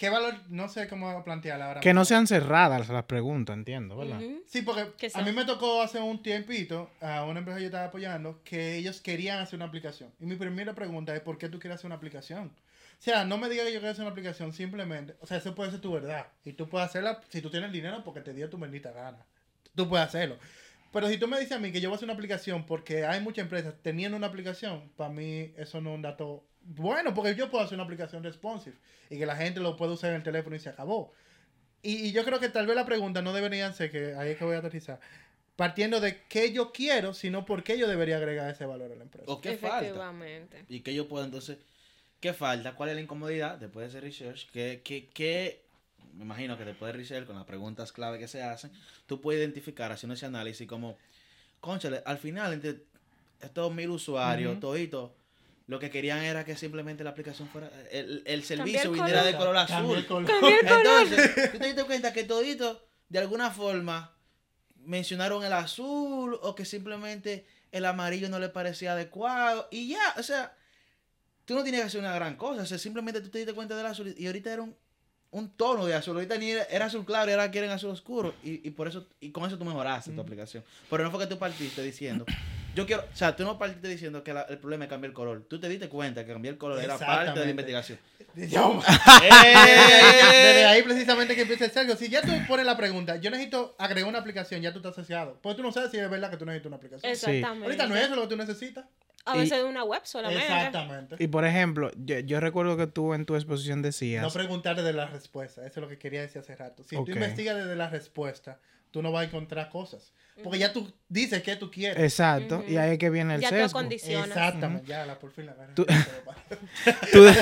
qué 0.00 0.08
valor, 0.08 0.34
no 0.48 0.66
sé 0.70 0.88
cómo 0.88 1.22
plantearla 1.22 1.66
ahora. 1.66 1.80
Que 1.80 1.92
no 1.92 2.06
sean 2.06 2.26
cerradas 2.26 2.88
las 2.88 3.04
preguntas, 3.04 3.54
entiendo, 3.54 3.98
¿verdad? 3.98 4.18
Sí, 4.46 4.62
porque 4.62 4.86
¿Qué 4.96 5.10
a 5.12 5.20
mí 5.20 5.30
me 5.30 5.44
tocó 5.44 5.82
hace 5.82 6.00
un 6.00 6.22
tiempito 6.22 6.90
a 7.02 7.24
una 7.26 7.40
empresa 7.40 7.58
que 7.58 7.64
yo 7.64 7.66
estaba 7.66 7.84
apoyando 7.84 8.40
que 8.42 8.76
ellos 8.76 9.02
querían 9.02 9.40
hacer 9.40 9.58
una 9.58 9.66
aplicación. 9.66 10.10
Y 10.18 10.24
mi 10.24 10.36
primera 10.36 10.74
pregunta 10.74 11.14
es, 11.14 11.20
¿por 11.20 11.36
qué 11.36 11.50
tú 11.50 11.58
quieres 11.58 11.76
hacer 11.76 11.88
una 11.88 11.96
aplicación? 11.96 12.46
O 12.46 13.02
sea, 13.02 13.26
no 13.26 13.36
me 13.36 13.50
digas 13.50 13.66
que 13.66 13.74
yo 13.74 13.80
quiero 13.80 13.92
hacer 13.92 14.04
una 14.04 14.12
aplicación 14.12 14.54
simplemente. 14.54 15.16
O 15.20 15.26
sea, 15.26 15.36
eso 15.36 15.54
puede 15.54 15.70
ser 15.70 15.82
tu 15.82 15.92
verdad. 15.92 16.28
Y 16.46 16.54
tú 16.54 16.66
puedes 16.66 16.88
hacerla 16.88 17.20
si 17.28 17.42
tú 17.42 17.50
tienes 17.50 17.66
el 17.66 17.74
dinero 17.74 18.02
porque 18.02 18.22
te 18.22 18.32
dio 18.32 18.48
tu 18.48 18.56
bendita 18.56 18.92
gana. 18.92 19.26
Tú 19.74 19.86
puedes 19.86 20.06
hacerlo. 20.06 20.38
Pero 20.94 21.10
si 21.10 21.18
tú 21.18 21.28
me 21.28 21.38
dices 21.38 21.52
a 21.52 21.58
mí 21.58 21.72
que 21.72 21.82
yo 21.82 21.90
voy 21.90 21.94
a 21.94 21.96
hacer 21.96 22.06
una 22.06 22.14
aplicación 22.14 22.64
porque 22.64 23.04
hay 23.04 23.20
muchas 23.20 23.42
empresas 23.42 23.74
teniendo 23.82 24.16
una 24.16 24.28
aplicación, 24.28 24.90
para 24.96 25.10
mí 25.10 25.52
eso 25.58 25.82
no 25.82 25.90
es 25.90 25.96
un 25.96 26.02
dato 26.02 26.46
bueno, 26.62 27.14
porque 27.14 27.34
yo 27.34 27.50
puedo 27.50 27.64
hacer 27.64 27.74
una 27.76 27.84
aplicación 27.84 28.22
responsive 28.22 28.76
y 29.08 29.18
que 29.18 29.26
la 29.26 29.36
gente 29.36 29.60
lo 29.60 29.76
pueda 29.76 29.92
usar 29.92 30.10
en 30.10 30.16
el 30.16 30.22
teléfono 30.22 30.56
y 30.56 30.60
se 30.60 30.68
acabó. 30.68 31.12
Y, 31.82 32.06
y 32.08 32.12
yo 32.12 32.24
creo 32.24 32.38
que 32.40 32.48
tal 32.48 32.66
vez 32.66 32.76
la 32.76 32.84
pregunta 32.84 33.22
no 33.22 33.32
deberían 33.32 33.74
ser, 33.74 33.90
que 33.90 34.14
ahí 34.14 34.30
es 34.30 34.38
que 34.38 34.44
voy 34.44 34.54
a 34.54 34.58
aterrizar, 34.58 35.00
partiendo 35.56 36.00
de 36.00 36.22
qué 36.28 36.52
yo 36.52 36.72
quiero, 36.72 37.14
sino 37.14 37.44
por 37.46 37.62
qué 37.62 37.78
yo 37.78 37.88
debería 37.88 38.16
agregar 38.18 38.50
ese 38.50 38.66
valor 38.66 38.92
a 38.92 38.96
la 38.96 39.02
empresa. 39.02 39.30
¿O 39.30 39.40
qué 39.40 39.56
falta? 39.56 40.12
Y 40.68 40.80
que 40.80 40.94
yo 40.94 41.08
puedo 41.08 41.24
entonces, 41.24 41.58
¿qué 42.20 42.32
falta? 42.34 42.74
¿Cuál 42.74 42.90
es 42.90 42.94
la 42.96 43.00
incomodidad 43.00 43.56
después 43.58 43.84
de 43.92 43.98
ese 43.98 44.06
research? 44.06 44.50
¿Qué, 44.52 44.82
qué, 44.84 45.08
qué- 45.12 45.62
me 46.14 46.24
imagino 46.24 46.58
que 46.58 46.64
después 46.64 46.92
de 46.92 46.98
research, 46.98 47.26
con 47.26 47.36
las 47.36 47.44
preguntas 47.46 47.92
clave 47.92 48.18
que 48.18 48.28
se 48.28 48.42
hacen, 48.42 48.70
tú 49.06 49.20
puedes 49.20 49.40
identificar, 49.40 49.90
haciendo 49.92 50.14
ese 50.14 50.26
análisis 50.26 50.66
como, 50.68 50.98
conchale, 51.60 52.02
al 52.04 52.18
final, 52.18 52.52
entre 52.52 52.76
estos 53.40 53.72
mil 53.72 53.90
usuarios, 53.90 54.52
Ujú. 54.52 54.60
toditos, 54.60 55.10
lo 55.70 55.78
que 55.78 55.88
querían 55.88 56.18
era 56.24 56.44
que 56.44 56.56
simplemente 56.56 57.04
la 57.04 57.10
aplicación 57.10 57.46
fuera, 57.48 57.70
el, 57.92 58.24
el 58.26 58.42
servicio 58.42 58.90
el 58.90 58.96
viniera 58.96 59.22
de 59.22 59.36
color 59.36 59.54
el 59.54 59.60
azul. 59.62 60.04
color. 60.06 60.22
El 60.28 60.36
color. 60.36 60.52
Entonces, 60.62 61.52
tú 61.52 61.58
te 61.58 61.66
diste 61.66 61.84
cuenta 61.84 62.12
que 62.12 62.24
todito, 62.24 62.84
de 63.08 63.20
alguna 63.20 63.52
forma, 63.52 64.12
mencionaron 64.84 65.44
el 65.44 65.52
azul 65.52 66.36
o 66.42 66.56
que 66.56 66.64
simplemente 66.64 67.46
el 67.70 67.84
amarillo 67.84 68.28
no 68.28 68.40
le 68.40 68.48
parecía 68.48 68.94
adecuado 68.94 69.68
y 69.70 69.90
ya, 69.90 70.00
o 70.18 70.24
sea, 70.24 70.56
tú 71.44 71.54
no 71.54 71.62
tienes 71.62 71.82
que 71.82 71.86
hacer 71.86 72.00
una 72.00 72.14
gran 72.16 72.34
cosa, 72.34 72.62
o 72.62 72.66
sea, 72.66 72.76
simplemente 72.76 73.20
tú 73.20 73.28
te 73.28 73.38
diste 73.38 73.54
cuenta 73.54 73.76
del 73.76 73.86
azul 73.86 74.12
y 74.18 74.26
ahorita 74.26 74.52
era 74.52 74.62
un, 74.62 74.74
un 75.30 75.50
tono 75.50 75.86
de 75.86 75.94
azul, 75.94 76.16
ahorita 76.16 76.36
ni 76.36 76.50
era, 76.50 76.64
era 76.64 76.86
azul 76.86 77.04
claro 77.04 77.30
y 77.30 77.34
ahora 77.34 77.48
quieren 77.52 77.70
azul 77.70 77.90
oscuro 77.90 78.34
y, 78.42 78.66
y 78.66 78.70
por 78.72 78.88
eso, 78.88 79.06
y 79.20 79.30
con 79.30 79.44
eso 79.46 79.56
tú 79.56 79.64
mejoraste 79.64 80.10
tu 80.10 80.14
Ujú. 80.14 80.22
aplicación. 80.22 80.64
Pero 80.90 81.04
no 81.04 81.12
fue 81.12 81.20
que 81.20 81.28
tú 81.28 81.38
partiste 81.38 81.80
diciendo, 81.80 82.26
yo 82.74 82.86
quiero, 82.86 83.02
o 83.02 83.16
sea, 83.16 83.34
tú 83.36 83.44
no 83.44 83.58
partiste 83.58 83.88
diciendo 83.88 84.22
que 84.22 84.32
la- 84.32 84.42
el 84.42 84.58
problema 84.58 84.84
es 84.84 84.90
cambiar 84.90 85.10
el 85.10 85.14
color, 85.14 85.42
tú 85.48 85.58
te 85.60 85.68
diste 85.68 85.88
cuenta 85.88 86.24
que 86.24 86.32
cambiar 86.32 86.52
el 86.54 86.58
color 86.58 86.78
era 86.82 86.96
parte 86.98 87.38
de 87.40 87.44
la 87.44 87.50
investigación. 87.50 87.98
Yo- 88.36 88.80
¡Eh! 89.22 89.64
Desde 90.32 90.64
ahí 90.66 90.82
precisamente 90.82 91.34
que 91.34 91.42
empieza 91.42 91.64
el 91.64 91.70
Sergio. 91.72 91.96
Si 91.96 92.08
ya 92.08 92.22
tú 92.22 92.30
pones 92.46 92.64
la 92.66 92.76
pregunta, 92.76 93.16
yo 93.16 93.30
necesito 93.30 93.74
agregar 93.78 94.08
una 94.08 94.18
aplicación, 94.20 94.60
ya 94.62 94.72
tú 94.72 94.78
estás 94.78 94.92
asociado. 94.92 95.38
Porque 95.42 95.56
tú 95.56 95.62
no 95.62 95.72
sabes 95.72 95.90
si 95.90 95.98
es 95.98 96.08
verdad 96.10 96.30
que 96.30 96.36
tú 96.36 96.44
necesitas 96.46 96.68
una 96.68 96.76
aplicación. 96.76 97.10
Exactamente. 97.10 97.64
Ahorita 97.64 97.86
no 97.86 97.96
es 97.96 98.04
eso 98.04 98.14
lo 98.16 98.22
que 98.22 98.28
tú 98.28 98.36
necesitas. 98.36 98.84
A 99.26 99.36
veces 99.36 99.62
una 99.64 99.84
web 99.84 100.00
solamente. 100.04 100.42
Exactamente. 100.44 101.16
Y 101.18 101.26
por 101.28 101.44
ejemplo, 101.44 101.90
yo, 101.96 102.18
yo 102.20 102.40
recuerdo 102.40 102.76
que 102.76 102.86
tú 102.86 103.12
en 103.14 103.26
tu 103.26 103.36
exposición 103.36 103.82
decías... 103.82 104.22
No 104.22 104.30
preguntar 104.30 104.76
desde 104.76 104.92
la 104.92 105.06
respuesta. 105.06 105.60
Eso 105.66 105.80
es 105.80 105.82
lo 105.82 105.88
que 105.88 105.98
quería 105.98 106.22
decir 106.22 106.40
hace 106.40 106.56
rato. 106.56 106.82
Si 106.84 106.96
Ok. 106.96 107.06
tú 107.06 107.12
investigas 107.12 107.56
desde 107.56 107.76
la 107.76 107.90
respuesta, 107.90 108.58
tú 108.90 109.02
no 109.02 109.12
vas 109.12 109.22
a 109.22 109.24
encontrar 109.26 109.68
cosas. 109.68 110.12
Porque 110.42 110.58
ya 110.58 110.72
tú 110.72 110.90
dices 111.08 111.42
que 111.42 111.54
tú 111.56 111.70
quieres. 111.70 112.02
Exacto, 112.02 112.64
y 112.66 112.76
ahí 112.78 112.92
es 112.92 112.98
que 112.98 113.10
viene 113.10 113.34
el 113.34 113.40
Ya 113.42 113.50
tú 113.50 113.56
sesgo. 113.56 113.78
acondicionas. 113.78 114.28
Exactamente. 114.28 114.86
Ya, 114.86 115.04
la 115.04 115.18
por 115.18 115.30
fin 115.32 115.46
la. 115.46 115.54
Tú- 115.74 115.84
Tú, 117.12 117.22
de- 117.22 117.36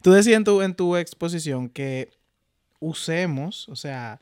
tú 0.00 0.12
decías 0.12 0.38
en 0.38 0.44
tu, 0.44 0.62
en 0.62 0.74
tu 0.74 0.96
exposición 0.96 1.68
que 1.68 2.10
usemos, 2.80 3.68
o 3.68 3.76
sea, 3.76 4.20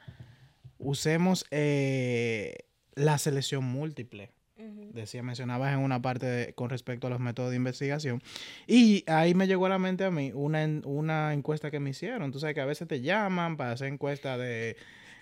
usemos 0.78 1.44
eh, 1.52 2.56
la 2.96 3.18
selección 3.18 3.62
múltiple. 3.64 4.32
Decía, 4.56 5.22
mencionabas 5.24 5.72
en 5.74 5.80
una 5.80 6.00
parte 6.00 6.26
de- 6.26 6.54
con 6.54 6.70
respecto 6.70 7.08
a 7.08 7.10
los 7.10 7.18
métodos 7.18 7.50
de 7.50 7.56
investigación. 7.56 8.22
Y 8.68 9.02
ahí 9.08 9.34
me 9.34 9.48
llegó 9.48 9.66
a 9.66 9.70
la 9.70 9.78
mente 9.80 10.04
a 10.04 10.10
mí 10.12 10.30
una, 10.32 10.64
una 10.84 11.32
encuesta 11.34 11.70
que 11.72 11.80
me 11.80 11.90
hicieron. 11.90 12.30
Tú 12.30 12.38
sabes 12.38 12.54
que 12.54 12.60
a 12.60 12.64
veces 12.66 12.86
te 12.86 13.00
llaman 13.00 13.56
para 13.56 13.72
hacer 13.72 13.88
encuesta 13.88 14.38
de... 14.38 14.76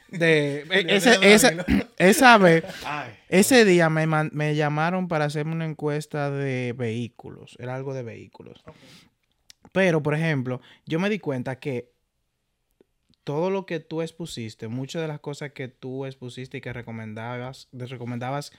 de 0.08 0.60
e- 0.70 0.96
ese, 0.96 1.18
Leonardo 1.18 1.26
esa, 1.34 1.66
esa 1.98 2.38
vez, 2.38 2.64
Ay. 2.84 3.14
ese 3.30 3.64
día 3.64 3.88
me, 3.88 4.06
me 4.06 4.54
llamaron 4.54 5.08
para 5.08 5.24
hacerme 5.24 5.52
una 5.52 5.64
encuesta 5.64 6.30
de 6.30 6.74
vehículos. 6.76 7.56
Era 7.58 7.74
algo 7.74 7.94
de 7.94 8.02
vehículos. 8.02 8.62
Pero, 9.72 10.02
por 10.02 10.14
ejemplo, 10.14 10.60
yo 10.84 11.00
me 11.00 11.08
di 11.08 11.18
cuenta 11.18 11.58
que 11.58 11.90
todo 13.24 13.48
lo 13.50 13.64
que 13.64 13.80
tú 13.80 14.02
expusiste, 14.02 14.68
muchas 14.68 15.00
de 15.00 15.08
las 15.08 15.20
cosas 15.20 15.52
que 15.52 15.68
tú 15.68 16.04
expusiste 16.04 16.58
y 16.58 16.60
que 16.60 16.72
recomendabas, 16.74 17.68
de- 17.72 17.86
recomendabas 17.86 18.52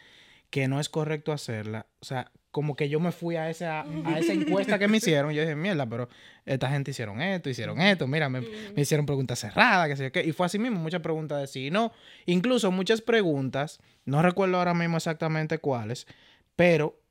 que 0.53 0.67
no 0.67 0.79
es 0.79 0.87
correcto 0.87 1.31
hacerla, 1.31 1.87
o 1.99 2.05
sea, 2.05 2.31
como 2.51 2.75
que 2.75 2.87
yo 2.87 2.99
me 2.99 3.11
fui 3.11 3.37
a 3.37 3.49
esa, 3.49 3.81
a 4.05 4.19
esa 4.19 4.33
encuesta 4.33 4.77
que 4.77 4.87
me 4.87 4.97
hicieron, 4.97 5.31
y 5.31 5.35
yo 5.35 5.41
dije, 5.41 5.55
mierda, 5.55 5.87
pero 5.87 6.09
esta 6.45 6.69
gente 6.69 6.91
hicieron 6.91 7.19
esto, 7.23 7.49
hicieron 7.49 7.81
esto, 7.81 8.05
mira, 8.05 8.29
me, 8.29 8.41
me 8.41 8.83
hicieron 8.83 9.07
preguntas 9.07 9.39
cerradas, 9.39 9.89
que 9.89 9.95
sé 9.95 10.03
yo 10.03 10.11
qué, 10.11 10.23
y 10.23 10.31
fue 10.31 10.45
así 10.45 10.59
mismo, 10.59 10.79
muchas 10.79 11.01
preguntas 11.01 11.41
de 11.41 11.47
sí 11.47 11.65
y 11.65 11.71
no, 11.71 11.91
incluso 12.27 12.69
muchas 12.69 13.01
preguntas, 13.01 13.79
no 14.05 14.21
recuerdo 14.21 14.59
ahora 14.59 14.75
mismo 14.75 14.97
exactamente 14.97 15.57
cuáles, 15.57 16.05
pero 16.55 17.01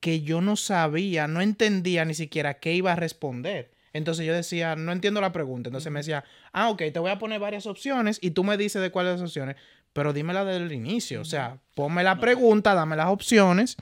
que 0.00 0.22
yo 0.22 0.40
no 0.40 0.56
sabía, 0.56 1.28
no 1.28 1.42
entendía 1.42 2.06
ni 2.06 2.14
siquiera 2.14 2.60
qué 2.60 2.72
iba 2.72 2.92
a 2.92 2.96
responder. 2.96 3.72
Entonces 3.92 4.26
yo 4.26 4.34
decía, 4.34 4.76
no 4.76 4.92
entiendo 4.92 5.20
la 5.20 5.32
pregunta. 5.32 5.68
Entonces 5.68 5.90
me 5.90 6.00
decía, 6.00 6.24
ah, 6.52 6.70
ok, 6.70 6.82
te 6.92 6.98
voy 6.98 7.10
a 7.10 7.18
poner 7.18 7.40
varias 7.40 7.66
opciones 7.66 8.18
y 8.22 8.30
tú 8.30 8.44
me 8.44 8.56
dices 8.56 8.80
de 8.80 8.90
cuáles 8.90 9.20
opciones, 9.20 9.56
pero 9.98 10.12
dímela 10.12 10.44
desde 10.44 10.64
el 10.64 10.72
inicio. 10.72 11.20
O 11.20 11.24
sea, 11.24 11.58
ponme 11.74 12.04
la 12.04 12.20
pregunta, 12.20 12.72
dame 12.72 12.94
las 12.94 13.08
opciones 13.08 13.76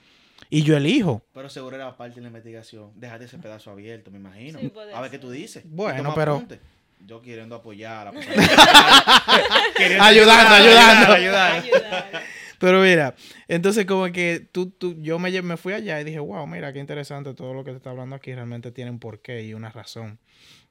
y 0.49 0.63
yo 0.63 0.75
elijo. 0.75 1.23
Pero 1.35 1.51
seguro 1.51 1.77
era 1.77 1.95
parte 1.95 2.15
de 2.15 2.23
la 2.23 2.29
investigación. 2.29 2.91
Déjate 2.95 3.27
ese 3.27 3.37
pedazo 3.37 3.71
abierto, 3.71 4.11
me 4.11 4.17
imagino. 4.17 4.59
Sí, 4.59 4.73
a 4.95 5.01
ver 5.03 5.11
qué 5.11 5.19
tú 5.19 5.31
dices. 5.31 5.63
Bueno, 5.67 6.15
pero- 6.15 6.37
apunte. 6.37 6.59
Yo 7.07 7.21
queriendo 7.21 7.55
apoyar 7.57 8.09
a 8.09 8.13
la 8.13 8.21
Ayudando, 10.01 10.55
ayudando. 10.55 11.13
ayudar. 11.13 11.53
Ayudar. 11.63 12.23
Pero 12.59 12.81
mira, 12.81 13.15
entonces 13.49 13.85
como 13.85 14.11
que 14.11 14.49
tú, 14.51 14.71
tú, 14.71 14.95
yo 15.03 15.19
me, 15.19 15.43
me 15.43 15.59
fui 15.59 15.75
allá 15.75 16.01
y 16.01 16.05
dije, 16.05 16.19
wow, 16.19 16.47
mira, 16.47 16.73
qué 16.73 16.79
interesante 16.79 17.35
todo 17.35 17.53
lo 17.53 17.63
que 17.65 17.73
te 17.73 17.77
está 17.77 17.91
hablando 17.91 18.17
aquí, 18.17 18.35
realmente 18.35 18.73
tiene 18.73 18.91
un 18.91 18.99
porqué 18.99 19.43
y 19.43 19.53
una 19.53 19.69
razón. 19.71 20.19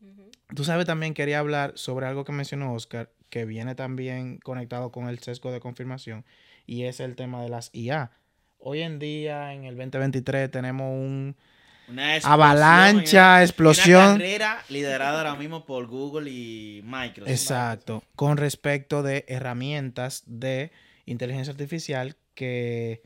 Ujú. 0.02 0.32
Tú 0.54 0.64
sabes, 0.64 0.86
también 0.86 1.14
quería 1.14 1.39
hablar 1.39 1.74
sobre 1.76 2.06
algo 2.06 2.24
que 2.24 2.32
mencionó 2.32 2.74
Oscar, 2.74 3.10
que 3.30 3.46
viene 3.46 3.76
también 3.76 4.38
conectado 4.39 4.91
con 4.91 5.08
el 5.10 5.20
sesgo 5.20 5.52
de 5.52 5.60
confirmación, 5.60 6.26
y 6.68 6.84
es 6.84 7.00
el 7.00 7.16
tema 7.16 7.41
de 7.41 7.50
las 7.50 7.70
IA. 7.74 8.12
Hoy 8.60 8.82
en 8.82 9.00
día, 9.00 9.54
en 9.54 9.66
el 9.66 9.76
2023, 9.76 10.50
tenemos 10.52 10.88
un 10.91 11.36
Una 11.88 12.16
explosión, 12.16 12.34
avalancha, 12.34 13.22
Una 13.36 13.43
explosión. 13.43 14.14
carrera 14.18 14.64
liderada 14.70 15.18
ahora 15.20 15.36
mismo 15.36 15.66
por 15.66 15.88
Google 15.88 16.30
y 16.32 16.82
Microsoft. 16.84 17.30
Exacto, 17.32 18.04
con 18.16 18.38
respecto 18.38 19.04
de 19.04 19.26
herramientas 19.28 20.24
de 20.26 20.72
inteligencia 21.06 21.52
artificial 21.52 22.16
que 22.34 23.04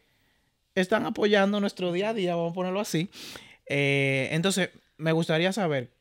están 0.76 1.06
apoyando 1.06 1.60
nuestro 1.60 1.92
día 1.92 2.10
a 2.10 2.14
día, 2.14 2.36
vamos 2.36 2.52
a 2.52 2.56
ponerlo 2.56 2.80
así. 2.80 3.10
Eh, 3.66 4.30
entonces, 4.32 4.70
me 4.98 5.12
gustaría 5.12 5.52
saber, 5.54 5.92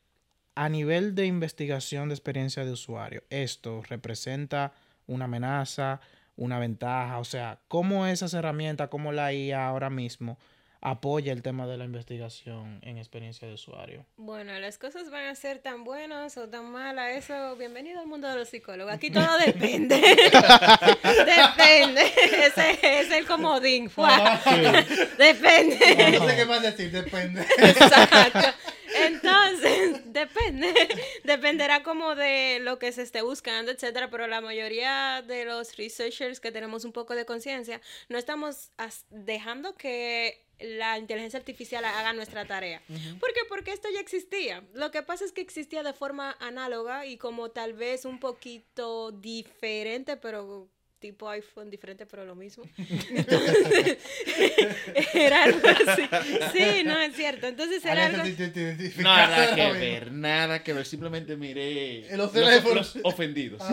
a 0.59 0.67
nivel 0.67 1.15
de 1.15 1.25
investigación 1.25 2.09
de 2.09 2.15
experiencia 2.15 2.65
de 2.65 2.73
usuario, 2.73 3.23
¿esto 3.29 3.81
representa 3.87 4.73
una 5.07 5.23
amenaza, 5.23 6.01
una 6.35 6.59
ventaja? 6.59 7.17
O 7.19 7.23
sea, 7.23 7.59
¿cómo 7.69 8.05
esas 8.07 8.33
herramientas, 8.33 8.89
cómo 8.89 9.13
la 9.13 9.31
IA 9.31 9.65
ahora 9.65 9.89
mismo 9.89 10.37
apoya 10.81 11.31
el 11.31 11.43
tema 11.43 11.65
de 11.65 11.77
la 11.77 11.85
investigación 11.85 12.79
en 12.81 12.97
experiencia 12.97 13.47
de 13.47 13.53
usuario? 13.53 14.05
Bueno, 14.17 14.51
las 14.59 14.77
cosas 14.77 15.09
van 15.09 15.27
a 15.27 15.35
ser 15.35 15.59
tan 15.59 15.85
buenas 15.85 16.35
o 16.35 16.49
tan 16.49 16.69
malas, 16.69 17.15
eso, 17.15 17.55
bienvenido 17.55 18.01
al 18.01 18.07
mundo 18.07 18.27
de 18.27 18.35
los 18.35 18.49
psicólogos. 18.49 18.93
Aquí 18.93 19.11
todo 19.11 19.37
depende. 19.45 19.95
depende. 19.95 22.03
Ese 22.47 22.99
es 22.99 23.11
el 23.11 23.25
comodín. 23.25 23.89
Depende. 25.17 26.19
No 26.19 26.27
sé 26.27 26.35
qué 26.35 26.45
más 26.45 26.61
decir, 26.61 26.91
depende. 26.91 27.45
Exacto. 27.57 28.49
Entonces, 29.07 30.01
depende. 30.13 30.73
Dependerá 31.23 31.83
como 31.83 32.15
de 32.15 32.59
lo 32.61 32.79
que 32.79 32.91
se 32.91 33.01
esté 33.01 33.21
buscando, 33.21 33.71
etcétera. 33.71 34.09
Pero 34.09 34.27
la 34.27 34.41
mayoría 34.41 35.23
de 35.25 35.45
los 35.45 35.77
researchers 35.77 36.39
que 36.39 36.51
tenemos 36.51 36.85
un 36.85 36.91
poco 36.91 37.15
de 37.15 37.25
conciencia, 37.25 37.81
no 38.07 38.17
estamos 38.17 38.71
dejando 39.09 39.75
que 39.75 40.45
la 40.59 40.97
inteligencia 40.97 41.39
artificial 41.39 41.85
haga 41.85 42.13
nuestra 42.13 42.45
tarea. 42.45 42.81
¿Por 43.19 43.33
qué? 43.33 43.41
Porque 43.47 43.71
esto 43.71 43.87
ya 43.93 43.99
existía. 43.99 44.63
Lo 44.73 44.91
que 44.91 45.03
pasa 45.03 45.23
es 45.23 45.31
que 45.31 45.41
existía 45.41 45.83
de 45.83 45.93
forma 45.93 46.35
análoga 46.39 47.05
y 47.05 47.17
como 47.17 47.49
tal 47.51 47.73
vez 47.73 48.05
un 48.05 48.19
poquito 48.19 49.11
diferente, 49.11 50.17
pero 50.17 50.69
tipo 50.99 51.29
iPhone 51.29 51.69
diferente, 51.69 52.05
pero 52.05 52.25
lo 52.25 52.35
mismo. 52.35 52.63
Entonces, 53.09 53.97
era 55.13 55.43
algo 55.45 55.67
así. 55.67 56.03
Sí, 56.53 56.83
no, 56.83 56.99
es 56.99 57.15
cierto. 57.15 57.47
Entonces 57.47 57.83
era 57.83 58.05
Alexa, 58.07 58.43
algo... 58.45 59.01
Nada 59.01 59.55
que 59.55 59.71
ver, 59.71 60.11
nada 60.11 60.63
que 60.63 60.73
ver. 60.73 60.85
Simplemente 60.85 61.35
miré 61.35 62.11
En 62.11 62.17
los, 62.17 62.31
teléfonos. 62.31 62.97
ofendidos. 63.03 63.61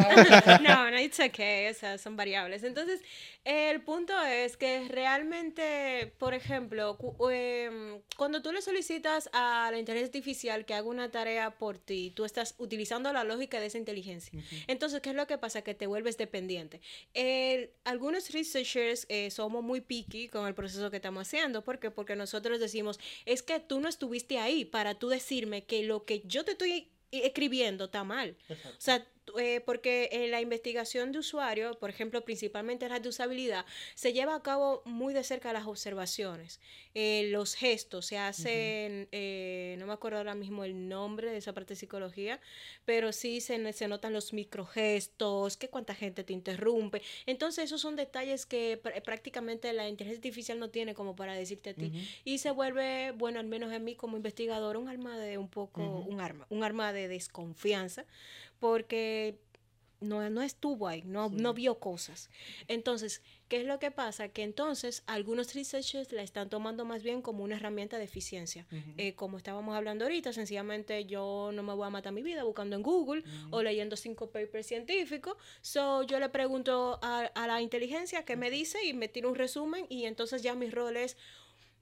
No, 0.62 0.90
no, 0.90 0.98
it's 1.00 1.20
okay, 1.20 1.66
esas 1.66 2.00
son 2.00 2.16
variables. 2.16 2.62
Entonces, 2.62 3.00
el 3.44 3.80
punto 3.82 4.12
es 4.22 4.56
que 4.56 4.88
realmente, 4.88 6.12
por 6.18 6.34
ejemplo, 6.34 6.98
em, 7.30 8.00
cuando 8.16 8.42
tú 8.42 8.52
le 8.52 8.62
solicitas 8.62 9.28
a 9.32 9.68
la 9.70 9.78
inteligencia 9.78 10.06
artificial 10.06 10.64
que 10.64 10.74
haga 10.74 10.88
una 10.88 11.10
tarea 11.10 11.50
por 11.50 11.78
ti, 11.78 12.12
tú 12.14 12.24
estás 12.24 12.54
utilizando 12.58 13.12
la 13.12 13.24
lógica 13.24 13.60
de 13.60 13.66
esa 13.66 13.78
inteligencia. 13.78 14.38
Entonces, 14.66 15.00
¿qué 15.00 15.10
es 15.10 15.16
lo 15.16 15.26
que 15.26 15.38
pasa? 15.38 15.62
Que 15.62 15.74
te 15.74 15.86
vuelves 15.86 16.16
dependiente. 16.16 16.80
El- 17.18 17.70
algunos 17.84 18.30
researchers 18.30 19.06
eh, 19.08 19.30
somos 19.30 19.64
muy 19.64 19.80
picky 19.80 20.28
con 20.28 20.46
el 20.46 20.54
proceso 20.54 20.90
que 20.90 20.96
estamos 20.96 21.22
haciendo. 21.26 21.64
¿Por 21.64 21.78
qué? 21.78 21.90
Porque 21.90 22.14
nosotros 22.14 22.60
decimos, 22.60 23.00
es 23.24 23.42
que 23.42 23.58
tú 23.58 23.80
no 23.80 23.88
estuviste 23.88 24.38
ahí 24.38 24.66
para 24.66 24.98
tú 24.98 25.08
decirme 25.08 25.64
que 25.64 25.82
lo 25.82 26.04
que 26.04 26.20
yo 26.26 26.44
te 26.44 26.52
estoy 26.52 26.88
escribiendo 27.10 27.86
está 27.86 28.04
mal. 28.04 28.36
O 28.50 28.80
sea, 28.80 29.06
eh, 29.38 29.60
porque 29.64 30.08
en 30.12 30.30
la 30.30 30.40
investigación 30.40 31.12
de 31.12 31.18
usuario, 31.18 31.78
por 31.78 31.90
ejemplo, 31.90 32.24
principalmente 32.24 32.88
las 32.88 33.02
de 33.02 33.08
usabilidad, 33.08 33.64
se 33.94 34.12
lleva 34.12 34.34
a 34.34 34.42
cabo 34.42 34.82
muy 34.84 35.12
de 35.14 35.24
cerca 35.24 35.52
las 35.52 35.66
observaciones. 35.66 36.60
Eh, 36.94 37.28
los 37.30 37.54
gestos 37.54 38.06
se 38.06 38.16
hacen, 38.18 39.08
eh, 39.12 39.76
no 39.78 39.86
me 39.86 39.92
acuerdo 39.92 40.18
ahora 40.18 40.34
mismo 40.34 40.64
el 40.64 40.88
nombre 40.88 41.30
de 41.30 41.36
esa 41.38 41.52
parte 41.52 41.74
de 41.74 41.80
psicología, 41.80 42.40
pero 42.84 43.12
sí 43.12 43.40
se, 43.40 43.72
se 43.72 43.88
notan 43.88 44.12
los 44.12 44.32
microgestos, 44.32 45.56
que 45.56 45.68
cuánta 45.68 45.94
gente 45.94 46.24
te 46.24 46.32
interrumpe. 46.32 47.02
Entonces, 47.26 47.64
esos 47.64 47.80
son 47.80 47.96
detalles 47.96 48.46
que 48.46 48.80
pr- 48.82 49.02
prácticamente 49.02 49.72
la 49.72 49.88
inteligencia 49.88 50.18
artificial 50.18 50.58
no 50.58 50.70
tiene 50.70 50.94
como 50.94 51.16
para 51.16 51.34
decirte 51.34 51.70
a 51.70 51.74
ti. 51.74 51.92
Y 52.24 52.38
se 52.38 52.50
vuelve, 52.50 53.12
bueno, 53.12 53.40
al 53.40 53.46
menos 53.46 53.72
en 53.72 53.84
mí 53.84 53.94
como 53.94 54.16
investigador, 54.16 54.76
un 54.76 54.88
arma 54.88 55.18
de 55.18 55.38
un 55.38 55.48
poco, 55.48 55.82
un 55.82 56.20
arma, 56.20 56.46
un 56.48 56.64
arma 56.64 56.92
de 56.92 57.08
desconfianza, 57.08 58.04
porque 58.58 59.38
no, 60.00 60.28
no 60.30 60.42
estuvo 60.42 60.88
ahí, 60.88 61.02
no, 61.04 61.30
no 61.30 61.54
vio 61.54 61.78
cosas. 61.78 62.30
Entonces, 62.68 63.22
¿qué 63.48 63.60
es 63.60 63.66
lo 63.66 63.78
que 63.78 63.90
pasa? 63.90 64.28
Que 64.28 64.42
entonces 64.42 65.02
algunos 65.06 65.54
researchers 65.54 66.12
la 66.12 66.22
están 66.22 66.50
tomando 66.50 66.84
más 66.84 67.02
bien 67.02 67.22
como 67.22 67.44
una 67.44 67.56
herramienta 67.56 67.98
de 67.98 68.04
eficiencia. 68.04 68.66
Eh, 68.96 69.14
como 69.14 69.38
estábamos 69.38 69.74
hablando 69.74 70.04
ahorita, 70.04 70.32
sencillamente 70.32 71.06
yo 71.06 71.50
no 71.52 71.62
me 71.62 71.72
voy 71.72 71.86
a 71.86 71.90
matar 71.90 72.12
mi 72.12 72.22
vida 72.22 72.44
buscando 72.44 72.76
en 72.76 72.82
Google 72.82 73.24
o 73.50 73.62
leyendo 73.62 73.96
cinco 73.96 74.30
papers 74.30 74.66
científicos. 74.66 75.36
So, 75.62 76.02
yo 76.02 76.20
le 76.20 76.28
pregunto 76.28 76.98
a, 77.02 77.20
a 77.34 77.46
la 77.46 77.60
inteligencia 77.62 78.24
qué 78.24 78.36
me 78.36 78.50
dice 78.50 78.84
y 78.84 78.92
me 78.92 79.08
tira 79.08 79.28
un 79.28 79.34
resumen 79.34 79.86
y 79.88 80.04
entonces 80.04 80.42
ya 80.42 80.54
mi 80.54 80.68
rol 80.70 80.96
es 80.96 81.16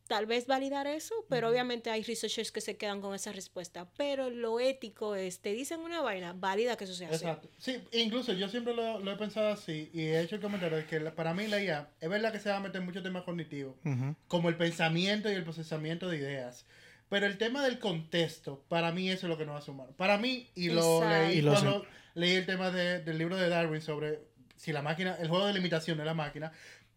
tal 0.07 0.27
vez 0.27 0.47
validar 0.47 0.87
eso, 0.87 1.15
pero 1.29 1.49
obviamente 1.49 1.91
hay 1.91 2.03
researchers 2.03 2.53
que 2.53 2.61
se 2.61 2.77
quedan 2.77 3.01
con 3.01 3.15
esa 3.15 3.33
respuesta. 3.33 3.89
Pero 3.97 4.31
lo 4.31 4.61
ético 4.61 5.15
es, 5.15 5.41
te 5.41 5.53
dicen 5.53 5.81
una 5.81 6.01
vaina, 6.03 6.33
válida 6.35 6.77
que 6.77 6.85
eso 6.85 6.95
sea 6.95 7.09
así. 7.09 7.25
Exacto. 7.25 7.49
Sí, 7.59 7.83
incluso 7.93 8.33
yo 8.35 8.49
siempre 8.49 8.75
lo, 8.75 8.99
lo 9.01 9.13
he 9.13 9.17
pensado 9.17 9.49
así 9.49 9.91
y 9.95 10.03
he 10.03 10.21
hecho 10.21 10.37
el 10.37 10.43
comentario 10.43 10.77
de 10.79 10.87
que 10.87 11.01
la- 11.01 11.15
para 11.15 11.33
mí 11.35 11.47
la 11.47 11.63
IA 11.63 11.89
es 12.01 12.09
verdad 12.09 12.33
que 12.33 12.39
se 12.41 12.51
va 12.51 12.57
a 12.57 12.61
meter 12.61 12.81
mucho 12.83 13.03
tema 13.03 13.25
cognitivo, 13.25 13.77
Ujú. 13.85 14.15
como 14.29 14.49
el 14.49 14.57
pensamiento 14.57 15.31
y 15.31 15.35
el 15.35 15.45
procesamiento 15.45 16.09
de 16.09 16.19
ideas. 16.19 16.67
Pero 17.09 17.27
el 17.27 17.39
tema 17.39 17.63
del 17.63 17.79
contexto, 17.79 18.65
para 18.69 18.91
mí 18.93 19.09
eso 19.11 19.27
es 19.27 19.31
lo 19.31 19.39
que 19.39 19.47
nos 19.47 19.61
hace 19.63 19.71
humanos. 19.71 19.95
Para 19.97 20.19
mí, 20.19 20.49
y 20.55 20.69
lo 20.71 21.03
Exacto. 21.03 21.09
leí 21.29 21.39
Y 21.39 21.43
lo 21.43 21.53
cuando 21.53 21.87
leí 22.15 22.33
el 22.35 22.47
tema 22.47 22.71
de- 22.71 23.01
del 23.01 23.19
libro 23.19 23.37
de 23.37 23.49
Darwin 23.49 23.81
sobre 23.83 24.21
si 24.57 24.73
la 24.73 24.83
máquina, 24.83 25.17
el 25.21 25.29
juego 25.29 25.47
de 25.47 25.53
limitación 25.55 25.99
de 25.99 26.05
la 26.05 26.15
máquina, 26.15 26.53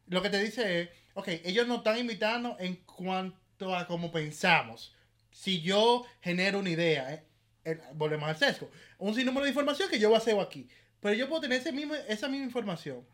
lo 0.08 0.22
que 0.22 0.30
te 0.30 0.42
dice 0.42 0.82
es, 0.82 0.90
ok, 1.18 1.28
ellos 1.44 1.68
nos 1.68 1.80
están 1.80 1.98
imitando 1.98 2.56
en 2.60 2.76
cuanto 2.86 3.76
a 3.76 3.88
cómo 3.88 4.12
pensamos. 4.12 4.94
Si 5.32 5.62
yo 5.62 6.06
genero 6.22 6.60
una 6.60 6.70
idea, 6.70 7.14
eh, 7.14 7.24
el- 7.64 7.82
volvemos 7.94 8.30
al 8.30 8.38
sesgo. 8.38 8.70
Un 9.00 9.14
sinnúmero 9.16 9.44
de 9.44 9.50
información 9.50 9.90
que 9.90 10.00
yo 10.00 10.10
baseo 10.12 10.40
aquí. 10.42 10.68
Pero 11.00 11.14
yo 11.16 11.28
puedo 11.28 11.42
tener 11.42 11.60
ese 11.60 11.72
mismo, 11.72 11.94
esa 12.08 12.28
misma 12.28 12.46
información 12.46 13.06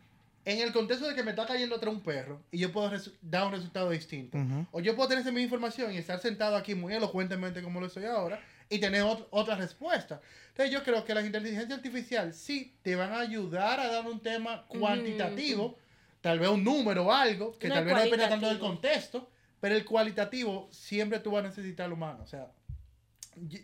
en 0.45 0.59
el 0.59 0.73
contexto 0.73 1.07
de 1.07 1.15
que 1.15 1.23
me 1.23 1.31
está 1.31 1.45
cayendo 1.45 1.75
atrás 1.75 1.93
un 1.93 2.01
perro 2.01 2.41
y 2.51 2.57
yo 2.57 2.71
puedo 2.73 2.91
dar 3.21 3.45
un 3.47 3.51
resultado 3.53 3.89
distinto. 3.89 4.37
Ujú. 4.37 4.67
O 4.71 4.79
yo 4.81 4.95
puedo 4.95 5.07
tener 5.09 5.21
esa 5.21 5.31
misma 5.31 5.43
información 5.45 5.93
y 5.93 5.97
estar 5.97 6.19
sentado 6.19 6.55
aquí 6.57 6.75
muy 6.75 6.93
elocuentemente 6.93 7.61
como 7.61 7.79
lo 7.79 7.87
estoy 7.87 8.05
ahora 8.05 8.41
y 8.69 8.79
tener 8.79 9.03
ot- 9.03 9.27
otra 9.31 9.55
respuesta. 9.55 10.21
Entonces 10.49 10.71
yo 10.73 10.83
creo 10.83 11.03
que 11.05 11.13
las 11.13 11.25
inteligencias 11.25 11.71
artificiales 11.77 12.35
sí 12.35 12.75
te 12.81 12.95
van 12.95 13.11
a 13.13 13.19
ayudar 13.19 13.79
a 13.79 13.87
dar 13.87 14.05
un 14.05 14.19
tema 14.21 14.65
cuantitativo, 14.67 15.77
tal 16.23 16.39
vez 16.39 16.47
un 16.49 16.63
número 16.63 17.05
o 17.07 17.11
algo, 17.11 17.51
que 17.59 17.67
No 17.67 17.73
tal 17.75 17.83
vez 17.83 17.93
no 17.95 18.01
depende 18.01 18.27
tanto 18.29 18.47
del 18.47 18.57
contexto, 18.59 19.29
pero 19.59 19.75
el 19.75 19.83
cualitativo 19.83 20.69
siempre 20.71 21.19
tú 21.19 21.31
vas 21.31 21.43
a 21.43 21.47
necesitar 21.49 21.85
al 21.87 21.91
humano. 21.93 22.19
O 22.23 22.25
sea, 22.27 22.47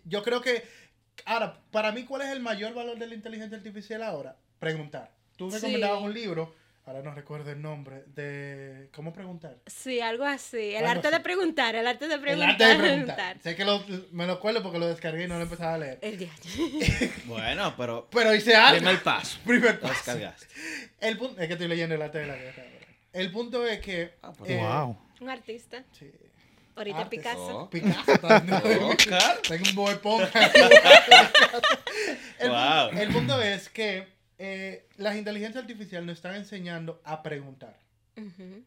yo- 0.05 0.21
creo 0.23 0.41
que, 0.41 0.63
ahora, 1.25 1.61
para 1.71 1.93
mí, 1.93 2.03
¿cuál 2.03 2.23
es 2.23 2.27
el 2.29 2.41
mayor 2.41 2.73
valor 2.73 2.99
de 2.99 3.07
la 3.07 3.15
inteligencia 3.15 3.57
artificial 3.57 4.03
ahora? 4.03 4.35
Preguntar. 4.59 5.15
Tú 5.37 5.49
Sí. 5.49 5.55
recomendabas 5.55 6.01
un 6.01 6.13
libro, 6.13 6.53
ahora 6.89 7.03
no 7.03 7.13
recuerdo 7.13 7.51
el 7.51 7.61
nombre, 7.61 8.03
de 8.07 8.89
cómo 8.93 9.13
preguntar. 9.13 9.57
Sí, 9.67 10.01
algo 10.01 10.25
así. 10.25 10.71
El 10.71 10.77
Algo 10.77 10.89
arte 10.89 11.07
así. 11.09 11.17
de 11.17 11.23
preguntar, 11.23 11.75
el 11.75 11.85
arte 11.87 12.07
de 12.07 12.15
El 12.15 12.19
preguntar. 12.21 12.49
arte 12.49 12.65
de 12.67 12.75
preguntar. 12.77 13.37
Sé 13.43 13.55
que 13.55 13.63
lo- 13.63 13.83
me 14.11 14.25
lo 14.25 14.33
acuerdo 14.33 14.63
porque 14.63 14.79
lo 14.79 14.87
descargué 14.87 15.25
y 15.25 15.27
no 15.27 15.35
lo 15.37 15.43
empezaba 15.43 15.75
a 15.75 15.77
leer. 15.77 15.99
El 16.01 16.17
día. 16.17 16.31
Bueno, 17.25 17.75
pero 17.77 18.07
Pero 18.11 18.33
hice 18.33 18.55
algo. 18.55 18.77
primer 18.79 19.03
paso. 19.03 19.37
Primer 19.45 19.75
Lo 19.75 19.81
paso. 19.81 19.93
descargaste. 19.93 20.47
El 20.99 21.17
punto, 21.17 21.39
es 21.39 21.47
que 21.47 21.53
estoy 21.53 21.67
leyendo 21.67 21.93
el 21.95 22.01
arte 22.01 22.17
de 22.19 22.27
la 22.27 22.35
guerra. 22.35 22.63
El 23.13 23.31
punto 23.31 23.65
es 23.67 23.79
que. 23.81 24.15
Ah, 24.23 24.31
pues, 24.37 24.49
eh, 24.51 24.57
wow. 24.57 24.97
Un 25.21 25.29
artista. 25.29 25.83
sí. 25.91 26.11
Ahorita 26.75 26.99
Artes. 26.99 27.19
Picasso. 27.19 27.57
Oh. 27.59 27.69
Picasso. 27.69 28.13
Oh. 28.23 28.95
Tengo 29.47 29.65
un 29.85 30.21
el, 32.39 32.49
Wow. 32.49 32.89
el 32.97 33.09
punto 33.11 33.41
es 33.41 33.67
que 33.69 34.07
eh, 34.39 34.87
las 34.95 35.17
inteligencias 35.17 35.61
artificiales 35.61 36.07
nos 36.07 36.15
están 36.15 36.35
enseñando 36.35 37.01
a 37.03 37.21
preguntar. 37.21 37.77
O 38.17 38.21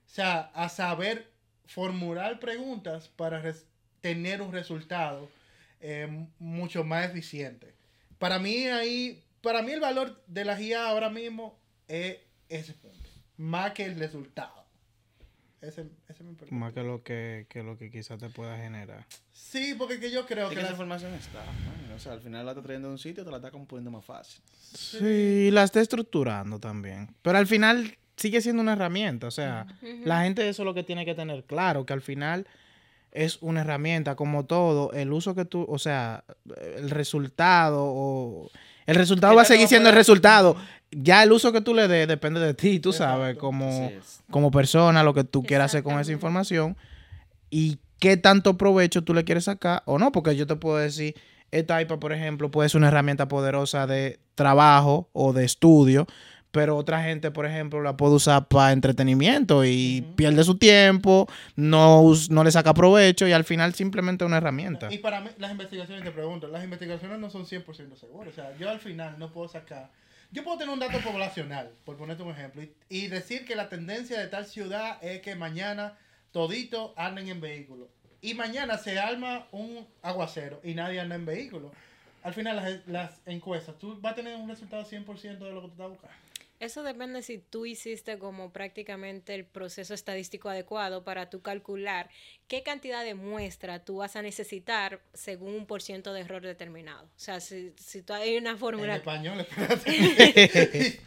sea, 0.07 0.51
a 0.55 0.69
saber 0.69 1.31
formular 1.67 2.41
preguntas 2.41 3.09
para 3.09 3.43
tener 4.01 4.41
un 4.41 4.53
resultado 4.53 5.29
eh, 5.81 6.27
mucho 6.39 6.85
más 6.85 7.07
eficiente. 7.07 7.75
Para 8.19 8.39
mí 8.39 8.67
ahí, 8.67 9.25
para 9.43 9.63
mí 9.63 9.73
el 9.73 9.81
valor 9.81 10.23
de 10.27 10.45
la 10.45 10.57
guía 10.57 10.87
ahora 10.87 11.11
mismo 11.11 11.59
es 11.89 12.19
ese 12.49 12.75
punto, 12.75 13.09
más 13.37 13.73
que 13.73 13.85
el 13.85 13.99
resultado. 13.99 14.62
Ese, 15.63 15.87
ese 16.09 16.25
me 16.25 16.35
preocupa. 16.35 16.55
Más 16.57 16.73
que 16.73 16.83
lo 16.83 17.03
que, 17.03 17.47
que 17.49 17.63
lo 17.63 17.79
que 17.79 17.91
quizás 17.91 18.19
te 18.19 18.29
pueda 18.29 18.57
generar. 18.59 19.07
Sí, 19.33 19.75
porque 19.79 20.01
que 20.01 20.11
yo 20.11 20.27
creo 20.27 20.45
Es 20.45 20.49
que, 20.51 20.55
que 20.57 20.61
esa 20.61 20.71
la- 20.71 20.73
información 20.73 21.15
está. 21.15 21.45
O 21.95 21.99
sea, 21.99 22.13
al 22.15 22.21
final 22.21 22.45
la 22.45 22.53
está 22.53 22.63
trayendo 22.63 22.89
de 22.89 22.93
un 22.95 22.99
sitio, 22.99 23.25
te 23.25 23.31
la 23.31 23.37
está 23.37 23.51
como 23.53 23.67
poniendo 23.67 23.91
más 23.93 24.05
fácil. 24.05 24.43
Sí, 24.75 25.51
la 25.53 25.63
está 25.63 25.81
estructurando 25.81 26.59
también. 26.59 27.15
Pero 27.23 27.39
al 27.39 27.47
final 27.47 27.97
sigue 28.17 28.41
siendo 28.41 28.61
una 28.61 28.73
herramienta. 28.73 29.29
O 29.29 29.31
sea, 29.31 29.67
la 30.05 30.25
gente 30.25 30.49
eso 30.49 30.63
es 30.63 30.67
lo 30.67 30.75
que 30.75 30.83
tiene 30.83 31.05
que 31.05 31.15
tener 31.15 31.45
claro, 31.45 31.87
que 31.87 31.93
al 31.93 32.03
final 32.03 32.47
es 33.13 33.39
una 33.43 33.61
herramienta, 33.61 34.17
como 34.17 34.47
todo, 34.47 34.91
el 34.93 35.13
uso 35.13 35.35
que 35.35 35.45
tú, 35.45 35.65
o 35.69 35.79
sea, 35.79 36.25
el 36.77 36.91
resultado 36.91 37.85
o... 37.85 38.51
El 38.85 38.97
resultado 38.97 39.33
¿Qué 39.33 39.37
va 39.37 39.43
a 39.43 39.45
seguir 39.45 39.69
siendo 39.69 39.91
el 39.91 39.95
resultado. 39.95 40.57
Ya 40.95 41.23
el 41.23 41.33
uso 41.33 41.53
que 41.53 41.63
tú 41.63 41.75
le 41.75 41.89
des 41.89 42.07
depende 42.07 42.39
de 42.39 42.53
ti, 42.55 42.79
tú 42.79 42.91
Exacto. 42.91 43.15
sabes, 43.15 43.37
como, 43.39 43.91
como 44.31 44.51
persona, 44.51 45.03
lo 45.03 45.15
que 45.15 45.25
tú 45.25 45.43
quieras 45.43 45.67
hacer 45.67 45.83
con 45.83 45.99
esa 45.99 46.13
información 46.13 46.77
y 47.49 47.79
qué 47.99 48.17
tanto 48.17 48.59
provecho 48.59 49.03
tú 49.03 49.15
le 49.15 49.25
quieres 49.25 49.45
sacar 49.45 49.83
o 49.87 49.99
no, 49.99 50.13
porque 50.13 50.37
yo 50.37 50.47
te 50.47 50.57
puedo 50.57 50.77
decir, 50.77 51.15
esta 51.51 51.81
IPA, 51.81 51.99
por 51.99 52.13
ejemplo, 52.13 52.51
puede 52.51 52.69
ser 52.69 52.79
una 52.79 52.89
herramienta 52.89 53.29
poderosa 53.29 53.87
de 53.87 54.21
trabajo 54.35 55.09
o 55.13 55.33
de 55.33 55.45
estudio, 55.45 56.07
pero 56.51 56.77
otra 56.77 57.03
gente, 57.03 57.31
por 57.31 57.47
ejemplo, 57.47 57.81
la 57.81 57.97
puede 57.97 58.15
usar 58.15 58.49
para 58.49 58.73
entretenimiento 58.73 59.65
y 59.65 60.07
pierde 60.17 60.45
su 60.45 60.59
tiempo, 60.59 61.27
no, 61.57 62.13
no 62.29 62.45
le 62.45 62.51
saca 62.51 62.75
provecho 62.75 63.27
y 63.27 63.33
al 63.33 63.45
final 63.45 63.73
simplemente 63.73 64.25
es 64.25 64.27
una 64.27 64.37
herramienta. 64.37 64.93
Y 64.93 64.99
para 64.99 65.21
mí, 65.21 65.29
las 65.39 65.51
investigaciones, 65.51 66.05
te 66.05 66.11
pregunto, 66.11 66.49
las 66.49 66.63
investigaciones 66.65 67.19
no 67.19 67.31
son 67.31 67.47
100% 67.47 67.97
seguras. 67.97 68.33
O 68.33 68.35
sea, 68.35 68.55
yo 68.59 68.69
al 68.69 68.81
final 68.81 69.17
no 69.19 69.33
puedo 69.33 69.49
sacar... 69.49 69.91
Yo 70.33 70.43
puedo 70.45 70.57
tener 70.57 70.73
un 70.73 70.81
dato 70.81 70.99
poblacional, 71.01 71.71
por 71.85 71.99
ponerte 71.99 72.23
un 72.23 72.31
ejemplo, 72.31 72.63
y, 72.63 72.73
y 72.89 73.09
decir 73.09 73.45
que 73.45 73.55
la 73.55 73.69
tendencia 73.69 74.19
de 74.19 74.29
tal 74.29 74.47
ciudad 74.47 74.97
es 75.05 75.21
que 75.21 75.37
mañana 75.37 75.99
toditos 76.33 76.93
anden 76.97 77.29
en 77.29 77.43
vehículo. 77.43 77.91
Y 78.23 78.33
mañana 78.33 78.79
se 78.79 78.99
arma 78.99 79.47
un 79.53 79.87
aguacero 80.01 80.59
y 80.65 80.73
nadie 80.73 81.01
anda 81.01 81.17
en 81.17 81.27
vehículo. 81.27 81.71
Al 82.23 82.33
final, 82.33 82.57
las, 82.57 82.87
las 82.87 83.21
encuestas, 83.27 83.79
tú 83.79 84.01
vas 84.01 84.13
a 84.13 84.17
tener 84.17 84.37
un 84.37 84.49
resultado 84.49 84.85
100% 84.85 85.39
de 85.39 85.53
lo 85.53 85.61
que 85.61 85.67
tú 85.67 85.73
estás 85.73 85.89
buscando. 85.91 86.17
Eso 86.63 86.85
depende 86.85 87.23
si 87.23 87.39
tú 87.39 87.67
hiciste 87.67 88.21
como 88.21 88.53
prácticamente 88.53 89.35
el 89.35 89.45
proceso 89.45 89.95
estadístico 89.95 90.49
adecuado 90.49 91.03
para 91.03 91.29
tú 91.29 91.43
calcular 91.43 92.09
qué 92.47 92.63
cantidad 92.63 93.03
de 93.03 93.15
muestra 93.15 93.85
tú 93.85 93.97
vas 93.97 94.15
a 94.15 94.23
necesitar 94.23 95.01
según 95.13 95.57
un 95.57 95.67
por 95.67 95.83
ciento 95.83 96.13
de 96.13 96.21
error 96.21 96.41
determinado. 96.41 97.03
O 97.07 97.19
sea, 97.19 97.41
si, 97.41 97.75
si 97.77 98.03
tú 98.03 98.13
hay 98.13 98.37
una 98.37 98.51
En 98.51 98.59
fórmula... 98.59 98.95
español, 98.95 99.41
espérate. 99.57 101.01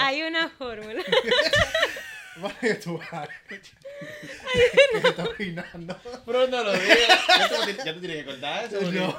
Hay 0.00 0.20
una 0.20 0.50
fórmula. 0.50 1.02
¿Para 2.42 2.78
tú? 2.78 3.00
¿Qué 3.48 4.98
estás 4.98 5.28
opinando? 5.28 5.98
Pero 6.26 6.46
no 6.46 6.62
lo 6.62 6.72
digas. 6.74 7.26
Ya 7.26 7.48
tú, 7.48 7.54
tú 7.94 8.00
tienes 8.00 8.18
que 8.18 8.24
cortar 8.26 8.66
eso. 8.66 8.92
No. 8.92 9.18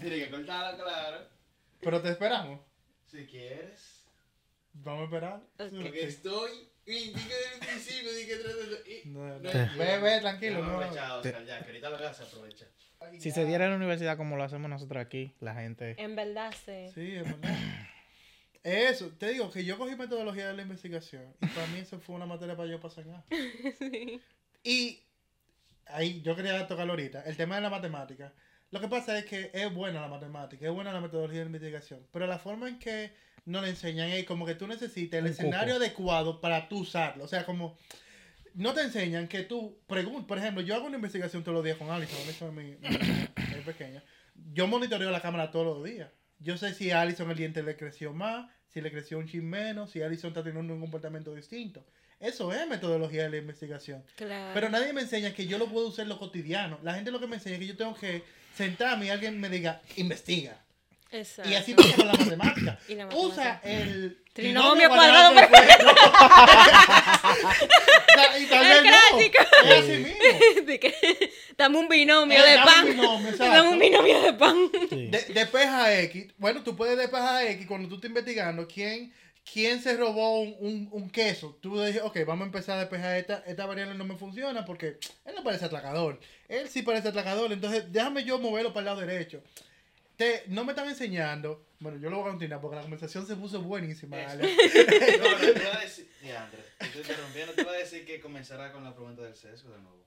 Tienes 0.00 0.24
que 0.24 0.30
cortarlo, 0.32 0.84
claro. 0.84 1.28
Pero 1.82 2.02
te 2.02 2.10
esperamos. 2.10 2.60
Si 3.06 3.24
quieres. 3.26 3.87
Vamos 4.82 5.00
a 5.02 5.04
esperar. 5.04 5.40
Porque 5.56 6.02
estoy. 6.04 6.50
Y 6.86 6.92
dije 7.12 7.34
desde 7.34 7.54
el 7.54 7.66
principio, 7.66 8.12
dije 8.14 9.02
y- 9.04 9.08
No, 9.08 9.28
no. 9.28 9.38
No, 9.38 9.78
Ve, 9.78 9.98
ve, 9.98 10.20
tranquilo. 10.20 10.64
No, 10.64 10.74
aprovechar, 10.80 11.18
Oscar, 11.18 11.44
ya, 11.44 11.60
que 11.60 11.66
ahorita 11.66 11.90
lo 11.90 12.00
vas 12.00 12.20
a 12.20 12.24
aprovechar. 12.24 12.68
Si 13.18 13.30
se 13.30 13.44
diera 13.44 13.64
en 13.66 13.70
la 13.72 13.76
universidad 13.76 14.16
como 14.16 14.36
lo 14.36 14.42
hacemos 14.42 14.68
nosotros 14.70 15.00
aquí, 15.04 15.34
la 15.40 15.54
gente... 15.54 15.94
En 15.98 16.16
verdad, 16.16 16.52
sí. 16.64 16.88
Sí, 16.94 17.14
es 17.14 17.24
verdad. 17.24 17.56
Eso, 18.64 19.08
te 19.18 19.28
digo 19.28 19.50
que 19.50 19.64
yo 19.64 19.78
cogí 19.78 19.94
metodología 19.96 20.48
de 20.48 20.54
la 20.54 20.62
investigación 20.62 21.34
y 21.40 21.46
para 21.46 21.66
mí 21.68 21.78
eso 21.78 22.00
fue 22.00 22.16
una 22.16 22.26
materia 22.26 22.56
para 22.56 22.68
yo 22.68 22.80
pasar 22.80 23.06
nada. 23.06 23.24
Y 24.64 25.00
ahí 25.86 26.20
yo 26.22 26.34
quería 26.34 26.66
tocarlo 26.66 26.92
ahorita, 26.92 27.22
el 27.22 27.36
tema 27.36 27.54
de 27.54 27.62
la 27.62 27.70
matemática. 27.70 28.32
Lo 28.70 28.80
que 28.80 28.88
pasa 28.88 29.16
es 29.16 29.24
que 29.24 29.50
es 29.54 29.72
buena 29.72 30.00
la 30.00 30.08
matemática, 30.08 30.66
es 30.66 30.72
buena 30.72 30.92
la 30.92 31.00
metodología 31.00 31.40
de 31.40 31.46
investigación, 31.46 32.06
pero 32.12 32.26
la 32.26 32.38
forma 32.38 32.68
en 32.68 32.78
que 32.78 33.12
nos 33.48 33.62
la 33.62 33.68
enseñan 33.68 34.08
es 34.10 34.24
como 34.24 34.46
que 34.46 34.54
tú 34.54 34.66
necesitas 34.66 35.18
el 35.18 35.24
Un 35.26 35.30
escenario 35.30 35.76
adecuado 35.76 36.40
para 36.40 36.68
tú 36.68 36.78
usarlo. 36.80 37.24
O 37.24 37.28
sea, 37.28 37.44
como 37.44 37.76
no 38.54 38.74
te 38.74 38.82
enseñan 38.82 39.28
que 39.28 39.42
tú 39.42 39.78
preguntas, 39.86 40.24
por 40.26 40.38
ejemplo, 40.38 40.62
yo 40.62 40.74
hago 40.74 40.86
una 40.86 40.96
investigación 40.96 41.42
todos 41.42 41.54
los 41.56 41.64
días 41.64 41.76
con 41.76 41.90
Alison, 41.90 42.18
Alison 42.24 42.48
es 42.48 42.54
mi, 42.54 42.88
mi- 42.88 42.98
mi 43.56 43.62
pequeña. 43.64 44.02
Yo 44.52 44.66
monitoreo 44.66 45.10
la 45.10 45.20
cámara 45.20 45.50
todos 45.50 45.66
los 45.78 45.84
días. 45.84 46.10
Yo 46.40 46.56
sé 46.56 46.72
si 46.74 46.90
a 46.90 47.00
Alison 47.02 47.30
el 47.30 47.36
diente 47.36 47.62
le 47.62 47.76
creció 47.76 48.12
más, 48.12 48.48
si 48.68 48.80
le 48.80 48.90
creció 48.92 49.18
un 49.18 49.26
chin 49.26 49.48
menos, 49.48 49.90
si 49.90 50.02
Alison 50.02 50.28
está 50.28 50.42
teniendo 50.44 50.74
un 50.74 50.80
comportamiento 50.80 51.34
distinto. 51.34 51.84
Eso 52.20 52.52
es 52.52 52.66
metodología 52.68 53.24
de 53.24 53.30
la 53.30 53.36
investigación. 53.38 54.04
Claro. 54.16 54.50
Pero 54.54 54.68
nadie 54.70 54.92
me 54.92 55.00
enseña 55.02 55.32
que 55.32 55.46
yo 55.46 55.56
lo 55.58 55.66
puedo 55.68 55.88
usar 55.88 56.02
en 56.04 56.08
lo 56.10 56.18
cotidiano. 56.18 56.78
La 56.82 56.94
gente 56.94 57.10
lo 57.12 57.20
que 57.20 57.26
me 57.28 57.36
enseña 57.36 57.54
es 57.54 57.60
que 57.60 57.66
yo 57.68 57.76
tengo 57.76 57.94
que 57.94 58.22
sentarme 58.54 59.06
y 59.06 59.10
alguien 59.10 59.38
me 59.40 59.48
diga, 59.48 59.80
investiga. 59.96 60.60
Exacto. 61.10 61.50
Y 61.50 61.54
así 61.54 61.74
pasa 61.74 61.96
con 61.96 62.06
la 62.06 62.12
matemática. 62.14 62.78
Y 62.88 62.94
la 62.94 63.06
Usa 63.08 63.60
el 63.64 64.18
Trinomio 64.34 64.88
cuadrado 64.88 65.34
perfecto. 65.34 65.86
y 68.38 68.42
no. 68.44 68.48
clásico. 68.82 69.38
Es 69.64 69.72
así 69.72 69.96
mismo. 69.98 70.18
Dame 71.56 71.78
un 71.78 71.88
binomio 71.88 72.38
Eh, 72.38 72.42
de 72.50 72.54
dame 72.56 72.94
pan. 72.94 73.26
exacto. 73.26 73.44
dame 73.44 73.68
un 73.70 73.78
binomio 73.78 74.22
de 74.22 74.32
pan. 74.34 74.56
Sí. 74.90 75.06
De, 75.08 75.20
despeja 75.34 75.98
X. 76.02 76.26
Bueno, 76.38 76.62
tú 76.62 76.76
puedes 76.76 76.96
despejar 76.96 77.46
X 77.48 77.66
cuando 77.66 77.88
tú 77.88 77.96
estás 77.96 78.10
investigando 78.10 78.68
quién, 78.68 79.12
quién 79.50 79.82
se 79.82 79.96
robó 79.96 80.40
un, 80.42 80.54
un, 80.60 80.88
un 80.92 81.10
queso. 81.10 81.58
Tú 81.60 81.82
dices, 81.82 82.02
ok, 82.04 82.18
vamos 82.26 82.44
a 82.44 82.46
empezar 82.46 82.76
a 82.76 82.80
despejar 82.80 83.16
esta, 83.16 83.42
esta 83.46 83.66
variable 83.66 83.94
no 83.96 84.04
me 84.04 84.16
funciona 84.16 84.64
porque 84.64 84.98
él 85.24 85.34
no 85.34 85.42
parece 85.42 85.64
atracador. 85.64 86.20
Él 86.48 86.68
sí 86.68 86.82
parece 86.82 87.08
atracador. 87.08 87.52
Entonces, 87.52 87.84
déjame 87.90 88.22
yo 88.24 88.38
moverlo 88.38 88.72
para 88.72 88.80
el 88.80 88.86
lado 88.96 89.00
derecho. 89.00 89.42
Te, 90.18 90.42
no 90.48 90.64
me 90.64 90.72
están 90.72 90.88
enseñando. 90.88 91.64
Bueno, 91.78 91.96
yo 91.98 92.10
lo 92.10 92.16
voy 92.16 92.26
a 92.26 92.30
continuar 92.30 92.60
porque 92.60 92.74
la 92.74 92.82
conversación 92.82 93.24
se 93.24 93.36
puso 93.36 93.62
buenísima. 93.62 94.16
No, 94.34 94.34
no, 94.34 94.40
te 94.40 95.62
iba 95.62 95.76
a 95.76 95.80
decir. 95.80 96.10
Ya, 96.22 96.44
Andrés, 96.44 96.64
te 96.76 96.86
estoy 96.86 97.02
interrumpiendo. 97.02 97.52
Te 97.52 97.62
iba 97.62 97.70
a 97.70 97.76
decir 97.76 98.04
que 98.04 98.18
comenzará 98.18 98.72
con 98.72 98.82
la 98.82 98.92
pregunta 98.92 99.22
del 99.22 99.36
sesgo 99.36 99.70
de 99.70 99.78
nuevo. 99.78 100.04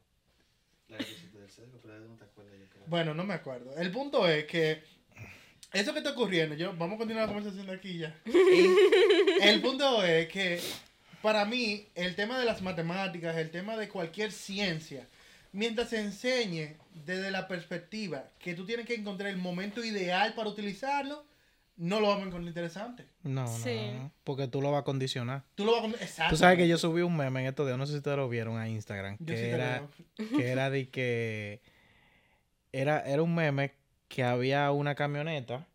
La 0.89 0.97
del 0.97 1.49
sesgo, 1.49 1.80
pero 1.82 1.97
no 2.01 2.18
te 2.18 2.26
acuerdas, 2.26 2.53
yo 2.59 2.68
creo. 2.70 2.84
Bueno, 2.88 3.14
no 3.14 3.24
me 3.24 3.34
acuerdo. 3.34 3.74
El 3.78 3.89
punto 3.89 4.28
es 4.28 4.43
que 4.43 4.84
eso 5.72 5.93
que 5.93 5.99
está 5.99 6.12
ocurriendo, 6.12 6.55
yo, 6.55 6.76
vamos 6.76 6.95
a 6.95 6.97
continuar 6.97 7.28
la 7.30 7.34
conversación 7.34 7.68
de 7.68 7.74
aquí 7.74 7.97
ya. 7.97 8.14
el 9.41 9.62
punto 9.62 10.03
es 10.03 10.28
que 10.28 10.59
para 11.22 11.45
mí 11.45 11.88
el 11.95 12.16
tema 12.16 12.38
de 12.38 12.43
las 12.43 12.62
matemáticas, 12.62 13.38
el 13.38 13.49
tema 13.49 13.78
de 13.78 13.88
cualquier 13.88 14.34
ciencia, 14.34 15.07
mientras 15.52 15.89
se 15.89 15.99
enseñe 16.02 16.78
desde 17.06 17.32
la 17.32 17.47
perspectiva 17.47 18.26
que 18.39 18.54
tú 18.54 18.66
tienes 18.66 18.86
que 18.86 18.95
encontrar 18.95 19.30
el 19.30 19.38
momento 19.38 19.84
ideal 19.84 20.34
para 20.34 20.49
utilizarlo, 20.49 21.26
no 21.78 21.99
lo 21.99 22.08
vamos 22.10 22.24
a 22.24 22.28
encontrar 22.28 22.47
interesante. 22.47 23.06
No, 23.24 23.47
Sí. 23.47 23.91
no, 23.93 24.12
porque 24.24 24.47
tú 24.47 24.62
lo 24.62 24.72
vas 24.72 24.82
a 24.82 24.84
condicionar. 24.84 25.43
Tú 25.56 25.66
lo 25.66 25.72
vas 25.74 25.84
a 25.84 25.88
Exacto. 26.04 26.30
Tú 26.36 26.38
sabes 26.38 26.58
que 26.58 26.68
yo 26.68 26.78
subí 26.78 27.02
un 27.02 27.16
meme 27.18 27.41
en 27.41 27.47
estos 27.47 27.66
días, 27.66 27.78
no 27.78 27.86
sé 27.86 27.93
si 27.93 27.97
ustedes 27.97 28.18
lo 28.18 28.30
vieron 28.30 28.58
a 28.60 28.70
Instagram, 28.70 29.18
Yo 29.20 29.26
que 29.26 29.36
sí 29.38 29.41
te 29.43 29.49
era, 29.52 29.80
veo. 30.18 30.28
que 30.38 30.47
era 30.52 30.70
de 30.70 30.89
que 30.89 31.62
era, 32.72 32.99
era 33.02 33.22
un 33.22 33.34
meme 33.34 33.74
que 34.08 34.24
había 34.24 34.72
una 34.72 34.95
camioneta 34.95 35.66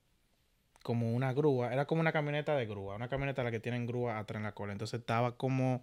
como 0.83 1.13
una 1.15 1.33
grúa, 1.33 1.73
era 1.73 1.87
como 1.87 2.01
una 2.01 2.13
camioneta 2.13 2.55
de 2.55 2.67
grúa, 2.67 2.95
una 2.95 3.09
camioneta 3.09 3.43
la 3.43 3.51
que 3.51 3.59
tienen 3.61 3.87
grúa 3.87 4.19
atrás 4.19 4.39
en 4.39 4.45
la 4.45 4.53
cola, 4.53 4.73
entonces 4.73 5.01
estaba 5.01 5.37
como 5.37 5.83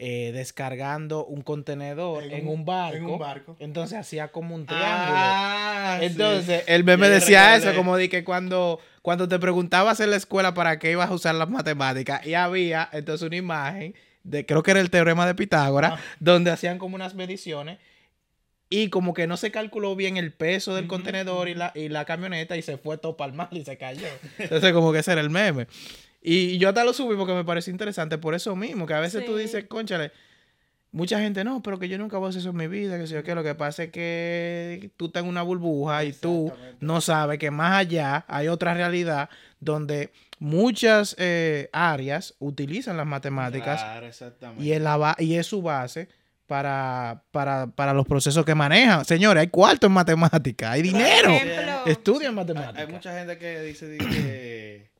eh, 0.00 0.30
descargando 0.32 1.24
un 1.26 1.42
contenedor 1.42 2.22
en, 2.22 2.46
un, 2.46 2.64
barco, 2.64 2.96
En 2.96 3.04
un 3.06 3.18
barco. 3.18 3.56
entonces 3.58 3.98
hacía 3.98 4.28
como 4.28 4.54
un 4.54 4.64
triángulo. 4.64 4.94
Ah, 4.96 5.98
Entonces, 6.00 6.62
el 6.68 6.84
meme 6.84 7.08
decía 7.08 7.56
eso, 7.56 7.74
como 7.74 7.96
de 7.96 8.08
que 8.08 8.22
cuando, 8.22 8.78
cuando 9.02 9.26
te 9.28 9.38
preguntabas 9.40 9.98
en 10.00 10.10
la 10.10 10.16
escuela 10.16 10.54
para 10.54 10.78
qué 10.78 10.92
ibas 10.92 11.10
a 11.10 11.14
usar 11.14 11.34
las 11.34 11.50
matemáticas, 11.50 12.24
y 12.24 12.34
había 12.34 12.88
entonces 12.92 13.26
una 13.26 13.36
imagen 13.36 13.94
de, 14.22 14.46
creo 14.46 14.62
que 14.62 14.70
era 14.70 14.80
el 14.80 14.90
teorema 14.90 15.26
de 15.26 15.34
Pitágoras, 15.34 15.94
Ah. 15.96 16.00
donde 16.20 16.50
hacían 16.52 16.78
como 16.78 16.94
unas 16.94 17.14
mediciones, 17.14 17.78
y 18.70 18.90
como 18.90 19.14
que 19.14 19.26
no 19.26 19.36
se 19.36 19.50
calculó 19.50 19.96
bien 19.96 20.16
el 20.16 20.32
peso 20.32 20.74
del 20.74 20.86
contenedor 20.86 21.48
y 21.48 21.54
la, 21.54 21.72
y 21.74 21.88
la 21.88 22.04
camioneta, 22.04 22.56
y 22.56 22.62
se 22.62 22.76
fue 22.76 22.98
todo 22.98 23.16
para 23.16 23.30
el 23.32 23.36
mar 23.36 23.48
y 23.50 23.64
se 23.64 23.76
cayó. 23.78 24.06
Entonces, 24.38 24.72
como 24.72 24.92
que 24.92 24.98
ese 24.98 25.12
era 25.12 25.22
el 25.22 25.30
meme. 25.30 25.66
Y 26.20 26.58
yo 26.58 26.68
hasta 26.68 26.84
lo 26.84 26.92
subí 26.92 27.16
porque 27.16 27.32
me 27.32 27.44
pareció 27.44 27.70
interesante 27.70 28.18
por 28.18 28.34
eso 28.34 28.56
mismo, 28.56 28.86
que 28.86 28.94
a 28.94 29.00
veces 29.00 29.24
tú 29.24 29.36
dices, 29.36 29.64
conchale, 29.68 30.10
mucha 30.90 31.20
gente, 31.20 31.44
no, 31.44 31.62
pero 31.62 31.78
que 31.78 31.88
yo 31.88 31.98
nunca 31.98 32.18
voy 32.18 32.26
a 32.26 32.30
hacer 32.30 32.40
eso 32.40 32.50
en 32.50 32.56
mi 32.56 32.66
vida, 32.66 32.98
que 32.98 33.06
sé 33.06 33.14
yo 33.14 33.22
qué, 33.22 33.34
lo 33.34 33.44
que 33.44 33.54
pasa 33.54 33.84
es 33.84 33.90
que 33.90 34.90
tú 34.96 35.06
estás 35.06 35.22
en 35.22 35.28
una 35.28 35.42
burbuja 35.42 36.04
y 36.04 36.12
tú 36.12 36.52
no 36.80 37.00
sabes 37.00 37.38
que 37.38 37.50
más 37.50 37.78
allá 37.78 38.24
hay 38.26 38.48
otra 38.48 38.74
realidad 38.74 39.28
donde 39.60 40.10
muchas 40.38 41.14
eh, 41.18 41.68
áreas 41.72 42.34
utilizan 42.38 42.96
las 42.96 43.06
matemáticas 43.06 43.80
Claro, 43.82 44.08
y, 44.58 44.72
es 44.72 44.80
la 44.80 45.16
y 45.18 45.34
es 45.34 45.46
su 45.46 45.62
base 45.62 46.08
para, 46.46 47.22
para, 47.30 47.66
para 47.66 47.92
los 47.92 48.06
procesos 48.06 48.44
que 48.44 48.54
manejan. 48.54 49.04
Señores, 49.04 49.42
hay 49.42 49.48
cuarto 49.48 49.86
en 49.86 49.92
matemática, 49.92 50.72
hay 50.72 50.82
dinero. 50.82 51.30
ejemplo, 51.30 51.86
Estudian 51.86 52.30
Hay, 52.30 52.36
matemática. 52.36 52.80
hay 52.80 52.86
mucha 52.86 53.18
gente 53.18 53.36
que 53.36 53.60
dice 53.60 53.88
di 53.88 53.98
que 53.98 54.90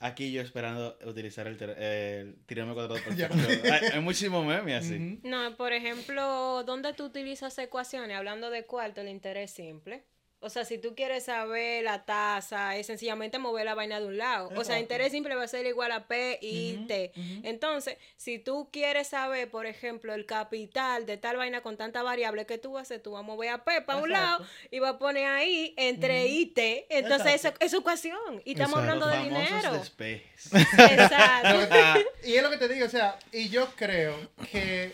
aquí 0.00 0.32
yo 0.32 0.42
esperando 0.42 0.98
utilizar 1.06 1.46
el, 1.46 1.56
ter- 1.56 1.78
el 1.80 2.44
trinomio 2.46 2.74
cuadrado 2.74 3.00
perfecto. 3.04 3.72
hay, 3.72 3.80
hay 3.92 4.00
muchísimos 4.00 4.44
memes 4.44 4.84
así. 4.84 5.20
No, 5.22 5.56
por 5.56 5.72
ejemplo, 5.72 6.64
¿dónde 6.64 6.92
tú 6.94 7.04
utilizas 7.04 7.56
ecuaciones? 7.58 8.16
Hablando 8.16 8.50
de 8.50 8.64
cuarto, 8.66 9.00
el 9.02 9.08
interés 9.08 9.50
simple. 9.52 10.04
O 10.42 10.48
sea, 10.48 10.64
si 10.64 10.78
tú 10.78 10.94
quieres 10.94 11.24
saber 11.24 11.84
la 11.84 12.06
tasa, 12.06 12.74
es 12.76 12.86
sencillamente 12.86 13.38
mover 13.38 13.66
la 13.66 13.74
vaina 13.74 14.00
de 14.00 14.06
un 14.06 14.16
lado. 14.16 14.50
O 14.56 14.64
sea, 14.64 14.80
interés 14.80 15.12
simple 15.12 15.34
va 15.34 15.42
a 15.44 15.48
ser 15.48 15.66
igual 15.66 15.92
a 15.92 16.06
P 16.06 16.38
y 16.40 16.86
T. 16.86 17.12
Entonces, 17.42 17.98
si 18.16 18.38
tú 18.38 18.70
quieres 18.72 19.08
saber, 19.08 19.50
por 19.50 19.66
ejemplo, 19.66 20.14
el 20.14 20.24
capital 20.24 21.04
de 21.04 21.18
tal 21.18 21.36
vaina 21.36 21.60
con 21.62 21.76
tanta 21.76 22.02
variable 22.02 22.46
que 22.46 22.56
tú 22.56 22.72
vas 22.72 22.80
a 22.80 22.82
hacer, 22.84 23.02
tú 23.02 23.10
vas 23.12 23.20
a 23.20 23.22
mover 23.22 23.50
a 23.50 23.64
P 23.64 23.82
para 23.82 23.98
un 24.00 24.10
lado 24.10 24.42
y 24.70 24.78
vas 24.78 24.94
a 24.94 24.98
poner 24.98 25.26
ahí 25.26 25.74
entre 25.76 26.26
I 26.26 26.40
y 26.40 26.46
T. 26.46 26.86
Entonces, 26.88 27.34
eso 27.34 27.52
es 27.60 27.74
ecuación. 27.74 28.40
Y 28.46 28.52
estamos 28.52 28.80
Exacto. 28.80 29.04
hablando 29.04 29.06
de 29.08 29.22
dinero. 29.24 29.72
despejes. 29.74 30.50
Exacto. 30.78 31.74
Y 32.24 32.34
es 32.36 32.42
lo 32.42 32.48
que 32.50 32.56
te 32.56 32.68
digo, 32.68 32.86
o 32.86 32.88
sea, 32.90 33.18
y 33.32 33.48
yo 33.50 33.68
creo 33.76 34.16
que, 34.50 34.92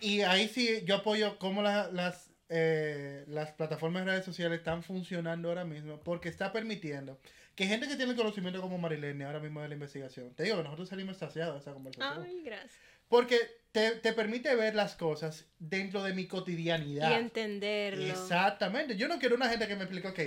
y 0.00 0.20
ahí 0.22 0.48
sí 0.48 0.82
yo 0.84 0.96
apoyo 0.96 1.38
cómo 1.38 1.62
la- 1.62 1.88
las, 1.92 2.26
eh, 2.54 3.24
las 3.28 3.50
plataformas 3.52 4.04
de 4.04 4.10
redes 4.12 4.24
sociales 4.26 4.58
están 4.58 4.82
funcionando 4.82 5.48
ahora 5.48 5.64
mismo, 5.64 5.98
porque 6.00 6.28
está 6.28 6.52
permitiendo 6.52 7.18
que 7.54 7.66
gente 7.66 7.88
que 7.88 7.96
tiene 7.96 8.14
conocimiento 8.14 8.60
como 8.60 8.78
Marilene 8.78 9.24
ahora 9.24 9.40
mismo 9.40 9.60
de 9.62 9.68
la 9.68 9.74
investigación, 9.74 10.34
te 10.34 10.42
digo 10.44 10.56
que 10.58 10.62
nosotros 10.64 10.88
salimos 10.88 11.16
saciados 11.16 11.54
de 11.54 11.60
esa 11.60 11.72
conversación, 11.72 12.24
Ay, 12.24 12.42
gracias. 12.44 12.72
porque 13.08 13.38
te, 13.72 13.92
te 13.92 14.12
permite 14.12 14.54
ver 14.54 14.74
las 14.74 14.94
cosas 14.96 15.46
dentro 15.58 16.02
de 16.02 16.12
mi 16.14 16.26
cotidianidad. 16.26 17.10
Y 17.10 17.14
entenderlo. 17.14 18.04
Exactamente. 18.04 18.96
Yo 18.96 19.08
no 19.08 19.18
quiero 19.18 19.34
una 19.36 19.48
gente 19.48 19.66
que 19.66 19.76
me 19.76 19.84
explique, 19.84 20.08
ok, 20.08 20.20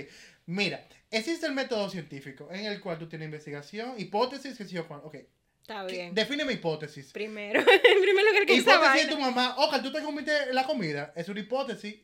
mira, 0.46 0.84
existe 1.10 1.46
el 1.46 1.52
método 1.52 1.88
científico 1.90 2.48
en 2.50 2.66
el 2.66 2.80
cual 2.80 2.98
tú 2.98 3.08
tienes 3.08 3.26
investigación, 3.26 3.94
hipótesis, 3.98 4.56
que 4.58 4.64
sí 4.64 4.76
o 4.78 4.86
cuál. 4.88 5.00
Ok, 5.04 5.16
Está 5.62 5.84
¿qué- 5.86 5.92
bien. 5.96 6.14
define 6.14 6.44
mi 6.44 6.54
hipótesis. 6.54 7.12
Primero, 7.12 7.58
en 7.60 8.02
primer 8.02 8.24
lugar, 8.24 8.46
que 8.46 8.54
Hipótesis 8.54 9.08
de 9.08 9.14
tu 9.14 9.20
mamá, 9.20 9.56
Oca, 9.58 9.82
tú 9.82 9.90
te 9.92 10.00
comiste 10.00 10.52
la 10.52 10.64
comida, 10.64 11.12
es 11.16 11.28
una 11.28 11.40
hipótesis. 11.40 11.96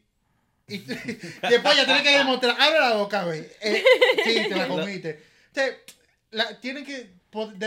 Y 0.77 1.49
después 1.49 1.77
ya 1.77 1.85
tienes 1.85 2.03
que 2.03 2.19
demostrar, 2.19 2.57
abre 2.61 2.81
la 2.81 2.95
boca, 2.95 3.25
güey. 3.25 3.45
Eh, 3.61 3.83
sí, 4.25 4.35
te 4.49 4.57
la 4.57 4.69
comiste. 4.69 5.23
O 5.51 5.55
sea, 5.55 5.67
la, 6.31 6.61
tienen 6.61 6.85
que. 6.85 7.11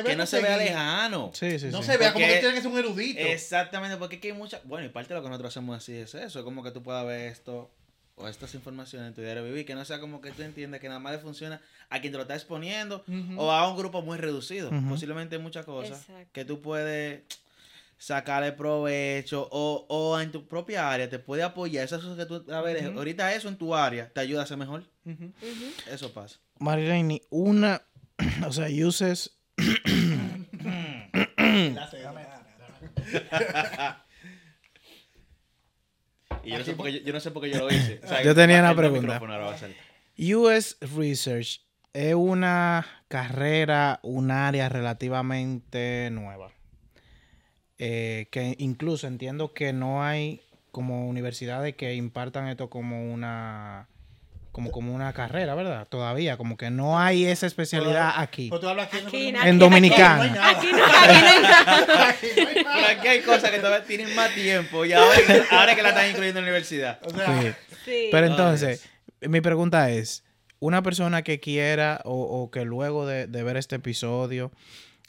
que 0.04 0.16
no 0.16 0.26
se 0.26 0.42
vea 0.42 0.58
lejano. 0.58 1.32
Sí, 1.34 1.60
sí, 1.60 1.68
No 1.68 1.82
sí. 1.82 1.92
se 1.92 1.98
vea 1.98 2.14
como 2.14 2.26
que 2.26 2.38
tiene 2.40 2.54
que 2.56 2.62
ser 2.62 2.72
un 2.72 2.78
erudito. 2.80 3.20
Exactamente, 3.20 3.98
porque 3.98 4.18
aquí 4.18 4.28
hay 4.30 4.34
mucha. 4.34 4.60
Bueno, 4.64 4.86
y 4.86 4.90
parte 4.90 5.10
de 5.14 5.16
lo 5.20 5.24
que 5.24 5.30
nosotros 5.30 5.54
hacemos 5.54 5.78
así 5.78 5.94
es 5.96 6.14
eso. 6.16 6.40
Es 6.40 6.44
como 6.46 6.64
que 6.64 6.72
tú 6.72 6.82
puedas 6.84 7.06
ver 7.06 7.32
esto 7.32 7.72
o 8.18 8.28
estas 8.30 8.56
informaciones 8.56 9.10
en 9.10 9.14
tu 9.14 9.22
diario 9.22 9.44
vivir. 9.44 9.66
Que 9.66 9.76
no 9.76 9.84
sea 9.86 10.00
como 10.00 10.22
que 10.22 10.32
tú 10.32 10.42
entiendas 10.42 10.80
que 10.80 10.88
nada 10.88 11.00
más 11.00 11.12
le 11.14 11.20
funciona 11.20 11.62
a 11.90 12.00
quien 12.00 12.12
te 12.12 12.18
lo 12.18 12.24
está 12.24 12.36
exponiendo 12.36 13.04
o 13.38 13.52
a 13.52 13.70
un 13.70 13.78
grupo 13.78 14.02
muy 14.02 14.18
reducido. 14.18 14.72
Posiblemente 14.90 15.36
hay 15.36 15.42
muchas 15.42 15.66
cosas 15.66 16.00
Exacto. 16.02 16.30
que 16.32 16.46
tú 16.46 16.62
puedes 16.62 17.22
sacarle 17.98 18.52
provecho 18.52 19.48
o, 19.52 19.86
o 19.90 20.20
en 20.20 20.32
tu 20.32 20.48
propia 20.48 20.92
área 20.92 21.10
te 21.10 21.20
puede 21.20 21.44
apoyar. 21.44 21.86
Eso 21.86 21.98
es 21.98 22.04
lo 22.04 22.16
que 22.16 22.26
tú, 22.26 22.52
a 22.52 22.62
ver, 22.62 22.90
Ujú. 22.90 22.98
ahorita 23.00 23.34
eso 23.34 23.48
en 23.48 23.58
tu 23.58 23.76
área 23.76 24.12
te 24.12 24.20
ayuda 24.22 24.44
a 24.44 24.46
ser 24.46 24.58
mejor. 24.58 24.84
Eso 25.88 26.14
pasa. 26.14 26.40
Marilene, 26.60 27.22
una, 27.30 27.82
o 28.48 28.52
sea, 28.52 28.68
uses 28.86 29.38
sé, 31.90 31.98
Y 36.44 36.52
yo 36.52 36.60
no 36.60 36.64
sé 36.64 36.74
por 36.74 36.86
qué 36.86 36.94
yo, 36.94 37.00
yo 37.00 37.14
no 37.14 37.20
sé 37.20 37.32
por 37.32 37.44
qué 37.44 37.50
yo 37.50 37.60
lo 37.60 37.72
hice. 37.72 38.00
O 38.04 38.08
sea, 38.08 38.24
Yo 38.24 38.36
tenía 38.36 38.60
una 38.60 38.76
pregunta. 38.76 39.20
US 40.18 40.78
Research 40.96 41.62
es 41.94 42.14
una 42.14 42.86
carrera, 43.08 44.00
un 44.04 44.32
área 44.32 44.70
relativamente 44.70 46.10
nueva. 46.12 46.52
Eh, 47.78 48.28
que 48.32 48.56
incluso 48.60 49.06
entiendo 49.08 49.54
que 49.54 49.74
no 49.74 50.04
hay 50.04 50.42
como 50.72 51.08
universidades 51.08 51.76
que 51.76 51.94
impartan 51.96 52.48
esto 52.48 52.70
como 52.70 53.12
una 53.14 53.88
como, 54.54 54.72
como 54.72 54.96
una 54.96 55.12
carrera, 55.12 55.54
¿verdad? 55.54 55.86
Todavía, 55.90 56.38
como 56.38 56.56
que 56.56 56.70
no 56.70 56.98
hay 56.98 57.26
esa 57.26 57.46
especialidad 57.46 58.14
aquí. 58.16 58.48
Pues 58.48 58.62
tú 58.62 58.70
hablas 58.70 58.88
aquí, 58.88 59.06
Aquí, 59.06 59.32
no- 59.34 59.40
aquí, 59.42 59.50
En 59.50 59.60
Dominicana. 59.60 60.16
No 60.16 60.24
hay 60.24 60.30
nada. 60.32 60.50
Aquí 60.52 60.68
no, 60.72 60.86
aquí 60.86 61.20
no 61.22 61.28
hay 61.28 61.42
nada. 61.42 62.10
Aquí 62.10 62.28
no 62.38 62.48
hay 62.48 62.54
Pero 62.64 62.88
aquí 63.00 63.08
hay 63.10 63.22
cosas 63.22 63.52
que 63.52 63.58
todavía 63.60 63.86
tienen 63.86 64.16
más 64.16 64.34
tiempo 64.34 64.86
y 64.86 64.94
ahora, 64.94 65.18
ahora 65.52 65.76
que 65.76 65.82
la 65.84 65.90
están 65.90 66.10
incluyendo 66.10 66.40
en 66.40 66.46
la 66.46 66.52
universidad. 66.52 67.00
O 67.04 67.10
sea, 67.10 67.42
Sí. 67.42 67.50
Sí. 67.84 68.08
Pero 68.12 68.28
No, 68.28 68.32
entonces, 68.32 68.88
mi 69.22 69.42
pregunta 69.42 69.90
es, 69.92 70.24
una 70.60 70.82
persona 70.82 71.22
que 71.22 71.42
quiera 71.42 72.00
o, 72.06 72.14
o 72.14 72.50
que 72.50 72.64
luego 72.64 73.06
de, 73.06 73.28
de 73.28 73.44
ver 73.44 73.58
este 73.58 73.76
episodio 73.76 74.54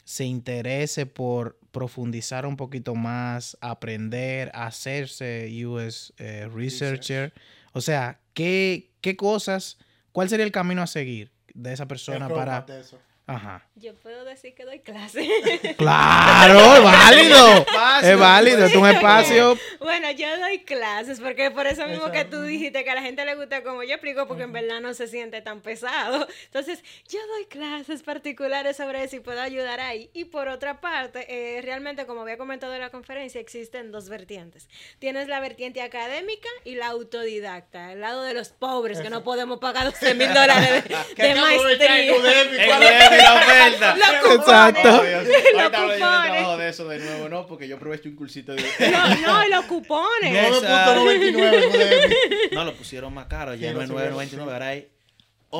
se 0.03 0.25
interese 0.25 1.05
por 1.05 1.57
profundizar 1.77 2.47
un 2.47 2.57
poquito 2.57 2.95
más, 2.95 3.55
aprender, 3.61 4.49
hacerse 4.55 5.47
US 5.63 6.11
eh, 6.17 6.49
Researcher, 6.51 7.31
o 7.71 7.81
sea, 7.81 8.19
¿qué, 8.33 8.89
¿qué 8.99 9.15
cosas, 9.15 9.77
cuál 10.11 10.27
sería 10.27 10.43
el 10.43 10.51
camino 10.51 10.81
a 10.81 10.87
seguir 10.87 11.31
de 11.53 11.73
esa 11.73 11.87
persona 11.87 12.25
es 12.25 12.33
para... 12.33 12.61
de 12.61 12.81
eso. 12.81 12.99
Ajá. 13.27 13.61
Yo 13.75 13.93
puedo 13.95 14.23
decir 14.23 14.55
que 14.55 14.63
doy 14.63 14.79
clase. 14.79 15.27
Claro, 15.77 16.75
es 16.75 16.83
válido. 16.83 17.65
Es 18.01 18.17
válido, 18.17 18.65
es 18.65 18.75
un 18.75 18.87
espacio. 18.87 19.57
bueno, 19.79 20.09
yo 20.11 20.37
doy 20.39 20.63
clases 20.63 21.19
porque 21.19 21.51
por 21.51 21.67
eso 21.67 21.85
mismo 21.87 22.09
que 22.11 22.23
tú 22.23 22.41
dijiste 22.41 22.83
que 22.83 22.89
a 22.89 22.95
la 22.95 23.01
gente 23.01 23.25
le 23.25 23.35
gusta 23.35 23.63
como 23.63 23.83
yo 23.83 23.95
explico 23.95 24.27
porque 24.27 24.43
en 24.43 24.53
verdad 24.53 24.79
no 24.79 24.93
se 24.93 25.07
siente 25.07 25.41
tan 25.41 25.59
pesado. 25.61 26.25
Entonces, 26.45 26.83
yo 27.09 27.19
doy 27.35 27.45
clases 27.45 28.01
particulares 28.01 28.77
sobre 28.77 29.03
eso 29.03 29.17
y 29.17 29.19
puedo 29.19 29.41
ayudar 29.41 29.81
ahí. 29.81 30.09
Y 30.13 30.25
por 30.25 30.47
otra 30.47 30.79
parte, 30.79 31.25
eh, 31.29 31.61
realmente 31.61 32.05
como 32.05 32.21
había 32.21 32.37
comentado 32.37 32.73
en 32.73 32.79
la 32.79 32.89
conferencia, 32.89 33.41
existen 33.41 33.91
dos 33.91 34.07
vertientes. 34.07 34.69
Tienes 34.99 35.27
la 35.27 35.41
vertiente 35.41 35.81
académica 35.81 36.49
y 36.63 36.75
la 36.75 36.87
autodidacta, 36.87 37.91
el 37.91 38.01
lado 38.01 38.23
de 38.23 38.33
los 38.33 38.49
pobres 38.49 39.01
que 39.01 39.09
no 39.09 39.23
podemos 39.23 39.59
pagar 39.59 39.85
12 39.85 40.13
mil 40.13 40.33
dólares 40.33 40.83
de, 40.85 40.95
de 41.27 41.35
maestría. 41.35 43.16
La 43.17 43.33
oferta. 43.35 43.95
Los 43.95 44.35
Exacto. 44.35 44.89
Oh, 44.89 44.95
Ahorita 44.97 45.17
hablo 45.17 45.17
yo 45.53 45.61
del 45.61 45.71
cupones. 45.71 45.97
trabajo 45.99 46.57
de 46.57 46.69
eso 46.69 46.87
de 46.87 46.99
nuevo, 46.99 47.29
no, 47.29 47.47
porque 47.47 47.67
yo 47.67 47.75
aproveché 47.77 48.09
un 48.09 48.15
cursito 48.15 48.53
de... 48.53 48.63
No, 48.91 49.15
no, 49.15 49.45
y 49.45 49.49
los 49.49 49.65
cupones. 49.65 50.33
Exacto. 50.53 51.01
9.99 51.01 51.23
el 51.23 51.35
Udemy. 51.67 52.15
No, 52.53 52.63
lo 52.65 52.73
pusieron 52.73 53.13
más 53.13 53.27
caro, 53.27 53.53
ya 53.55 53.71
no 53.71 53.77
lo 53.77 53.81
es 53.83 53.89
subieron, 53.89 54.17
9.99, 54.17 54.51
ahora 54.53 54.67
hay 54.67 54.87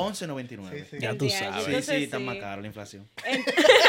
11.99. 0.06 0.70
Sí, 0.70 0.84
sí. 0.90 0.96
Ya 1.00 1.16
tú 1.16 1.28
sabes. 1.28 1.64
Sí, 1.64 1.70
entonces 1.70 1.96
sí, 1.96 2.04
está 2.04 2.18
sí. 2.18 2.24
más 2.24 2.36
caro 2.36 2.60
la 2.60 2.66
inflación. 2.66 3.08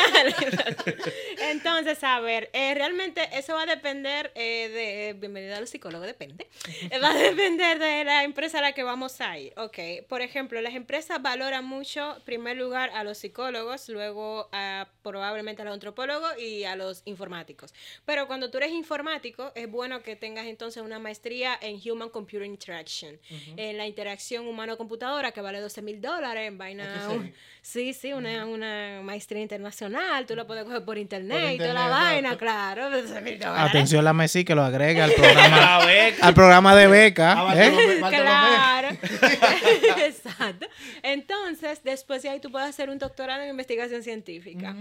Entonces, 1.51 2.03
a 2.03 2.20
ver, 2.20 2.49
eh, 2.53 2.74
realmente 2.74 3.28
eso 3.34 3.53
va 3.53 3.64
a 3.64 3.66
depender 3.66 4.32
eh, 4.36 4.70
de, 4.70 5.20
bienvenida 5.20 5.57
al 5.57 5.68
psicólogo, 5.68 6.05
depende, 6.05 6.47
Eh, 6.89 6.99
va 6.99 7.12
a 7.12 7.16
depender 7.16 7.80
de 7.80 8.03
la 8.03 8.24
empresa 8.24 8.60
a 8.60 8.62
la 8.62 8.74
que 8.74 8.84
vamos 8.84 9.20
a 9.22 9.38
ir. 9.38 9.53
Ok, 9.57 9.78
por 10.07 10.22
ejemplo, 10.22 10.62
las 10.62 10.76
empresas 10.76 11.22
valoran 11.22 11.66
mucho, 11.66 12.18
en 12.18 12.24
primer 12.24 12.57
lugar, 12.57 12.91
a 12.93 13.03
los 13.03 13.18
psicólogos, 13.18 13.89
luego 13.89 14.49
a, 14.51 14.88
probablemente 15.01 15.62
a 15.62 15.66
los 15.66 15.74
antropólogos 15.74 16.38
y 16.39 16.64
a 16.64 16.76
los 16.76 17.01
informáticos. 17.05 17.74
Pero 18.05 18.28
cuando 18.28 18.49
tú 18.49 18.57
eres 18.57 18.72
informático, 18.72 19.51
es 19.55 19.70
bueno 19.70 20.01
que 20.03 20.16
tengas 20.16 20.47
entonces 20.47 20.84
una 20.84 20.99
maestría 20.99 21.57
en 21.62 21.80
Human 21.89 22.10
Computer 22.10 22.45
Interaction, 22.45 23.20
en 23.57 23.78
la 23.78 23.88
interacción 23.88 24.47
humano-computadora, 24.47 25.32
que 25.32 25.41
vale 25.41 25.60
12 25.60 25.82
mil 25.82 25.99
dólares, 26.02 26.47
en 26.47 26.58
vaina... 26.58 26.88
Sí, 27.62 27.93
sí, 27.93 28.14
una, 28.14 28.45
una 28.45 29.02
maestría 29.04 29.41
internacional, 29.41 30.26
tú 30.26 30.36
lo 30.36 30.47
puedes 30.47 30.64
coger 30.64 30.84
por 30.86 30.97
internet, 30.97 31.41
Por 31.41 31.52
y 31.52 31.58
toda 31.58 31.74
la 31.74 31.88
vaina, 31.88 32.38
claro. 32.38 32.89
12 32.89 33.22
mil 33.22 33.38
dólares. 33.38 33.70
Atención 33.70 34.04
la 34.06 34.14
Messi 34.14 34.45
que 34.45 34.56
lo 34.56 34.64
agrega 34.64 35.04
al 35.04 35.12
programa, 35.16 35.76
A 35.76 35.86
ver, 35.86 36.16
al 36.22 36.34
programa 36.34 36.76
de 36.76 36.88
beca. 36.88 37.36
Ah, 37.38 37.54
¿eh? 37.56 37.97
Claro. 38.00 38.89
Exacto. 40.06 40.68
Entonces, 41.04 41.82
después 41.84 42.24
de 42.24 42.30
ahí 42.30 42.39
tú 42.39 42.50
puedes 42.50 42.70
hacer 42.70 42.89
un 42.89 42.97
doctorado 42.97 43.43
en 43.43 43.50
investigación 43.50 44.04
científica. 44.04 44.76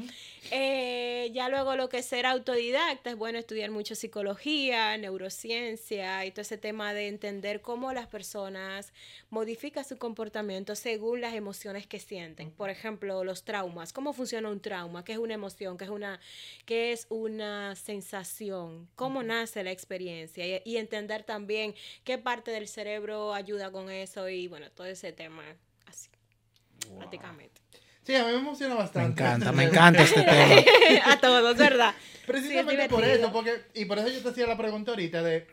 Eh, 0.51 1.31
ya 1.35 1.51
luego 1.51 1.77
lo 1.77 1.89
que 1.91 1.99
es 1.99 2.07
ser 2.07 2.25
autodidacta 2.25 3.11
es 3.11 3.17
bueno 3.17 3.39
estudiar 3.39 3.71
mucho 3.71 3.95
psicología, 3.95 4.97
neurociencia 4.97 6.25
y 6.25 6.31
todo 6.31 6.41
ese 6.41 6.57
tema 6.57 6.95
de 6.95 7.09
entender 7.09 7.61
cómo 7.61 7.93
las 7.93 8.07
personas 8.07 8.93
modifican 9.31 9.85
su 9.85 9.99
comportamiento 9.99 10.75
según 10.75 10.98
las 11.17 11.35
emociones 11.35 11.87
que 11.87 11.99
sienten. 12.01 12.51
Por 12.51 12.71
ejemplo, 12.71 13.25
los 13.25 13.45
traumas. 13.45 13.93
¿Cómo 13.93 14.13
funciona 14.13 14.49
un 14.49 14.61
trauma? 14.61 15.05
¿Qué 15.05 15.13
es 15.13 15.19
una 15.19 15.35
emoción? 15.35 15.77
¿Qué 15.79 15.85
es 15.85 15.91
una, 15.91 16.21
qué 16.67 16.93
es 16.93 17.07
una 17.11 17.75
sensación? 17.77 18.89
¿Cómo 18.97 19.23
nace 19.23 19.63
la 19.65 19.71
experiencia? 19.71 20.47
Y, 20.47 20.63
y 20.65 20.77
entender 20.77 21.23
también 21.25 21.75
qué 22.05 22.19
parte 22.19 22.51
del 22.51 22.69
cerebro 22.69 23.35
ayuda 23.35 23.71
con 23.71 23.91
eso 23.91 24.29
y 24.29 24.49
bueno, 24.49 24.71
todo 24.71 24.87
ese 24.87 25.13
tema 25.13 25.43
así, 25.87 26.09
prácticamente. 26.97 27.61
Sí, 28.03 28.15
a 28.15 28.25
mí 28.25 28.33
me 28.33 28.39
emociona 28.39 28.75
Me 28.75 28.81
bastante. 28.81 29.23
encanta, 29.23 29.53
me 29.53 29.65
encanta 29.69 30.03
este 30.03 30.23
tema. 30.23 30.63
A 31.13 31.21
todos, 31.21 31.57
¿verdad? 31.57 31.95
Precisamente 32.27 32.85
Sí, 32.85 32.89
por 32.89 33.05
eso, 33.05 33.33
porque, 33.33 33.63
y 33.75 33.85
por 33.85 33.99
eso 33.99 34.09
yo 34.09 34.23
te 34.23 34.29
hacía 34.31 34.47
la 34.47 34.57
pregunta 34.57 34.93
ahorita 34.93 35.23
de 35.23 35.47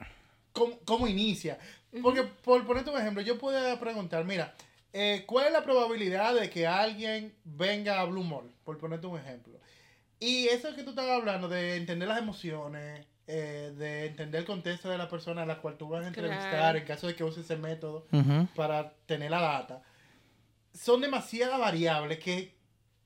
cómo, 0.54 0.80
cómo 0.86 1.08
inicia. 1.08 1.60
Porque, 2.02 2.24
por 2.24 2.66
ponerte 2.66 2.90
un 2.90 3.00
ejemplo, 3.00 3.22
yo 3.22 3.38
puedo 3.38 3.80
preguntar, 3.80 4.26
mira, 4.26 4.54
eh, 4.98 5.24
¿cuál 5.28 5.48
es 5.48 5.52
la 5.52 5.62
probabilidad 5.64 6.34
de 6.34 6.50
que 6.50 6.66
alguien 6.66 7.36
venga 7.44 8.00
a 8.00 8.06
Blue 8.06 8.24
Mall? 8.24 8.50
Por 8.64 8.78
ponerte 8.78 9.08
un 9.08 9.20
ejemplo. 9.20 9.60
Y 10.20 10.48
eso 10.48 10.74
que 10.74 10.84
tú 10.84 10.92
estabas 10.92 11.20
hablando, 11.20 11.50
de 11.50 11.76
entender 11.76 12.08
las 12.08 12.20
emociones, 12.20 13.06
eh, 13.28 13.74
de 13.78 14.06
entender 14.06 14.40
el 14.40 14.46
contexto 14.48 14.88
de 14.90 14.98
la 14.98 15.10
persona 15.10 15.42
a 15.42 15.46
la 15.46 15.60
cual 15.60 15.76
tú 15.78 15.90
vas 15.90 16.06
a 16.06 16.08
entrevistar, 16.08 16.50
Claro. 16.50 16.78
en 16.78 16.86
caso 16.86 17.08
de 17.08 17.16
que 17.16 17.24
uses 17.26 17.44
ese 17.44 17.58
método 17.58 18.08
para 18.56 18.94
tener 19.06 19.32
la 19.32 19.42
data, 19.42 19.84
son 20.74 21.02
demasiadas 21.02 21.60
variables 21.60 22.20
que, 22.20 22.56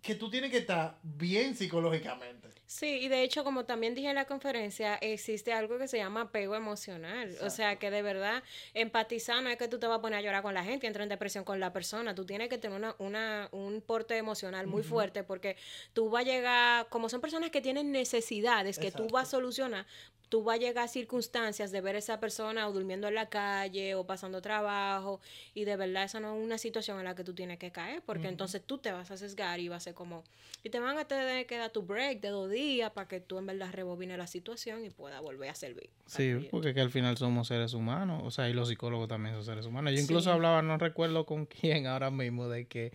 que 0.01 0.13
tú 0.15 0.29
tienes 0.29 0.51
que 0.51 0.57
estar 0.59 0.99
bien 1.01 1.55
psicológicamente. 1.55 2.49
Sí, 2.69 2.99
y 3.01 3.07
de 3.07 3.23
hecho, 3.23 3.43
como 3.43 3.65
también 3.65 3.95
dije 3.95 4.09
en 4.09 4.15
la 4.15 4.25
conferencia, 4.25 4.93
existe 4.97 5.51
algo 5.53 5.79
que 5.79 5.87
se 5.87 5.97
llama 5.97 6.21
apego 6.21 6.53
emocional. 6.53 7.35
O 7.41 7.49
sea, 7.49 7.79
que 7.79 7.89
de 7.89 8.03
verdad, 8.03 8.43
empatizar 8.75 9.41
no 9.41 9.49
es 9.49 9.57
que 9.57 9.67
tú 9.67 9.79
te 9.79 9.87
vas 9.87 9.97
a 9.97 10.01
poner 10.03 10.19
a 10.19 10.21
llorar 10.21 10.43
con 10.43 10.53
la 10.53 10.63
gente, 10.63 10.85
entrar 10.85 11.01
en 11.01 11.09
depresión 11.09 11.43
con 11.43 11.59
la 11.59 11.73
persona. 11.73 12.13
Tú 12.13 12.27
tienes 12.27 12.47
que 12.47 12.59
tener 12.59 12.77
una, 12.77 12.95
una, 12.99 13.49
un 13.53 13.81
porte 13.81 14.17
emocional 14.17 14.67
muy 14.67 14.83
fuerte 14.83 15.23
porque 15.23 15.57
tú 15.93 16.11
vas 16.11 16.21
a 16.21 16.25
llegar, 16.25 16.89
como 16.89 17.09
son 17.09 17.21
personas 17.21 17.49
que 17.49 17.59
tienen 17.59 17.91
necesidades 17.91 18.77
que 18.77 18.91
tú 18.91 19.07
vas 19.07 19.29
a 19.29 19.31
solucionar, 19.31 19.87
tú 20.29 20.43
vas 20.43 20.57
a 20.57 20.59
llegar 20.59 20.85
a 20.85 20.87
circunstancias 20.87 21.71
de 21.71 21.81
ver 21.81 21.95
a 21.95 21.99
esa 21.99 22.19
persona 22.19 22.67
o 22.67 22.71
durmiendo 22.71 23.07
en 23.07 23.15
la 23.15 23.29
calle 23.29 23.95
o 23.95 24.05
pasando 24.05 24.41
trabajo 24.41 25.19
y 25.55 25.65
de 25.65 25.75
verdad 25.75 26.03
esa 26.03 26.19
no 26.19 26.37
es 26.37 26.43
una 26.43 26.59
situación 26.59 26.99
en 26.99 27.05
la 27.05 27.15
que 27.15 27.23
tú 27.23 27.33
tienes 27.33 27.57
que 27.57 27.71
caer 27.71 28.03
porque 28.03 28.27
entonces 28.27 28.61
tú 28.63 28.77
te 28.77 28.91
vas 28.91 29.09
a 29.09 29.17
sesgar 29.17 29.59
y 29.59 29.67
va 29.67 29.77
a 29.77 29.79
ser 29.79 29.95
como 29.95 30.23
y 30.63 30.69
te 30.69 30.79
van 30.79 30.97
a 30.97 31.05
tener 31.05 31.47
que 31.47 31.57
dar 31.57 31.71
tu 31.71 31.81
break 31.81 32.21
de 32.21 32.29
dos 32.29 32.49
días 32.49 32.58
para 32.93 33.07
que 33.07 33.19
tú 33.19 33.37
en 33.37 33.45
verdad 33.45 33.71
rebobines 33.71 34.17
la 34.17 34.27
situación 34.27 34.83
y 34.85 34.89
pueda 34.89 35.19
volver 35.19 35.49
a 35.49 35.55
servir. 35.55 35.89
Sí, 36.05 36.47
porque 36.51 36.73
que 36.73 36.81
al 36.81 36.91
final 36.91 37.17
somos 37.17 37.47
seres 37.47 37.73
humanos, 37.73 38.21
o 38.25 38.31
sea, 38.31 38.49
y 38.49 38.53
los 38.53 38.69
psicólogos 38.69 39.07
también 39.07 39.35
son 39.35 39.43
seres 39.45 39.65
humanos. 39.65 39.93
Yo 39.93 39.99
incluso 39.99 40.29
Sí. 40.29 40.33
hablaba, 40.33 40.61
no 40.61 40.77
recuerdo 40.77 41.25
con 41.25 41.45
quién 41.45 41.87
ahora 41.87 42.09
mismo, 42.11 42.47
de 42.49 42.67
que 42.67 42.91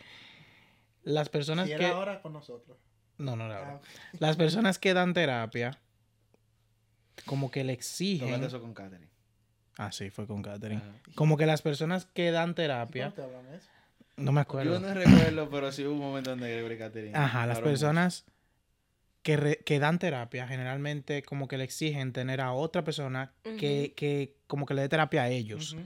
las 1.03 1.29
personas 1.29 1.69
Si 1.69 1.77
que... 1.77 1.85
era 1.85 1.95
ahora 1.97 2.23
con 2.23 2.33
nosotros. 2.33 2.79
No, 3.19 3.37
no 3.37 3.47
era 3.47 3.59
ahora. 3.59 3.71
Ah, 3.75 3.77
ok. 3.77 4.21
Las 4.21 4.37
personas 4.37 4.79
que 4.79 4.93
dan 4.93 5.15
terapia, 5.15 5.79
como 7.27 7.51
que 7.51 7.63
le 7.65 7.73
exigen... 7.73 8.43
eso 8.43 8.61
con 8.61 8.75
Catherine. 8.75 9.09
Ah, 9.77 9.93
sí, 9.93 10.11
fue 10.11 10.27
con 10.27 10.43
Catherine. 10.43 10.81
Ajá. 10.81 10.93
Como 11.15 11.37
que 11.37 11.47
las 11.47 11.63
personas 11.63 12.07
que 12.07 12.31
dan 12.31 12.51
¿Cómo 12.51 12.55
terapia, 12.55 13.11
te 13.15 13.23
hablan 13.23 13.47
eso? 13.55 13.69
no 14.17 14.31
me 14.33 14.41
acuerdo. 14.41 14.75
Yo 14.75 14.81
no 14.81 14.95
recuerdo, 14.95 15.49
pero 15.51 15.73
sí 15.73 15.85
hubo 15.85 15.95
un 15.95 16.01
momento 16.01 16.31
donde 16.31 16.51
Gregory 16.51 16.75
y 16.75 16.79
Catherine. 16.79 17.17
Ajá, 17.19 17.47
las 17.47 17.61
personas 17.61 18.25
que, 19.25 19.37
re- 19.37 19.57
que 19.65 19.81
dan 19.81 19.99
terapia 19.99 20.47
generalmente 20.47 21.23
como 21.23 21.49
que 21.49 21.57
le 21.59 21.65
exigen 21.65 22.13
tener 22.13 22.41
a 22.41 22.53
otra 22.53 22.85
persona 22.85 23.33
que, 23.59 23.93
que 23.97 24.37
como 24.47 24.67
que 24.67 24.75
le 24.75 24.83
dé 24.83 24.89
terapia 24.89 25.23
a 25.25 25.29
ellos. 25.31 25.77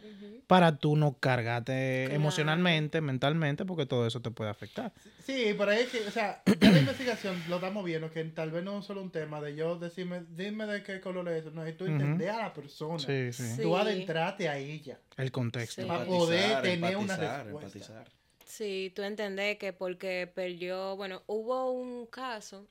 Para 0.49 0.77
tú 0.79 0.97
no 0.97 1.19
cargarte 1.19 2.03
Claro. 2.07 2.15
emocionalmente, 2.17 3.01
mentalmente, 3.01 3.65
porque 3.65 3.87
todo 3.87 4.07
eso 4.07 4.21
te 4.23 4.31
puede 4.31 4.51
afectar. 4.51 4.93
Sí, 5.25 5.55
pero 5.57 5.71
es 5.73 5.89
que, 5.89 6.01
o 6.07 6.11
sea, 6.11 6.43
ya 6.61 6.71
la 6.71 6.79
investigación 6.79 7.41
lo 7.49 7.57
estamos 7.57 7.85
viendo, 7.85 8.11
que 8.11 8.25
tal 8.25 8.51
vez 8.51 8.65
no 8.65 8.79
es 8.81 8.85
solo 8.87 9.03
un 9.03 9.11
tema 9.11 9.41
de 9.41 9.55
yo 9.55 9.79
decirme, 9.79 10.25
dime 10.31 10.67
de 10.67 10.83
qué 10.83 11.01
color 11.01 11.29
es 11.29 11.43
eso, 11.43 11.51
no, 11.53 11.65
es 11.65 11.77
tú 11.77 11.85
entender 11.87 12.31
a 12.31 12.39
la 12.39 12.53
persona. 12.55 12.99
Sí, 12.99 13.33
sí. 13.33 13.57
Sí. 13.57 13.63
Tú 13.63 13.77
adentrarte 13.77 14.49
a 14.49 14.57
ella. 14.59 14.99
El 15.17 15.31
contexto. 15.31 15.83
Sí. 15.83 15.87
para 15.89 16.03
Empatizar, 16.05 16.19
poder 16.27 16.63
tener 16.63 16.97
una 16.97 17.15
empatizar, 17.15 17.45
respuesta. 17.47 17.79
empatizar. 17.79 18.13
Sí, 18.47 18.93
tú 18.97 19.03
entendés 19.03 19.59
que 19.59 19.73
porque 19.75 20.29
perdió, 20.35 20.97
bueno, 20.97 21.23
hubo 21.27 21.71
un 21.71 22.07
caso 22.07 22.67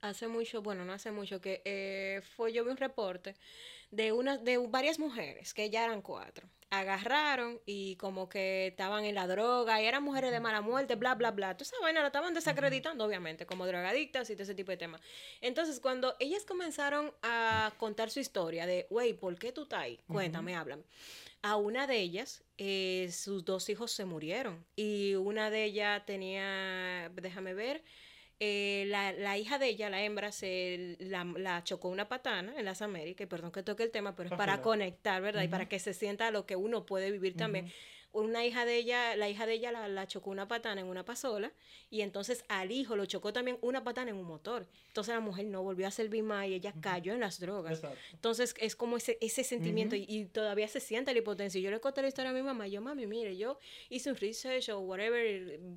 hace 0.00 0.28
mucho, 0.28 0.62
bueno, 0.62 0.84
no 0.84 0.92
hace 0.92 1.10
mucho, 1.10 1.40
que 1.40 1.62
eh, 1.64 2.20
fue, 2.36 2.52
yo 2.52 2.64
vi 2.64 2.70
un 2.70 2.76
reporte 2.76 3.34
de 3.90 4.12
una, 4.12 4.36
de 4.36 4.58
varias 4.58 4.98
mujeres, 4.98 5.54
que 5.54 5.70
ya 5.70 5.84
eran 5.84 6.02
cuatro, 6.02 6.48
agarraron 6.70 7.60
y 7.64 7.96
como 7.96 8.28
que 8.28 8.68
estaban 8.68 9.04
en 9.04 9.14
la 9.14 9.26
droga 9.26 9.80
y 9.80 9.86
eran 9.86 10.02
mujeres 10.02 10.30
de 10.30 10.40
mala 10.40 10.60
muerte, 10.60 10.96
bla, 10.96 11.14
bla, 11.14 11.30
bla. 11.30 11.56
Tú 11.56 11.64
sabes, 11.64 11.94
la 11.94 12.06
estaban 12.06 12.34
desacreditando, 12.34 13.04
obviamente, 13.04 13.46
como 13.46 13.66
drogadictas 13.66 14.28
y 14.28 14.34
todo 14.34 14.42
ese 14.42 14.54
tipo 14.54 14.70
de 14.70 14.76
temas. 14.76 15.00
Entonces, 15.40 15.80
cuando 15.80 16.14
ellas 16.20 16.44
comenzaron 16.44 17.12
a 17.22 17.72
contar 17.78 18.10
su 18.10 18.20
historia 18.20 18.66
de, 18.66 18.86
wey, 18.90 19.14
¿por 19.14 19.38
qué 19.38 19.52
tú 19.52 19.62
estás 19.62 19.80
ahí? 19.80 20.00
Cuéntame, 20.06 20.54
háblame. 20.54 20.84
A 21.40 21.56
una 21.56 21.86
de 21.86 21.98
ellas, 22.00 22.42
eh, 22.58 23.08
sus 23.12 23.44
dos 23.44 23.68
hijos 23.68 23.92
se 23.92 24.04
murieron 24.04 24.66
y 24.74 25.14
una 25.14 25.50
de 25.50 25.64
ellas 25.64 26.04
tenía, 26.04 27.10
déjame 27.14 27.54
ver, 27.54 27.84
eh, 28.40 28.84
la, 28.86 29.12
la 29.12 29.36
hija 29.36 29.58
de 29.58 29.68
ella, 29.68 29.90
la 29.90 30.02
hembra, 30.02 30.30
se 30.30 30.96
la, 31.00 31.24
la 31.24 31.64
chocó 31.64 31.88
una 31.88 32.08
patana 32.08 32.54
en 32.56 32.64
las 32.64 32.82
Américas, 32.82 33.24
y 33.24 33.26
perdón 33.26 33.50
que 33.50 33.62
toque 33.62 33.82
el 33.82 33.90
tema, 33.90 34.14
pero 34.14 34.28
es 34.30 34.36
para 34.36 34.62
conectar, 34.62 35.20
¿verdad? 35.20 35.42
Y 35.42 35.48
para 35.48 35.68
que 35.68 35.78
se 35.78 35.92
sienta 35.92 36.30
lo 36.30 36.46
que 36.46 36.54
uno 36.56 36.86
puede 36.86 37.10
vivir 37.10 37.36
también. 37.36 37.72
Una 38.18 38.44
hija 38.44 38.64
de 38.64 38.76
ella, 38.76 39.16
la 39.16 39.28
hija 39.28 39.46
de 39.46 39.54
ella 39.54 39.72
la, 39.72 39.88
la 39.88 40.06
chocó 40.06 40.30
una 40.30 40.48
patana 40.48 40.80
en 40.80 40.86
una 40.86 41.04
pasola 41.04 41.52
y 41.90 42.00
entonces 42.02 42.44
al 42.48 42.72
hijo 42.72 42.96
lo 42.96 43.06
chocó 43.06 43.32
también 43.32 43.58
una 43.60 43.84
patana 43.84 44.10
en 44.10 44.16
un 44.16 44.24
motor. 44.26 44.66
Entonces 44.88 45.14
la 45.14 45.20
mujer 45.20 45.46
no 45.46 45.62
volvió 45.62 45.86
a 45.86 45.90
servir 45.90 46.22
más 46.24 46.46
y 46.48 46.54
ella 46.54 46.74
cayó 46.80 47.12
en 47.14 47.20
las 47.20 47.38
drogas. 47.38 47.74
Exacto. 47.78 47.98
Entonces 48.12 48.54
es 48.58 48.74
como 48.76 48.96
ese, 48.96 49.16
ese 49.20 49.44
sentimiento 49.44 49.94
y, 49.96 50.04
y 50.08 50.24
todavía 50.26 50.66
se 50.68 50.80
siente 50.80 51.12
la 51.12 51.18
hipotencia. 51.18 51.58
Y 51.58 51.62
Yo 51.62 51.70
le 51.70 51.80
conté 51.80 52.02
la 52.02 52.08
historia 52.08 52.30
a 52.30 52.34
mi 52.34 52.42
mamá. 52.42 52.66
Yo, 52.66 52.80
mami, 52.80 53.06
mire, 53.06 53.36
yo 53.36 53.58
hice 53.90 54.10
un 54.10 54.16
research 54.16 54.68
o 54.70 54.80
whatever 54.80 55.24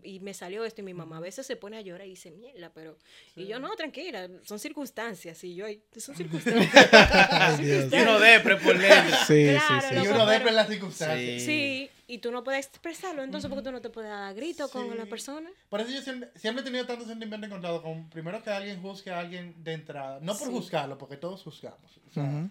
y, 0.03 0.15
y 0.15 0.19
me 0.19 0.33
salió 0.33 0.65
esto. 0.65 0.81
Y 0.81 0.83
mi 0.83 0.93
mamá 0.93 1.17
a 1.17 1.21
veces 1.21 1.45
se 1.45 1.55
pone 1.55 1.77
a 1.77 1.81
llorar 1.81 2.07
y 2.07 2.11
dice, 2.11 2.31
mierda, 2.31 2.71
pero. 2.73 2.97
Y 3.35 3.45
yo, 3.45 3.59
no, 3.59 3.75
tranquila, 3.75 4.27
son 4.43 4.59
circunstancias. 4.59 5.43
Y 5.43 5.55
yo, 5.55 5.65
"Ay, 5.67 5.81
son 5.97 6.15
circunstancias. 6.15 6.89
Ay, 7.31 7.63
Dios. 7.63 7.93
Y 7.93 7.95
uno 8.01 8.19
depre 8.19 8.57
por 8.57 8.77
dentro. 8.77 9.17
Sí, 9.27 9.45
Claro, 9.51 9.87
sí, 9.89 9.95
sí. 9.95 10.03
Y 10.03 10.07
uno 10.07 10.31
en 10.31 10.55
las 10.55 10.67
circunstancias. 10.67 11.41
Sí. 11.41 11.45
sí, 11.45 11.89
y 12.07 12.17
tú 12.19 12.31
no 12.31 12.43
puedes 12.43 12.65
expresarlo. 12.67 13.23
Entonces, 13.23 13.49
¿por 13.49 13.59
qué 13.59 13.63
tú 13.65 13.71
no 13.71 13.81
te 13.81 13.89
puedes 13.89 14.09
dar 14.11 14.33
grito 14.35 14.69
con 14.69 14.97
la 14.97 15.05
persona? 15.05 15.49
Por 15.69 15.81
eso 15.81 15.91
yo 15.91 16.01
siempre, 16.01 16.29
siempre 16.35 16.61
he 16.61 16.65
tenido 16.65 16.85
tanto 16.85 17.05
sentimiento 17.05 17.45
encontrado 17.47 17.81
con 17.81 18.09
primero 18.09 18.41
que 18.43 18.49
alguien 18.49 18.81
juzgue 18.81 19.11
a 19.11 19.19
alguien 19.19 19.55
de 19.63 19.73
entrada. 19.73 20.19
No 20.21 20.37
por 20.37 20.47
Sí. 20.47 20.53
juzgarlo, 20.53 20.97
porque 20.97 21.17
todos 21.17 21.41
juzgamos. 21.43 21.79
O 22.09 22.13
sea, 22.13 22.49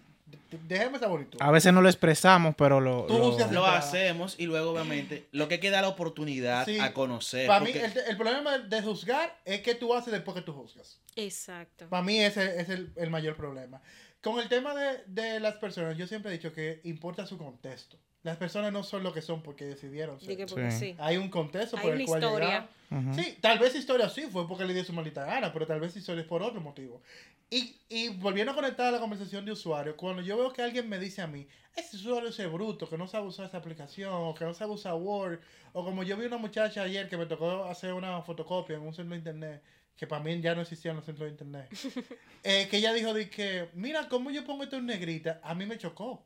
esa 0.95 1.07
bonito. 1.07 1.37
A 1.41 1.51
veces 1.51 1.73
no 1.73 1.81
lo 1.81 1.89
expresamos, 1.89 2.55
pero 2.57 2.79
lo... 2.79 3.03
Tú 3.05 3.17
lo- 3.51 3.65
hacemos 3.65 4.35
y 4.39 4.45
luego, 4.45 4.71
obviamente, 4.71 5.27
lo 5.31 5.47
que 5.47 5.59
queda 5.59 5.81
la 5.81 5.89
oportunidad 5.89 6.65
Sí. 6.65 6.79
a 6.79 6.93
conocer. 6.93 7.47
Para 7.47 7.59
mí, 7.63 7.71
porque- 7.71 7.85
el, 7.85 7.97
el 8.09 8.17
problema 8.17 8.57
de 8.57 8.81
juzgar 8.81 9.37
es 9.45 9.61
que 9.61 9.75
tú 9.75 9.93
haces 9.93 10.13
después 10.13 10.35
que 10.35 10.41
tú 10.41 10.53
juzgas. 10.53 10.99
Exacto. 11.15 11.87
Para 11.89 12.03
mí 12.03 12.19
ese 12.19 12.61
es 12.61 12.69
el, 12.69 12.91
el 12.95 13.09
mayor 13.09 13.35
problema. 13.35 13.81
Con 14.21 14.39
el 14.39 14.47
tema 14.49 14.73
de, 14.75 15.03
de 15.07 15.39
las 15.39 15.55
personas, 15.55 15.97
yo 15.97 16.07
siempre 16.07 16.31
he 16.31 16.37
dicho 16.37 16.53
que 16.53 16.79
importa 16.83 17.25
su 17.25 17.37
contexto. 17.37 17.97
Las 18.23 18.37
personas 18.37 18.71
no 18.71 18.83
son 18.83 19.01
lo 19.03 19.13
que 19.13 19.21
son 19.21 19.41
porque 19.41 19.65
decidieron 19.65 20.19
ser. 20.19 20.29
Dije 20.29 20.45
porque 20.45 20.71
Sí. 20.71 20.79
sí. 20.91 20.95
Hay 20.99 21.17
un 21.17 21.29
contexto 21.29 21.77
Hay 21.77 21.83
por 21.83 21.91
el 21.93 21.97
una 22.01 22.05
cual 22.07 22.23
historia. 22.23 22.69
llegaron. 22.91 23.13
Sí, 23.15 23.37
tal 23.41 23.57
vez 23.57 23.73
historia 23.75 24.09
sí 24.09 24.23
fue 24.29 24.47
porque 24.47 24.65
le 24.65 24.73
dio 24.73 24.83
su 24.83 24.93
maldita 24.93 25.25
gana, 25.25 25.51
pero 25.51 25.65
tal 25.65 25.79
vez 25.79 25.95
historia 25.95 26.21
es 26.21 26.27
por 26.27 26.43
otro 26.43 26.61
motivo. 26.61 27.01
Y, 27.49 27.75
y 27.89 28.09
volviendo 28.09 28.51
a 28.51 28.55
conectar 28.55 28.87
a 28.87 28.91
la 28.91 28.99
conversación 28.99 29.43
de 29.45 29.51
usuario, 29.53 29.95
cuando 29.97 30.21
yo 30.21 30.37
veo 30.37 30.53
que 30.53 30.61
alguien 30.61 30.87
me 30.87 30.99
dice 30.99 31.21
a 31.21 31.27
mí, 31.27 31.47
ese 31.75 31.97
usuario 31.97 32.29
es 32.29 32.51
bruto, 32.51 32.87
que 32.89 32.97
no 32.97 33.07
sabe 33.07 33.27
usar 33.27 33.47
esa 33.47 33.57
aplicación, 33.57 34.11
o 34.13 34.33
que 34.35 34.45
no 34.45 34.53
sabe 34.53 34.71
usar 34.73 34.93
Word, 34.93 35.39
o 35.73 35.83
como 35.83 36.03
yo 36.03 36.15
vi 36.17 36.25
una 36.25 36.37
muchacha 36.37 36.83
ayer 36.83 37.09
que 37.09 37.17
me 37.17 37.25
tocó 37.25 37.65
hacer 37.65 37.93
una 37.93 38.21
fotocopia 38.21 38.75
en 38.75 38.83
un 38.83 38.93
centro 38.93 39.11
de 39.13 39.17
internet, 39.19 39.63
que 39.97 40.05
para 40.07 40.23
mí 40.23 40.39
ya 40.41 40.53
no 40.55 40.61
existían 40.61 40.95
los 40.95 41.05
centros 41.05 41.25
de 41.25 41.31
internet, 41.31 41.67
eh, 42.43 42.67
que 42.69 42.77
ella 42.77 42.93
dijo 42.93 43.13
de 43.13 43.29
que, 43.29 43.69
mira, 43.73 44.07
cómo 44.09 44.31
yo 44.31 44.43
pongo 44.45 44.63
esto 44.63 44.77
en 44.77 44.85
negrita, 44.85 45.39
a 45.43 45.53
mí 45.55 45.65
me 45.65 45.77
chocó. 45.77 46.23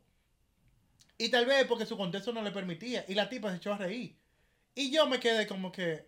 Y 1.18 1.28
tal 1.30 1.46
vez 1.46 1.64
porque 1.66 1.86
su 1.86 1.96
contexto 1.96 2.32
no 2.32 2.42
le 2.42 2.50
permitía, 2.50 3.04
y 3.08 3.14
la 3.14 3.28
tipa 3.28 3.50
se 3.50 3.56
echó 3.56 3.72
a 3.72 3.78
reír. 3.78 4.16
Y 4.74 4.90
yo 4.90 5.06
me 5.06 5.18
quedé 5.18 5.46
como 5.46 5.72
que, 5.72 6.06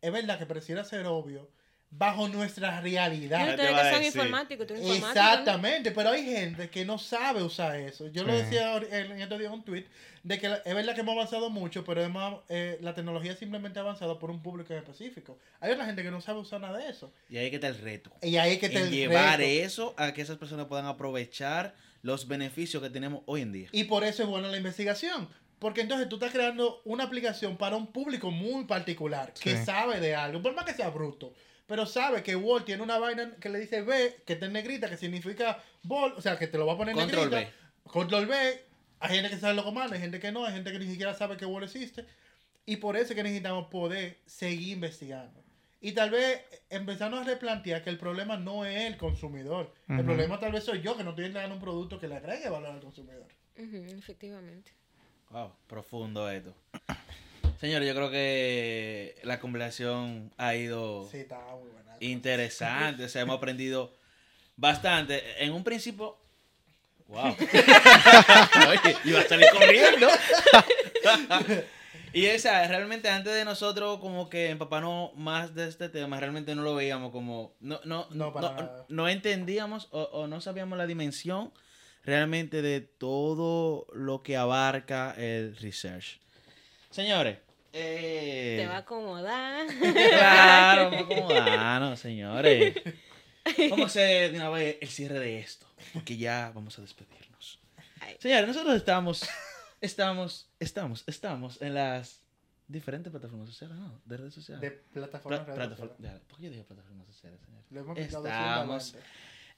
es 0.00 0.12
verdad 0.12 0.38
que 0.38 0.46
pareciera 0.46 0.82
ser 0.84 1.06
obvio, 1.06 1.50
bajo 1.90 2.28
nuestra 2.28 2.80
realidad. 2.80 3.44
te 3.44 3.50
ustedes 3.50 3.70
que 3.70 3.76
son 3.76 4.02
decir. 4.02 4.06
informáticos, 4.06 4.66
tú 4.66 4.74
eres 4.74 4.86
informático. 4.86 5.20
Exactamente, 5.20 5.90
pero 5.92 6.10
hay 6.10 6.24
gente 6.24 6.68
que 6.70 6.84
no 6.84 6.98
sabe 6.98 7.42
usar 7.42 7.76
eso. 7.76 8.08
Yo 8.08 8.24
lo 8.24 8.34
decía 8.34 8.76
en 8.76 9.20
estos 9.20 9.38
días 9.38 9.52
en 9.52 9.58
un 9.58 9.64
tweet 9.64 9.84
de 10.22 10.38
que 10.38 10.46
es 10.64 10.74
verdad 10.74 10.94
que 10.94 11.02
hemos 11.02 11.14
avanzado 11.14 11.50
mucho, 11.50 11.84
pero 11.84 12.02
hemos, 12.02 12.42
eh, 12.48 12.78
la 12.80 12.94
tecnología 12.94 13.36
simplemente 13.36 13.78
ha 13.78 13.82
avanzado 13.82 14.18
por 14.18 14.30
un 14.30 14.42
público 14.42 14.72
en 14.72 14.80
específico. 14.80 15.38
Hay 15.60 15.70
otra 15.72 15.86
gente 15.86 16.02
que 16.02 16.10
no 16.10 16.20
sabe 16.20 16.40
usar 16.40 16.60
nada 16.60 16.78
de 16.78 16.88
eso. 16.88 17.12
Y 17.28 17.36
ahí 17.36 17.50
que 17.50 17.56
está 17.56 17.68
el 17.68 17.78
reto. 17.78 18.10
Y 18.22 18.36
ahí 18.36 18.58
que 18.58 18.68
te 18.68 18.78
En 18.78 18.86
el 18.86 18.90
llevar 18.90 19.38
reto. 19.38 19.64
eso 19.66 19.94
a 19.96 20.12
que 20.12 20.22
esas 20.22 20.38
personas 20.38 20.66
puedan 20.66 20.86
aprovechar 20.86 21.74
los 22.06 22.28
beneficios 22.28 22.82
que 22.82 22.88
tenemos 22.88 23.22
hoy 23.26 23.42
en 23.42 23.52
día. 23.52 23.68
Y 23.72 23.84
por 23.84 24.04
eso 24.04 24.22
es 24.22 24.28
buena 24.28 24.48
la 24.48 24.56
investigación. 24.56 25.28
Porque 25.58 25.80
entonces 25.80 26.08
tú 26.08 26.16
estás 26.16 26.32
creando 26.32 26.82
una 26.84 27.04
aplicación 27.04 27.56
para 27.56 27.76
un 27.76 27.86
público 27.88 28.30
muy 28.30 28.64
particular 28.64 29.32
que 29.32 29.56
Sí. 29.56 29.64
sabe 29.64 30.00
de 30.00 30.14
algo, 30.14 30.42
por 30.42 30.54
más 30.54 30.64
que 30.66 30.74
sea 30.74 30.90
bruto. 30.90 31.34
Pero 31.66 31.84
sabe 31.86 32.22
que 32.22 32.36
Word 32.36 32.64
tiene 32.64 32.82
una 32.82 32.98
vaina 32.98 33.34
que 33.40 33.48
le 33.48 33.58
dice 33.58 33.82
B, 33.82 34.22
que 34.24 34.34
está 34.34 34.46
en 34.46 34.52
negrita, 34.52 34.88
que 34.88 34.96
significa 34.96 35.60
bol, 35.82 36.14
o 36.16 36.22
sea, 36.22 36.38
que 36.38 36.46
te 36.46 36.58
lo 36.58 36.66
va 36.66 36.74
a 36.74 36.76
poner 36.76 36.94
en 36.94 37.00
Control 37.00 37.30
negrita. 37.30 37.52
Control 37.84 38.26
B. 38.26 38.64
Hay 39.00 39.14
gente 39.16 39.30
que 39.30 39.38
sabe 39.38 39.54
lo 39.54 39.64
comando, 39.64 39.94
hay 39.94 40.00
gente 40.00 40.20
que 40.20 40.30
no, 40.30 40.44
hay 40.44 40.52
gente 40.52 40.70
que 40.70 40.78
ni 40.78 40.86
siquiera 40.86 41.12
sabe 41.14 41.36
que 41.36 41.44
Word 41.46 41.64
existe. 41.64 42.04
Y 42.66 42.76
por 42.76 42.96
eso 42.96 43.12
es 43.12 43.16
que 43.16 43.22
necesitamos 43.22 43.66
poder 43.68 44.18
seguir 44.26 44.68
investigando. 44.74 45.42
Y 45.80 45.92
tal 45.92 46.10
vez 46.10 46.40
empezarnos 46.70 47.20
a 47.20 47.24
replantear 47.24 47.84
que 47.84 47.90
el 47.90 47.98
problema 47.98 48.36
no 48.36 48.64
es 48.64 48.84
el 48.84 48.96
consumidor. 48.96 49.72
El 49.88 50.04
problema 50.04 50.38
tal 50.40 50.52
vez 50.52 50.64
soy 50.64 50.80
yo 50.80 50.96
que 50.96 51.04
no 51.04 51.10
estoy 51.10 51.26
entregando 51.26 51.54
un 51.54 51.60
producto 51.60 51.98
que 52.00 52.08
le 52.08 52.16
agregue 52.16 52.48
valor 52.48 52.70
al 52.70 52.80
consumidor. 52.80 53.26
Efectivamente. 53.54 54.72
Wow, 55.30 55.52
profundo 55.66 56.30
esto. 56.30 56.54
Señores, 57.60 57.88
yo 57.88 57.94
creo 57.94 58.10
que 58.10 59.16
la 59.22 59.38
conversación 59.40 60.32
ha 60.36 60.54
ido 60.54 61.08
Sí, 61.10 61.18
está 61.18 61.38
muy 61.56 61.70
buena. 61.70 61.96
interesante. 62.00 63.04
O 63.04 63.08
sea, 63.08 63.22
hemos 63.22 63.36
aprendido 63.36 63.92
bastante. 64.56 65.42
En 65.44 65.52
un 65.52 65.64
principio. 65.64 66.16
¡Wow! 67.08 67.36
Oye, 68.68 68.96
iba 69.04 69.20
a 69.20 69.24
salir 69.28 69.46
corriendo. 69.52 70.08
y 72.20 72.26
esa, 72.26 72.66
realmente 72.66 73.08
antes 73.08 73.32
de 73.34 73.44
nosotros, 73.44 73.98
como 74.00 74.28
que 74.28 74.50
empaparnos 74.50 75.14
más 75.14 75.54
de 75.54 75.68
este 75.68 75.88
tema, 75.88 76.18
realmente 76.18 76.54
no 76.54 76.62
lo 76.62 76.74
veíamos 76.74 77.12
como. 77.12 77.54
No, 77.60 77.80
no, 77.84 78.06
No, 78.10 78.26
no, 78.26 78.32
para 78.32 78.48
no, 78.50 78.54
nada. 78.56 78.86
no 78.88 79.08
entendíamos 79.08 79.88
o, 79.90 80.02
o 80.02 80.26
no 80.26 80.40
sabíamos 80.40 80.78
la 80.78 80.86
dimensión 80.86 81.52
realmente 82.04 82.62
de 82.62 82.80
todo 82.80 83.86
lo 83.92 84.22
que 84.22 84.36
abarca 84.36 85.14
el 85.18 85.56
research. 85.56 86.20
Señores. 86.90 87.38
eh, 87.72 88.56
Te 88.60 88.66
va 88.66 88.76
a 88.76 88.78
acomodar. 88.78 89.66
Claro, 89.66 90.90
vamos 90.90 91.00
a 91.00 91.04
acomodarnos, 91.14 92.00
señores. 92.00 92.74
Vamos 93.70 93.80
a 93.82 93.86
hacer 93.86 94.32
de 94.32 94.38
una 94.38 94.48
vez 94.50 94.76
el 94.80 94.88
cierre 94.88 95.18
de 95.18 95.38
esto, 95.40 95.66
porque 95.92 96.16
ya 96.16 96.50
vamos 96.54 96.78
a 96.78 96.82
despedirnos. 96.82 97.58
Señores, 98.18 98.46
nosotros 98.48 98.74
estamos, 98.76 99.28
estamos, 99.86 100.50
estamos, 100.60 101.04
estamos 101.06 101.62
en 101.62 101.74
las 101.74 102.22
diferentes 102.68 103.10
plataformas 103.10 103.48
sociales, 103.48 103.76
¿no? 103.78 104.00
De 104.04 104.16
redes 104.16 104.34
sociales. 104.34 104.60
De 104.60 104.70
Pla- 104.70 104.92
plataformas. 104.92 105.46
redes 105.46 105.56
plataforma- 105.56 105.96
sociales. 105.96 106.22
¿Por 106.28 106.36
qué 106.38 106.44
yo 106.44 106.50
digo 106.50 106.64
plataformas 106.64 107.06
sociales, 107.06 107.40
señor? 107.44 107.62
Lo 107.70 107.80
hemos 107.80 107.98
Estamos 107.98 108.96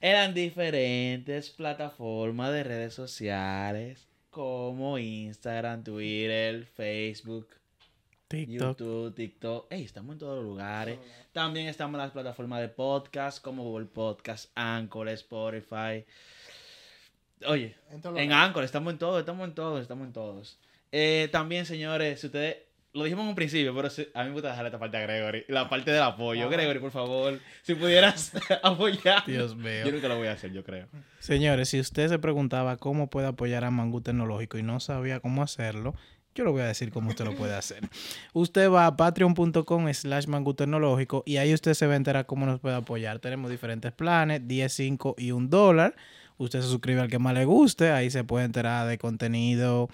eran 0.01 0.33
diferentes 0.33 1.49
plataformas 1.49 2.53
de 2.53 2.63
redes 2.63 2.93
sociales 2.93 4.07
como 4.29 4.97
Instagram, 4.97 5.83
Twitter, 5.83 6.63
Facebook, 6.65 7.49
TikTok. 8.29 8.77
YouTube, 8.77 9.15
TikTok. 9.15 9.71
Ey, 9.73 9.83
estamos 9.83 10.13
en 10.13 10.19
todos 10.19 10.35
los 10.37 10.45
lugares. 10.45 10.99
También 11.33 11.67
estamos 11.67 11.95
en 11.95 12.03
las 12.03 12.11
plataformas 12.11 12.61
de 12.61 12.69
podcast 12.69 13.43
como 13.43 13.63
Google 13.63 13.87
Podcast, 13.87 14.51
Anchor, 14.55 15.09
Spotify. 15.09 16.05
Oye, 17.47 17.75
En 17.91 18.17
en. 18.17 18.31
Anchor 18.33 18.63
estamos 18.63 18.91
en 18.93 18.99
todos, 18.99 19.19
estamos 19.19 19.47
en 19.47 19.53
todos, 19.55 19.81
estamos 19.81 20.05
en 20.07 20.13
todos. 20.13 20.59
Eh, 20.91 21.29
también, 21.31 21.65
señores, 21.65 22.19
si 22.19 22.27
ustedes, 22.27 22.57
lo 22.93 23.03
dijimos 23.03 23.23
en 23.23 23.29
un 23.29 23.35
principio, 23.35 23.73
pero 23.75 23.89
si- 23.89 24.07
a 24.13 24.23
mí 24.23 24.29
me 24.29 24.33
gusta 24.33 24.49
dejar 24.49 24.65
esta 24.65 24.79
parte 24.79 24.97
a 24.97 25.01
Gregory, 25.01 25.45
la 25.47 25.69
parte 25.69 25.91
del 25.91 26.01
apoyo. 26.01 26.41
Ajá. 26.47 26.49
Gregory, 26.51 26.79
por 26.79 26.91
favor, 26.91 27.39
si 27.61 27.75
pudieras 27.75 28.31
apoyar. 28.63 29.23
Dios 29.25 29.55
mío. 29.55 29.85
Yo 29.85 29.91
nunca 29.91 30.07
lo 30.07 30.17
voy 30.17 30.27
a 30.27 30.33
hacer, 30.33 30.51
yo 30.51 30.63
creo. 30.63 30.87
Señores, 31.19 31.69
si 31.69 31.79
usted 31.79 32.09
se 32.09 32.19
preguntaba 32.19 32.77
cómo 32.77 33.09
puede 33.09 33.27
apoyar 33.27 33.63
a 33.63 33.71
Mangú 33.71 34.01
Tecnológico 34.01 34.57
y 34.57 34.63
no 34.63 34.79
sabía 34.79 35.19
cómo 35.19 35.43
hacerlo, 35.43 35.93
yo 36.35 36.43
le 36.45 36.51
voy 36.51 36.61
a 36.61 36.65
decir 36.67 36.91
cómo 36.91 37.09
usted 37.09 37.25
lo 37.25 37.35
puede 37.35 37.55
hacer. 37.55 37.81
Usted 38.33 38.69
va 38.71 38.85
a 38.85 38.95
patreon.com 38.95 39.93
slash 39.93 40.27
Mangú 40.27 40.53
Tecnológico 40.53 41.23
y 41.25 41.37
ahí 41.37 41.53
usted 41.53 41.73
se 41.73 41.85
va 41.87 41.93
a 41.93 41.97
enterar 41.97 42.25
cómo 42.27 42.45
nos 42.45 42.59
puede 42.59 42.75
apoyar. 42.75 43.19
Tenemos 43.19 43.49
diferentes 43.51 43.91
planes, 43.91 44.47
10, 44.47 44.71
5 44.71 45.15
y 45.17 45.31
un 45.31 45.49
dólar. 45.49 45.95
Usted 46.39 46.61
se 46.61 46.69
suscribe 46.69 47.01
al 47.01 47.09
que 47.09 47.19
más 47.19 47.33
le 47.33 47.43
guste, 47.43 47.91
ahí 47.91 48.09
se 48.09 48.23
puede 48.23 48.45
enterar 48.45 48.87
de 48.87 48.97
contenido 48.97 49.89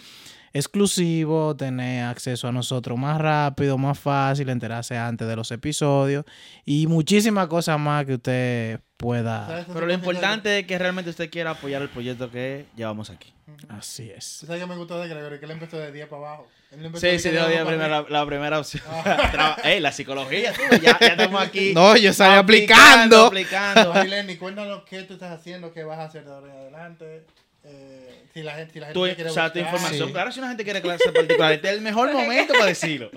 exclusivo, 0.56 1.54
tener 1.58 2.06
acceso 2.06 2.48
a 2.48 2.52
nosotros 2.54 2.98
más 2.98 3.20
rápido, 3.20 3.78
más 3.78 4.00
fácil, 4.00 4.48
enterarse 4.50 4.98
antes 4.98 5.28
de 5.28 5.36
los 5.36 5.52
episodios 5.52 6.24
y 6.64 6.88
muchísimas 6.88 7.48
cosas 7.48 7.78
más 7.78 8.06
que 8.06 8.14
usted 8.14 8.80
pueda. 8.96 9.66
Pero 9.74 9.86
lo 9.86 9.94
importante 9.94 10.60
es 10.60 10.66
que 10.66 10.78
realmente 10.80 11.10
usted 11.10 11.30
quiera 11.30 11.52
apoyar 11.52 11.82
el 11.82 11.90
proyecto 11.90 12.32
que 12.32 12.68
llevamos 12.78 13.10
aquí. 13.10 13.34
Así 13.68 14.10
es. 14.10 14.38
¿Tú 14.40 14.46
sabes 14.48 14.62
que 14.62 14.68
me 14.68 14.78
gustó 14.78 14.98
de 15.02 15.10
Gregory? 15.10 15.40
Que 15.40 15.46
él 15.46 15.52
empezó 15.52 15.78
de 15.78 15.92
10 15.92 16.08
para 16.08 16.22
abajo. 16.22 16.48
Él 16.72 16.80
no 16.80 16.86
empezó 16.88 17.02
Sí, 17.06 17.12
de 17.12 17.20
sí, 17.20 17.30
dio 17.32 17.48
la, 17.50 18.06
la 18.08 18.26
primera 18.26 18.58
opción. 18.58 18.84
Ey, 19.66 19.82
la 19.82 19.92
psicología, 19.92 20.54
tú, 20.54 20.78
ya, 20.78 20.98
ya 21.00 21.08
estamos 21.08 21.42
aquí. 21.42 21.74
No, 21.74 21.98
yo 21.98 22.14
salí 22.14 22.36
aplicando. 22.38 23.26
aplicando. 23.26 23.94
Marilyn, 23.94 24.38
cuéntanos 24.38 24.84
qué 24.90 25.04
tú 25.04 25.16
estás 25.16 25.38
haciendo, 25.38 25.74
qué 25.74 25.84
vas 25.84 26.00
a 26.00 26.06
hacer 26.06 26.24
de 26.24 26.32
ahora 26.32 26.48
en 26.48 26.60
adelante. 26.60 27.26
Eh, 27.66 28.02
si 28.34 28.44
la 28.44 28.54
gente, 28.56 28.74
si 28.74 28.80
la 28.80 28.88
gente 28.88 29.00
Tu, 29.00 29.06
te 29.08 29.16
quiere 29.16 29.30
o 29.30 29.34
sea, 29.34 29.52
tu 29.52 29.60
buscar. 29.60 29.74
información. 29.76 30.08
Sí. 30.10 30.14
Claro, 30.14 30.32
si 30.32 30.40
una 30.40 30.48
gente 30.50 30.64
quiere 30.66 30.82
clase 30.82 31.12
particular, 31.12 31.54
este 31.54 31.68
es 31.70 31.74
el 31.76 31.82
mejor 31.82 32.12
momento 32.14 32.54
para 32.54 32.66
decirlo. 32.66 33.10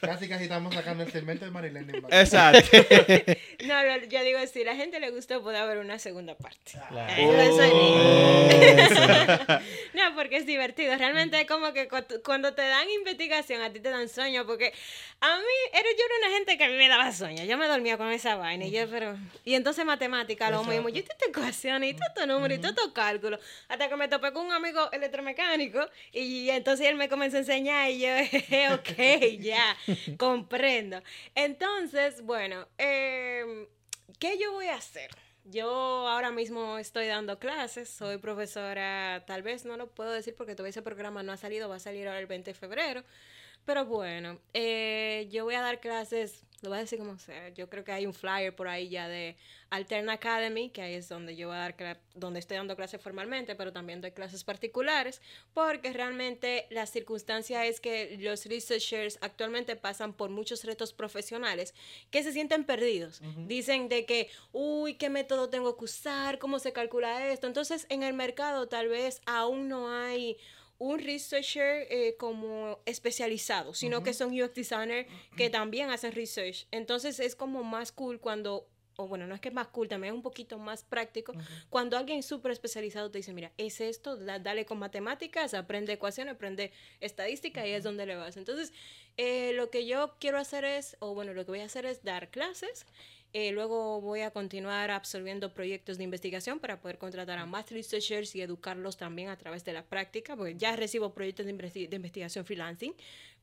Casi 0.00 0.28
casi 0.28 0.44
estamos 0.44 0.74
sacando 0.74 1.04
el 1.04 1.12
segmento 1.12 1.44
de 1.44 1.50
Marilyn. 1.50 2.04
Exacto. 2.10 2.68
No, 3.64 3.82
no, 3.82 3.96
yo 4.04 4.22
digo, 4.24 4.38
si 4.52 4.62
la 4.62 4.76
gente 4.76 5.00
le 5.00 5.10
gustó, 5.10 5.42
puede 5.42 5.56
haber 5.56 5.78
una 5.78 5.98
segunda 5.98 6.34
parte. 6.36 6.72
Claro. 6.90 7.40
Eso 7.40 7.62
es 7.62 7.72
Oh. 7.72 8.48
No, 9.94 10.14
porque 10.14 10.36
es 10.36 10.44
divertido. 10.46 10.94
Realmente 10.98 11.40
es 11.40 11.46
como 11.46 11.72
que 11.72 11.88
cu- 11.88 12.04
cuando 12.24 12.52
te 12.52 12.60
dan 12.62 12.88
investigación, 12.90 13.62
a 13.62 13.72
ti 13.72 13.80
te 13.80 13.88
dan 13.90 14.08
sueño. 14.08 14.44
Porque 14.44 14.72
a 15.20 15.36
mí, 15.38 15.42
era, 15.72 15.82
yo 15.82 16.04
era 16.04 16.26
una 16.28 16.36
gente 16.36 16.58
que 16.58 16.64
a 16.64 16.68
mí 16.68 16.76
me 16.76 16.88
daba 16.88 17.10
sueño. 17.12 17.44
Yo 17.44 17.56
me 17.56 17.66
dormía 17.68 17.96
con 17.96 18.10
esa 18.10 18.36
vaina. 18.36 18.66
Y 18.66 18.70
yo, 18.72 18.88
pero. 18.90 19.16
Y 19.46 19.54
entonces 19.54 19.84
matemática, 19.86 20.50
lo 20.50 20.62
mismo. 20.64 20.88
Yo 20.90 20.98
Exacto. 21.00 21.24
te 21.24 21.30
ecuaciones 21.30 21.90
y 21.90 21.94
todo 21.94 22.06
estos 22.08 22.26
números 22.26 22.58
y 22.58 22.60
todo 22.60 22.70
estos 22.72 22.92
cálculos. 22.92 23.40
Hasta 23.68 23.88
que 23.88 23.93
me 23.96 24.08
topé 24.08 24.32
con 24.32 24.46
un 24.46 24.52
amigo 24.52 24.90
electromecánico. 24.92 25.80
Y 26.12 26.50
entonces 26.50 26.86
él 26.86 26.96
me 26.96 27.08
comenzó 27.08 27.36
a 27.36 27.40
enseñar. 27.40 27.90
Y 27.90 28.00
yo, 28.00 28.08
ok, 28.74 29.38
ya, 29.40 29.76
comprendo. 30.18 31.02
Entonces, 31.34 32.22
bueno, 32.22 32.66
eh, 32.78 33.68
¿qué 34.18 34.38
yo 34.38 34.52
voy 34.52 34.66
a 34.66 34.76
hacer? 34.76 35.10
Yo 35.46 35.68
ahora 36.08 36.30
mismo 36.30 36.78
estoy 36.78 37.06
dando 37.06 37.38
clases, 37.38 37.90
soy 37.90 38.16
profesora, 38.16 39.24
tal 39.26 39.42
vez 39.42 39.66
no 39.66 39.76
lo 39.76 39.90
puedo 39.90 40.10
decir 40.10 40.34
porque 40.34 40.54
todavía 40.54 40.70
ese 40.70 40.80
programa 40.80 41.22
no 41.22 41.32
ha 41.32 41.36
salido, 41.36 41.68
va 41.68 41.76
a 41.76 41.80
salir 41.80 42.06
ahora 42.06 42.18
el 42.18 42.26
20 42.26 42.52
de 42.52 42.54
febrero, 42.54 43.04
pero 43.66 43.84
bueno, 43.84 44.40
eh, 44.54 45.28
yo 45.30 45.44
voy 45.44 45.54
a 45.54 45.60
dar 45.60 45.80
clases, 45.80 46.44
lo 46.64 46.70
voy 46.70 46.78
a 46.78 46.80
decir 46.80 46.98
como 46.98 47.18
sea, 47.18 47.50
yo 47.50 47.68
creo 47.68 47.84
que 47.84 47.92
hay 47.92 48.06
un 48.06 48.14
flyer 48.14 48.54
por 48.54 48.68
ahí 48.68 48.88
ya 48.88 49.06
de 49.06 49.36
Altern 49.70 50.08
Academy, 50.08 50.70
que 50.70 50.82
ahí 50.82 50.94
es 50.94 51.08
donde 51.08 51.36
yo 51.36 51.48
voy 51.48 51.56
a 51.56 51.60
dar 51.60 52.00
donde 52.14 52.40
estoy 52.40 52.56
dando 52.56 52.74
clases 52.74 53.00
formalmente, 53.00 53.54
pero 53.54 53.72
también 53.72 54.00
doy 54.00 54.12
clases 54.12 54.44
particulares, 54.44 55.20
porque 55.52 55.92
realmente 55.92 56.66
la 56.70 56.86
circunstancia 56.86 57.66
es 57.66 57.80
que 57.80 58.16
los 58.18 58.46
researchers 58.46 59.18
actualmente 59.20 59.76
pasan 59.76 60.14
por 60.14 60.30
muchos 60.30 60.64
retos 60.64 60.92
profesionales 60.92 61.74
que 62.10 62.22
se 62.22 62.32
sienten 62.32 62.64
perdidos. 62.64 63.20
Dicen 63.46 63.88
de 63.88 64.06
que, 64.06 64.30
uy, 64.52 64.94
¿qué 64.94 65.10
método 65.10 65.50
tengo 65.50 65.76
que 65.76 65.84
usar? 65.84 66.38
¿Cómo 66.38 66.58
se 66.58 66.72
calcula 66.72 67.28
esto? 67.28 67.46
Entonces, 67.46 67.86
en 67.90 68.02
el 68.02 68.14
mercado 68.14 68.68
tal 68.68 68.88
vez 68.88 69.20
aún 69.26 69.68
no 69.68 69.92
hay 69.92 70.38
un 70.86 70.98
researcher 70.98 71.86
eh, 71.90 72.16
como 72.18 72.80
especializado, 72.86 73.74
sino 73.74 74.02
que 74.02 74.12
son 74.14 74.38
UX 74.38 74.54
designer 74.54 75.06
que 75.36 75.48
también 75.50 75.90
hacen 75.90 76.12
research. 76.12 76.66
Entonces 76.70 77.20
es 77.20 77.34
como 77.36 77.62
más 77.64 77.90
cool 77.92 78.20
cuando, 78.20 78.68
o 78.96 79.08
bueno, 79.08 79.26
no 79.26 79.34
es 79.34 79.40
que 79.40 79.48
es 79.48 79.54
más 79.54 79.68
cool, 79.68 79.88
también 79.88 80.12
es 80.12 80.16
un 80.16 80.22
poquito 80.22 80.58
más 80.58 80.84
práctico, 80.84 81.32
cuando 81.70 81.96
alguien 81.96 82.22
súper 82.22 82.52
especializado 82.52 83.10
te 83.10 83.18
dice, 83.18 83.32
mira, 83.32 83.50
es 83.56 83.80
esto, 83.80 84.16
da- 84.16 84.38
dale 84.38 84.66
con 84.66 84.78
matemáticas, 84.78 85.54
aprende 85.54 85.92
ecuaciones, 85.94 86.34
aprende 86.34 86.70
estadística 87.00 87.66
y 87.66 87.72
es 87.72 87.82
donde 87.82 88.04
le 88.06 88.16
vas. 88.16 88.36
Entonces, 88.36 88.72
eh, 89.16 89.52
lo 89.54 89.70
que 89.70 89.86
yo 89.86 90.16
quiero 90.20 90.38
hacer 90.38 90.64
es, 90.64 90.96
o 91.00 91.14
bueno, 91.14 91.32
lo 91.34 91.44
que 91.44 91.50
voy 91.52 91.60
a 91.60 91.64
hacer 91.66 91.86
es 91.86 92.02
dar 92.02 92.30
clases. 92.30 92.86
Eh, 93.36 93.50
luego 93.50 94.00
voy 94.00 94.20
a 94.20 94.30
continuar 94.30 94.92
absorbiendo 94.92 95.52
proyectos 95.52 95.98
de 95.98 96.04
investigación 96.04 96.60
para 96.60 96.80
poder 96.80 96.98
contratar 96.98 97.36
a 97.36 97.46
más 97.46 97.68
researchers 97.72 98.36
y 98.36 98.42
educarlos 98.42 98.96
también 98.96 99.28
a 99.28 99.36
través 99.36 99.64
de 99.64 99.72
la 99.72 99.82
práctica, 99.82 100.36
porque 100.36 100.54
ya 100.54 100.76
recibo 100.76 101.12
proyectos 101.12 101.44
de, 101.44 101.52
de 101.52 101.96
investigación 101.96 102.44
freelancing, 102.44 102.94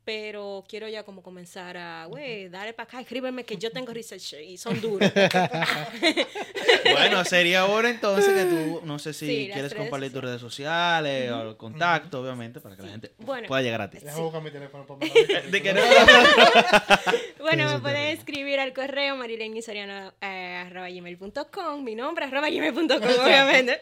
pero 0.03 0.63
quiero 0.67 0.87
ya 0.89 1.03
como 1.03 1.21
comenzar 1.21 1.77
a, 1.77 2.05
güey, 2.05 2.49
dale 2.49 2.73
para 2.73 2.87
acá, 2.89 2.99
escríbeme 3.01 3.43
que 3.43 3.57
yo 3.57 3.69
tengo 3.71 3.93
researcher 3.93 4.41
y 4.41 4.57
son 4.57 4.81
duros. 4.81 5.11
Bueno, 6.93 7.23
sería 7.25 7.61
ahora 7.61 7.89
entonces 7.89 8.33
que 8.33 8.45
tú, 8.45 8.81
no 8.85 8.97
sé 8.99 9.13
si 9.13 9.25
Sí, 9.27 9.49
quieres 9.53 9.73
compartir 9.73 10.11
tus 10.11 10.21
sociales. 10.21 10.23
redes 10.23 10.41
sociales 10.41 11.31
o 11.31 11.49
el 11.51 11.57
contacto, 11.57 12.21
obviamente, 12.21 12.59
para 12.59 12.75
que 12.75 12.81
la 12.83 12.89
gente 12.89 13.11
Bueno. 13.19 13.47
pueda 13.47 13.61
llegar 13.61 13.81
a 13.81 13.89
ti. 13.89 13.99
Déjame 14.01 14.23
buscar 14.23 14.41
mi 14.41 14.51
teléfono 14.51 14.85
para 14.87 14.99
De 15.51 15.61
que 15.61 15.71
currículum. 15.71 17.39
Bueno, 17.39 17.71
me 17.71 17.79
pueden 17.79 18.17
escribir 18.17 18.59
al 18.59 18.73
correo 18.73 19.15
marilenisoriano.com, 19.15 21.83
mi 21.83 21.95
nombre 21.95 22.25
arroba 22.25 22.49
gmail.com, 22.49 22.87
obviamente. 23.23 23.81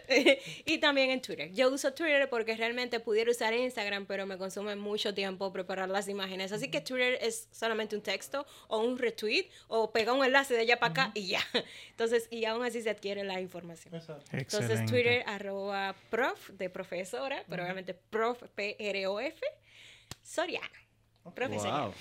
y 0.66 0.78
también 0.80 1.12
en 1.12 1.22
Twitter. 1.22 1.52
Yo 1.54 1.70
uso 1.70 1.94
Twitter 1.94 2.28
porque 2.30 2.56
realmente 2.56 3.00
pudiera 3.00 3.32
usar 3.32 3.54
Instagram, 3.54 4.06
pero 4.06 4.26
me 4.26 4.38
consume 4.38 4.76
mucho 4.76 5.14
tiempo 5.14 5.52
preparar 5.54 5.88
las 5.90 6.08
imágenes. 6.12 6.52
Así 6.52 6.70
que 6.70 6.82
Twitter 6.82 7.18
es 7.22 7.48
solamente 7.52 7.96
un 7.96 8.02
texto 8.02 8.46
o 8.68 8.80
un 8.80 8.98
retweet 8.98 9.50
o 9.68 9.92
pega 9.92 10.14
un 10.14 10.24
enlace 10.24 10.54
de 10.54 10.62
allá 10.62 10.80
para 10.80 10.92
acá 10.92 11.12
y 11.14 11.28
ya. 11.28 11.42
Entonces, 11.92 12.28
y 12.32 12.46
aún 12.46 12.64
así 12.64 12.82
se 12.82 12.90
adquiere 12.90 13.24
la 13.24 13.40
información. 13.42 13.94
Exacto. 13.96 14.24
Entonces, 14.32 14.70
Excelente. 14.70 14.92
Twitter 14.92 15.24
arroba 15.28 15.96
prof 16.10 16.50
de 16.52 16.70
profesora, 16.70 17.44
pero 17.50 17.64
obviamente 17.64 17.94
prof, 17.94 18.42
P-R-O-F, 18.56 19.46
Soriano. 20.24 20.68
Profe 21.34 21.58
Soriano. 21.58 21.86
Wow. 21.86 21.94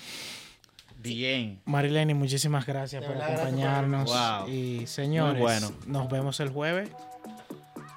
Bien. 0.97 1.61
Marileni, 1.65 2.13
muchísimas 2.13 2.65
gracias 2.65 3.03
por 3.03 3.15
acompañarnos. 3.15 4.05
Wow. 4.09 4.49
Y 4.49 4.85
señores, 4.87 5.41
bueno. 5.41 5.71
nos 5.85 6.09
vemos 6.09 6.39
el 6.39 6.49
jueves. 6.49 6.89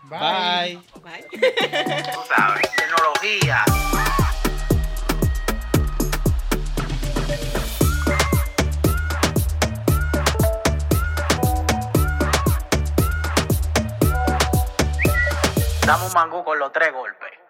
Bye. 0.04 0.78
Bye. 1.02 1.24
Tú 2.12 2.20
sabes, 2.28 2.70
tecnología. 2.76 3.64
Dame 15.92 16.06
un 16.06 16.12
mango 16.14 16.42
con 16.42 16.58
los 16.58 16.72
tres 16.72 16.90
golpes. 16.90 17.41